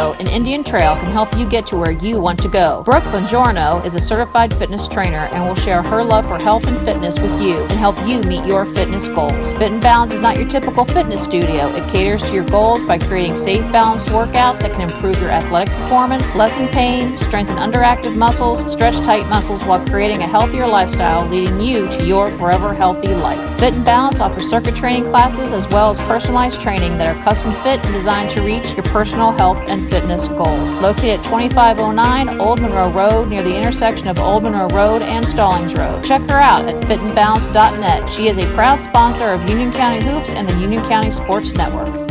An 0.00 0.28
Indian 0.28 0.64
Trail 0.64 0.96
can 0.96 1.12
help 1.12 1.36
you 1.36 1.46
get 1.46 1.66
to 1.66 1.76
where 1.76 1.90
you 1.90 2.22
want 2.22 2.40
to 2.40 2.48
go. 2.48 2.82
Brooke 2.84 3.04
Bongiorno 3.04 3.84
is 3.84 3.94
a 3.94 4.00
certified 4.00 4.52
fitness 4.54 4.88
trainer 4.88 5.28
and 5.32 5.46
will 5.46 5.54
share 5.54 5.82
her 5.82 6.02
love 6.02 6.26
for 6.26 6.38
health 6.38 6.66
and 6.66 6.78
fitness 6.78 7.20
with 7.20 7.38
you 7.40 7.64
and 7.64 7.72
help 7.72 7.98
you 8.06 8.22
meet 8.22 8.46
your 8.46 8.64
fitness 8.64 9.08
goals. 9.08 9.54
Fit 9.56 9.72
and 9.72 9.82
Balance 9.82 10.12
is 10.12 10.20
not 10.20 10.38
your 10.38 10.48
typical 10.48 10.86
fitness 10.86 11.22
studio. 11.22 11.66
It 11.76 11.86
caters 11.90 12.22
to 12.22 12.34
your 12.34 12.44
goals 12.44 12.82
by 12.84 12.96
creating 12.96 13.36
safe, 13.36 13.60
balanced 13.70 14.06
workouts 14.06 14.62
that 14.62 14.72
can 14.72 14.88
improve 14.88 15.20
your 15.20 15.30
athletic 15.30 15.68
performance, 15.74 16.34
lessen 16.34 16.66
pain, 16.68 17.18
strengthen 17.18 17.56
underactive 17.56 18.16
muscles, 18.16 18.72
stretch 18.72 19.00
tight 19.00 19.28
muscles 19.28 19.62
while 19.64 19.86
creating 19.86 20.22
a 20.22 20.26
healthier 20.26 20.66
lifestyle, 20.66 21.26
leading 21.28 21.60
you 21.60 21.86
to 21.88 22.06
your 22.06 22.28
forever 22.28 22.72
healthy 22.72 23.08
life. 23.08 23.58
Fit 23.58 23.74
and 23.74 23.84
Balance 23.84 24.20
offers 24.20 24.48
circuit 24.48 24.74
training 24.74 25.04
classes 25.04 25.52
as 25.52 25.68
well 25.68 25.90
as 25.90 25.98
personalized 25.98 26.62
training 26.62 26.96
that 26.96 27.14
are 27.14 27.22
custom 27.22 27.52
fit 27.56 27.84
and 27.84 27.92
designed 27.92 28.30
to 28.30 28.40
reach 28.40 28.72
your 28.72 28.84
personal 28.84 29.32
health 29.32 29.68
and 29.68 29.89
fitness 29.90 30.28
goals. 30.28 30.80
Located 30.80 31.18
at 31.18 31.24
2509 31.24 32.40
Old 32.40 32.60
Monroe 32.60 32.90
Road 32.90 33.28
near 33.28 33.42
the 33.42 33.56
intersection 33.56 34.08
of 34.08 34.18
Old 34.18 34.44
Monroe 34.44 34.68
Road 34.68 35.02
and 35.02 35.26
Stallings 35.26 35.74
Road. 35.74 36.02
Check 36.04 36.22
her 36.22 36.38
out 36.38 36.66
at 36.68 36.76
fitandbalance.net. 36.84 38.08
She 38.08 38.28
is 38.28 38.38
a 38.38 38.46
proud 38.54 38.80
sponsor 38.80 39.28
of 39.32 39.48
Union 39.48 39.72
County 39.72 40.02
Hoops 40.04 40.32
and 40.32 40.48
the 40.48 40.58
Union 40.58 40.82
County 40.84 41.10
Sports 41.10 41.52
Network. 41.52 42.09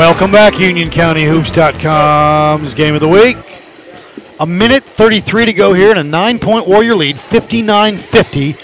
Welcome 0.00 0.32
back, 0.32 0.54
UnionCountyHoops.com's 0.54 2.72
game 2.72 2.94
of 2.94 3.02
the 3.02 3.08
week. 3.08 3.36
A 4.40 4.46
minute 4.46 4.82
33 4.82 5.44
to 5.44 5.52
go 5.52 5.74
here 5.74 5.90
and 5.90 5.98
a 5.98 6.02
nine-point 6.02 6.66
Warrior 6.66 6.94
lead, 6.94 7.16
59-50. 7.16 8.58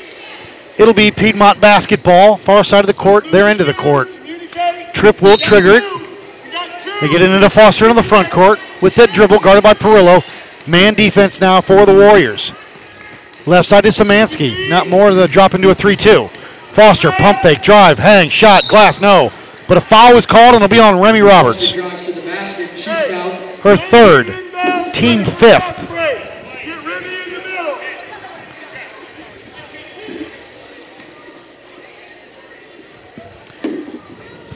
It'll 0.78 0.94
be 0.94 1.10
Piedmont 1.10 1.60
basketball, 1.60 2.38
far 2.38 2.64
side 2.64 2.80
of 2.80 2.86
the 2.86 2.94
court, 2.94 3.30
their 3.32 3.48
end 3.48 3.60
of 3.60 3.66
the 3.66 3.74
court. 3.74 4.08
Tripp 4.94 5.20
will 5.20 5.36
trigger 5.36 5.72
it. 5.72 5.82
They 7.02 7.08
get 7.08 7.20
it 7.20 7.30
into 7.30 7.50
Foster 7.50 7.86
on 7.86 7.96
the 7.96 8.02
front 8.02 8.30
court 8.30 8.58
with 8.80 8.94
that 8.94 9.10
dribble 9.10 9.40
guarded 9.40 9.62
by 9.62 9.74
Perillo. 9.74 10.22
Man 10.66 10.94
defense 10.94 11.38
now 11.38 11.60
for 11.60 11.84
the 11.84 11.92
Warriors. 11.92 12.52
Left 13.44 13.68
side 13.68 13.84
is 13.84 13.98
Samansky. 13.98 14.70
Not 14.70 14.88
more 14.88 15.12
than 15.12 15.28
drop 15.28 15.52
into 15.52 15.68
a 15.68 15.74
3-2. 15.74 16.30
Foster, 16.30 17.10
pump 17.10 17.40
fake, 17.40 17.60
drive, 17.60 17.98
hang, 17.98 18.30
shot, 18.30 18.62
glass, 18.70 19.02
no. 19.02 19.30
But 19.68 19.78
a 19.78 19.80
foul 19.80 20.14
was 20.14 20.26
called 20.26 20.54
and 20.54 20.62
it'll 20.62 20.68
be 20.68 20.80
on 20.80 21.00
Remy 21.00 21.20
Roberts. 21.20 21.58
Foster 21.58 21.80
drives 21.80 22.06
to 22.06 22.12
the 22.12 22.22
basket. 22.22 22.70
She's 22.78 23.02
fouled. 23.02 23.34
Her 23.60 23.76
third, 23.76 24.26
team 24.94 25.24
fifth. 25.24 25.84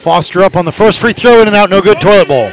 Foster 0.01 0.41
up 0.41 0.55
on 0.55 0.65
the 0.65 0.71
first 0.71 0.97
free 0.97 1.13
throw, 1.13 1.41
in 1.41 1.47
and 1.47 1.55
out, 1.55 1.69
no 1.69 1.79
good, 1.79 2.01
toilet 2.01 2.27
bowl. 2.27 2.49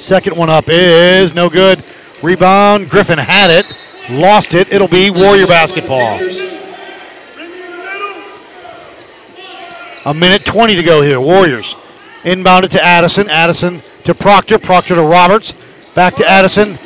Second 0.00 0.36
one 0.36 0.50
up 0.50 0.64
is 0.66 1.32
no 1.32 1.48
good. 1.48 1.84
Rebound, 2.22 2.90
Griffin 2.90 3.18
had 3.18 3.52
it, 3.52 3.66
lost 4.10 4.54
it. 4.54 4.72
It'll 4.72 4.88
be 4.88 5.10
Warrior 5.10 5.46
basketball. 5.46 6.18
A 10.04 10.12
minute 10.12 10.44
20 10.44 10.74
to 10.74 10.82
go 10.82 11.02
here. 11.02 11.20
Warriors 11.20 11.74
inbounded 12.24 12.70
to 12.70 12.82
Addison. 12.82 13.30
Addison 13.30 13.82
to 14.04 14.14
Proctor. 14.14 14.58
Proctor 14.58 14.96
to 14.96 15.02
Roberts. 15.02 15.54
Back 15.94 16.16
to 16.16 16.28
Addison. 16.28 16.76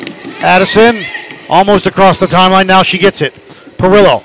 Addison 0.42 1.02
almost 1.48 1.86
across 1.86 2.18
the 2.18 2.26
timeline. 2.26 2.66
Now 2.66 2.82
she 2.82 2.98
gets 2.98 3.22
it. 3.22 3.32
Perillo 3.78 4.22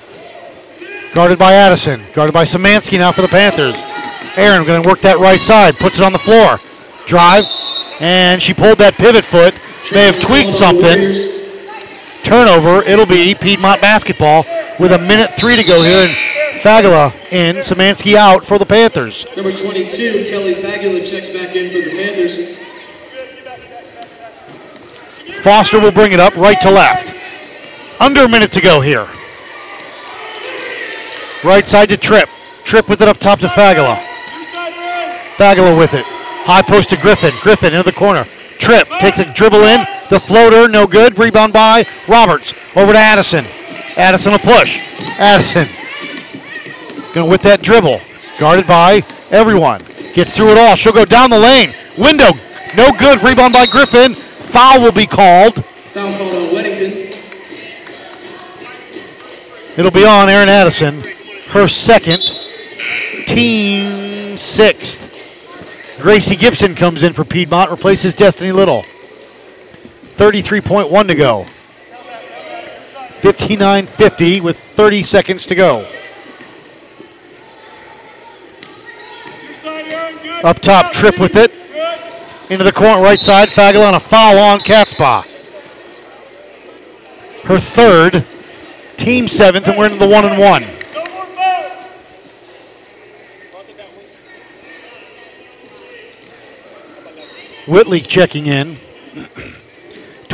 guarded 1.14 1.40
by 1.40 1.54
Addison. 1.54 2.02
Guarded 2.14 2.34
by 2.34 2.44
Samansky 2.44 2.98
now 2.98 3.12
for 3.12 3.22
the 3.22 3.28
Panthers. 3.28 3.82
Aaron 4.38 4.66
going 4.66 4.82
to 4.82 4.88
work 4.88 5.02
that 5.02 5.20
right 5.20 5.40
side. 5.40 5.78
Puts 5.78 6.00
it 6.00 6.04
on 6.04 6.14
the 6.14 6.20
floor. 6.20 6.58
Drive. 7.08 7.46
And 8.02 8.42
she 8.42 8.54
pulled 8.54 8.78
that 8.80 8.96
pivot 8.96 9.24
foot. 9.24 9.54
May 9.94 10.06
have 10.06 10.22
tweaked 10.22 10.54
something. 10.54 11.41
Turnover. 12.24 12.84
It'll 12.84 13.06
be 13.06 13.36
Piedmont 13.36 13.82
basketball 13.82 14.46
with 14.80 14.92
a 14.92 15.00
minute 15.00 15.34
three 15.36 15.56
to 15.56 15.64
go 15.64 15.82
here. 15.82 16.08
And 16.08 16.12
Fagala 16.62 17.14
in, 17.32 17.58
Samansky 17.58 18.16
out 18.16 18.46
for 18.46 18.58
the 18.58 18.66
Panthers. 18.66 19.26
Number 19.36 19.52
22, 19.52 20.26
Kelly 20.30 20.54
Fagula 20.54 21.10
checks 21.10 21.30
back 21.30 21.56
in 21.56 21.72
for 21.72 21.80
the 21.80 21.96
Panthers. 21.96 22.58
Foster 25.42 25.80
will 25.80 25.92
bring 25.92 26.12
it 26.12 26.20
up 26.20 26.36
right 26.36 26.60
to 26.62 26.70
left. 26.70 27.16
Under 28.00 28.26
a 28.26 28.30
minute 28.30 28.52
to 28.54 28.62
go 28.62 28.82
here. 28.82 29.08
Right 31.44 31.68
side 31.68 31.90
to 31.90 31.98
Tripp. 31.98 32.30
Tripp 32.64 32.88
with 32.88 33.02
it 33.02 33.08
up 33.08 33.18
top 33.18 33.40
to 33.40 33.48
Fagula. 33.48 33.98
Fagula 35.36 35.76
with 35.76 35.96
it. 35.96 36.06
High 36.06 36.62
post 36.62 36.90
to 36.92 36.98
Griffin. 36.98 37.34
Griffin 37.42 37.74
into 37.74 37.84
the 37.84 37.92
corner. 37.92 38.26
Tripp 38.60 38.88
takes 39.00 39.18
a 39.18 39.26
dribble 39.34 39.64
in. 39.64 39.86
The 40.12 40.20
floater, 40.20 40.68
no 40.68 40.86
good. 40.86 41.18
Rebound 41.18 41.54
by 41.54 41.88
Roberts. 42.06 42.54
Over 42.76 42.92
to 42.92 43.00
Addison. 43.00 43.46
Addison 43.96 44.34
a 44.34 44.40
push. 44.40 44.78
Addison 45.18 45.70
going 47.14 47.30
with 47.30 47.42
that 47.44 47.62
dribble. 47.62 48.02
Guarded 48.38 48.68
by 48.68 49.04
everyone. 49.30 49.80
Gets 50.14 50.34
through 50.34 50.52
it 50.52 50.58
all. 50.58 50.76
She'll 50.76 50.92
go 50.92 51.06
down 51.06 51.30
the 51.30 51.40
lane. 51.40 51.74
Window, 51.98 52.32
no 52.76 52.92
good. 52.92 53.24
Rebound 53.24 53.54
by 53.54 53.66
Griffin. 53.68 54.14
Foul 54.14 54.82
will 54.82 54.92
be 54.92 55.06
called. 55.06 55.64
Foul 55.64 56.18
called 56.18 56.36
on 56.36 56.50
Weddington. 56.50 57.08
It'll 59.78 59.92
be 59.92 60.06
on 60.06 60.28
Aaron 60.28 60.50
Addison. 60.50 61.04
her 61.52 61.70
second, 61.70 62.22
team 63.28 64.38
sixth. 64.38 65.08
Gracie 66.02 66.36
Gibson 66.36 66.76
comes 66.76 67.02
in 67.02 67.14
for 67.14 67.24
Piedmont, 67.24 67.72
replaces 67.72 68.14
Destiny 68.14 68.52
Little. 68.52 68.84
33.1 70.12 71.08
to 71.08 71.16
go. 71.16 71.46
59.50 73.22 74.42
with 74.42 74.58
30 74.58 75.04
seconds 75.04 75.46
to 75.46 75.56
go. 75.56 75.88
Up 80.44 80.60
top, 80.60 80.92
Tripp 80.92 81.20
with 81.20 81.36
it. 81.36 81.52
Into 82.50 82.64
the 82.64 82.72
corner, 82.72 83.02
right 83.02 83.20
side. 83.20 83.50
Fagel 83.50 83.88
on 83.88 83.94
a 83.94 84.00
foul 84.00 84.40
on 84.40 84.60
Katzbach. 84.60 85.26
Her 87.44 87.60
third, 87.60 88.26
team 88.98 89.28
seventh, 89.28 89.68
and 89.68 89.78
we're 89.78 89.86
into 89.86 90.00
the 90.00 90.08
one 90.08 90.26
and 90.26 90.40
one. 90.40 90.64
Whitley 97.68 98.02
checking 98.02 98.48
in. 98.48 98.78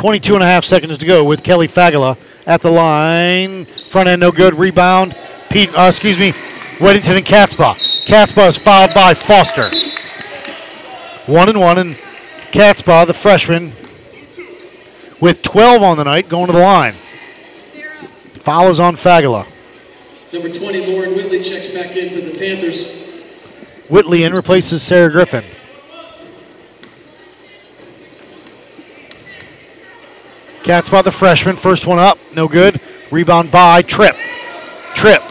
22 0.07 0.35
and 0.35 0.43
a 0.43 0.47
half 0.47 0.63
seconds 0.63 0.97
to 0.97 1.05
go 1.05 1.21
with 1.21 1.43
Kelly 1.43 1.67
Fagala 1.67 2.17
at 2.45 2.61
the 2.61 2.71
line. 2.71 3.65
Front 3.65 4.07
end 4.07 4.21
no 4.21 4.31
good. 4.31 4.53
Rebound. 4.53 5.17
Pete, 5.49 5.69
uh, 5.77 5.89
excuse 5.89 6.17
me, 6.17 6.31
Weddington 6.77 7.17
and 7.17 7.25
Katzbach. 7.25 7.75
Katzbach 8.05 8.47
is 8.47 8.57
fouled 8.57 8.93
by 8.93 9.13
Foster. 9.13 9.69
One 11.25 11.49
and 11.49 11.59
one, 11.59 11.77
and 11.77 11.95
Katzbach, 12.53 13.07
the 13.07 13.13
freshman, 13.13 13.73
with 15.19 15.41
12 15.41 15.83
on 15.83 15.97
the 15.97 16.05
night, 16.05 16.29
going 16.29 16.47
to 16.47 16.53
the 16.53 16.59
line. 16.59 16.93
Foul 18.35 18.69
is 18.69 18.79
on 18.79 18.95
Fagala. 18.95 19.45
Number 20.31 20.47
20, 20.47 20.85
Lauren 20.85 21.15
Whitley 21.15 21.43
checks 21.43 21.67
back 21.67 21.97
in 21.97 22.13
for 22.13 22.21
the 22.21 22.33
Panthers. 22.39 23.03
Whitley 23.89 24.23
in 24.23 24.33
replaces 24.33 24.81
Sarah 24.81 25.11
Griffin. 25.11 25.43
Katzbach, 30.67 31.05
the 31.05 31.11
freshman, 31.13 31.55
first 31.55 31.87
one 31.87 31.97
up, 31.97 32.17
no 32.35 32.49
good. 32.49 32.81
Rebound 33.09 33.49
by 33.53 33.81
Tripp. 33.81 34.17
Tripp 34.93 35.23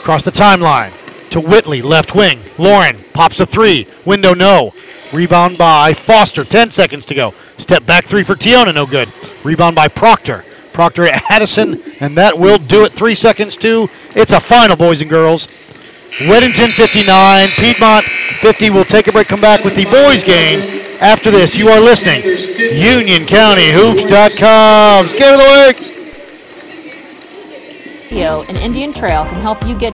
across 0.00 0.24
the 0.24 0.32
timeline 0.32 0.90
to 1.30 1.40
Whitley, 1.40 1.82
left 1.82 2.16
wing. 2.16 2.40
Lauren 2.58 2.98
pops 3.12 3.38
a 3.38 3.46
three, 3.46 3.86
window 4.04 4.34
no. 4.34 4.74
Rebound 5.12 5.56
by 5.56 5.94
Foster, 5.94 6.42
10 6.42 6.72
seconds 6.72 7.06
to 7.06 7.14
go. 7.14 7.32
Step 7.58 7.86
back 7.86 8.06
three 8.06 8.24
for 8.24 8.34
Tiona, 8.34 8.74
no 8.74 8.86
good. 8.86 9.12
Rebound 9.44 9.76
by 9.76 9.86
Proctor. 9.86 10.44
Proctor 10.72 11.04
at 11.04 11.22
Addison, 11.30 11.80
and 12.00 12.18
that 12.18 12.36
will 12.36 12.58
do 12.58 12.84
it. 12.84 12.92
Three 12.92 13.14
seconds 13.14 13.54
to. 13.58 13.88
It's 14.16 14.32
a 14.32 14.40
final, 14.40 14.74
boys 14.74 15.00
and 15.00 15.08
girls. 15.08 15.46
Weddington 16.26 16.72
59, 16.72 17.48
Piedmont 17.50 18.04
50. 18.04 18.70
We'll 18.70 18.84
take 18.84 19.06
a 19.06 19.12
break, 19.12 19.28
come 19.28 19.40
back 19.40 19.62
with 19.62 19.76
the 19.76 19.84
boys 19.84 20.24
game. 20.24 20.83
After 21.00 21.30
this, 21.30 21.54
you 21.54 21.68
are 21.68 21.80
listening. 21.80 22.22
UnionCountyHoops.com. 22.22 25.06
Give 25.08 25.20
it 25.20 25.34
away. 25.34 25.74
And 28.48 28.56
Indian 28.58 28.92
Trail 28.92 29.24
can 29.26 29.40
help 29.40 29.66
you 29.66 29.76
get 29.76 29.92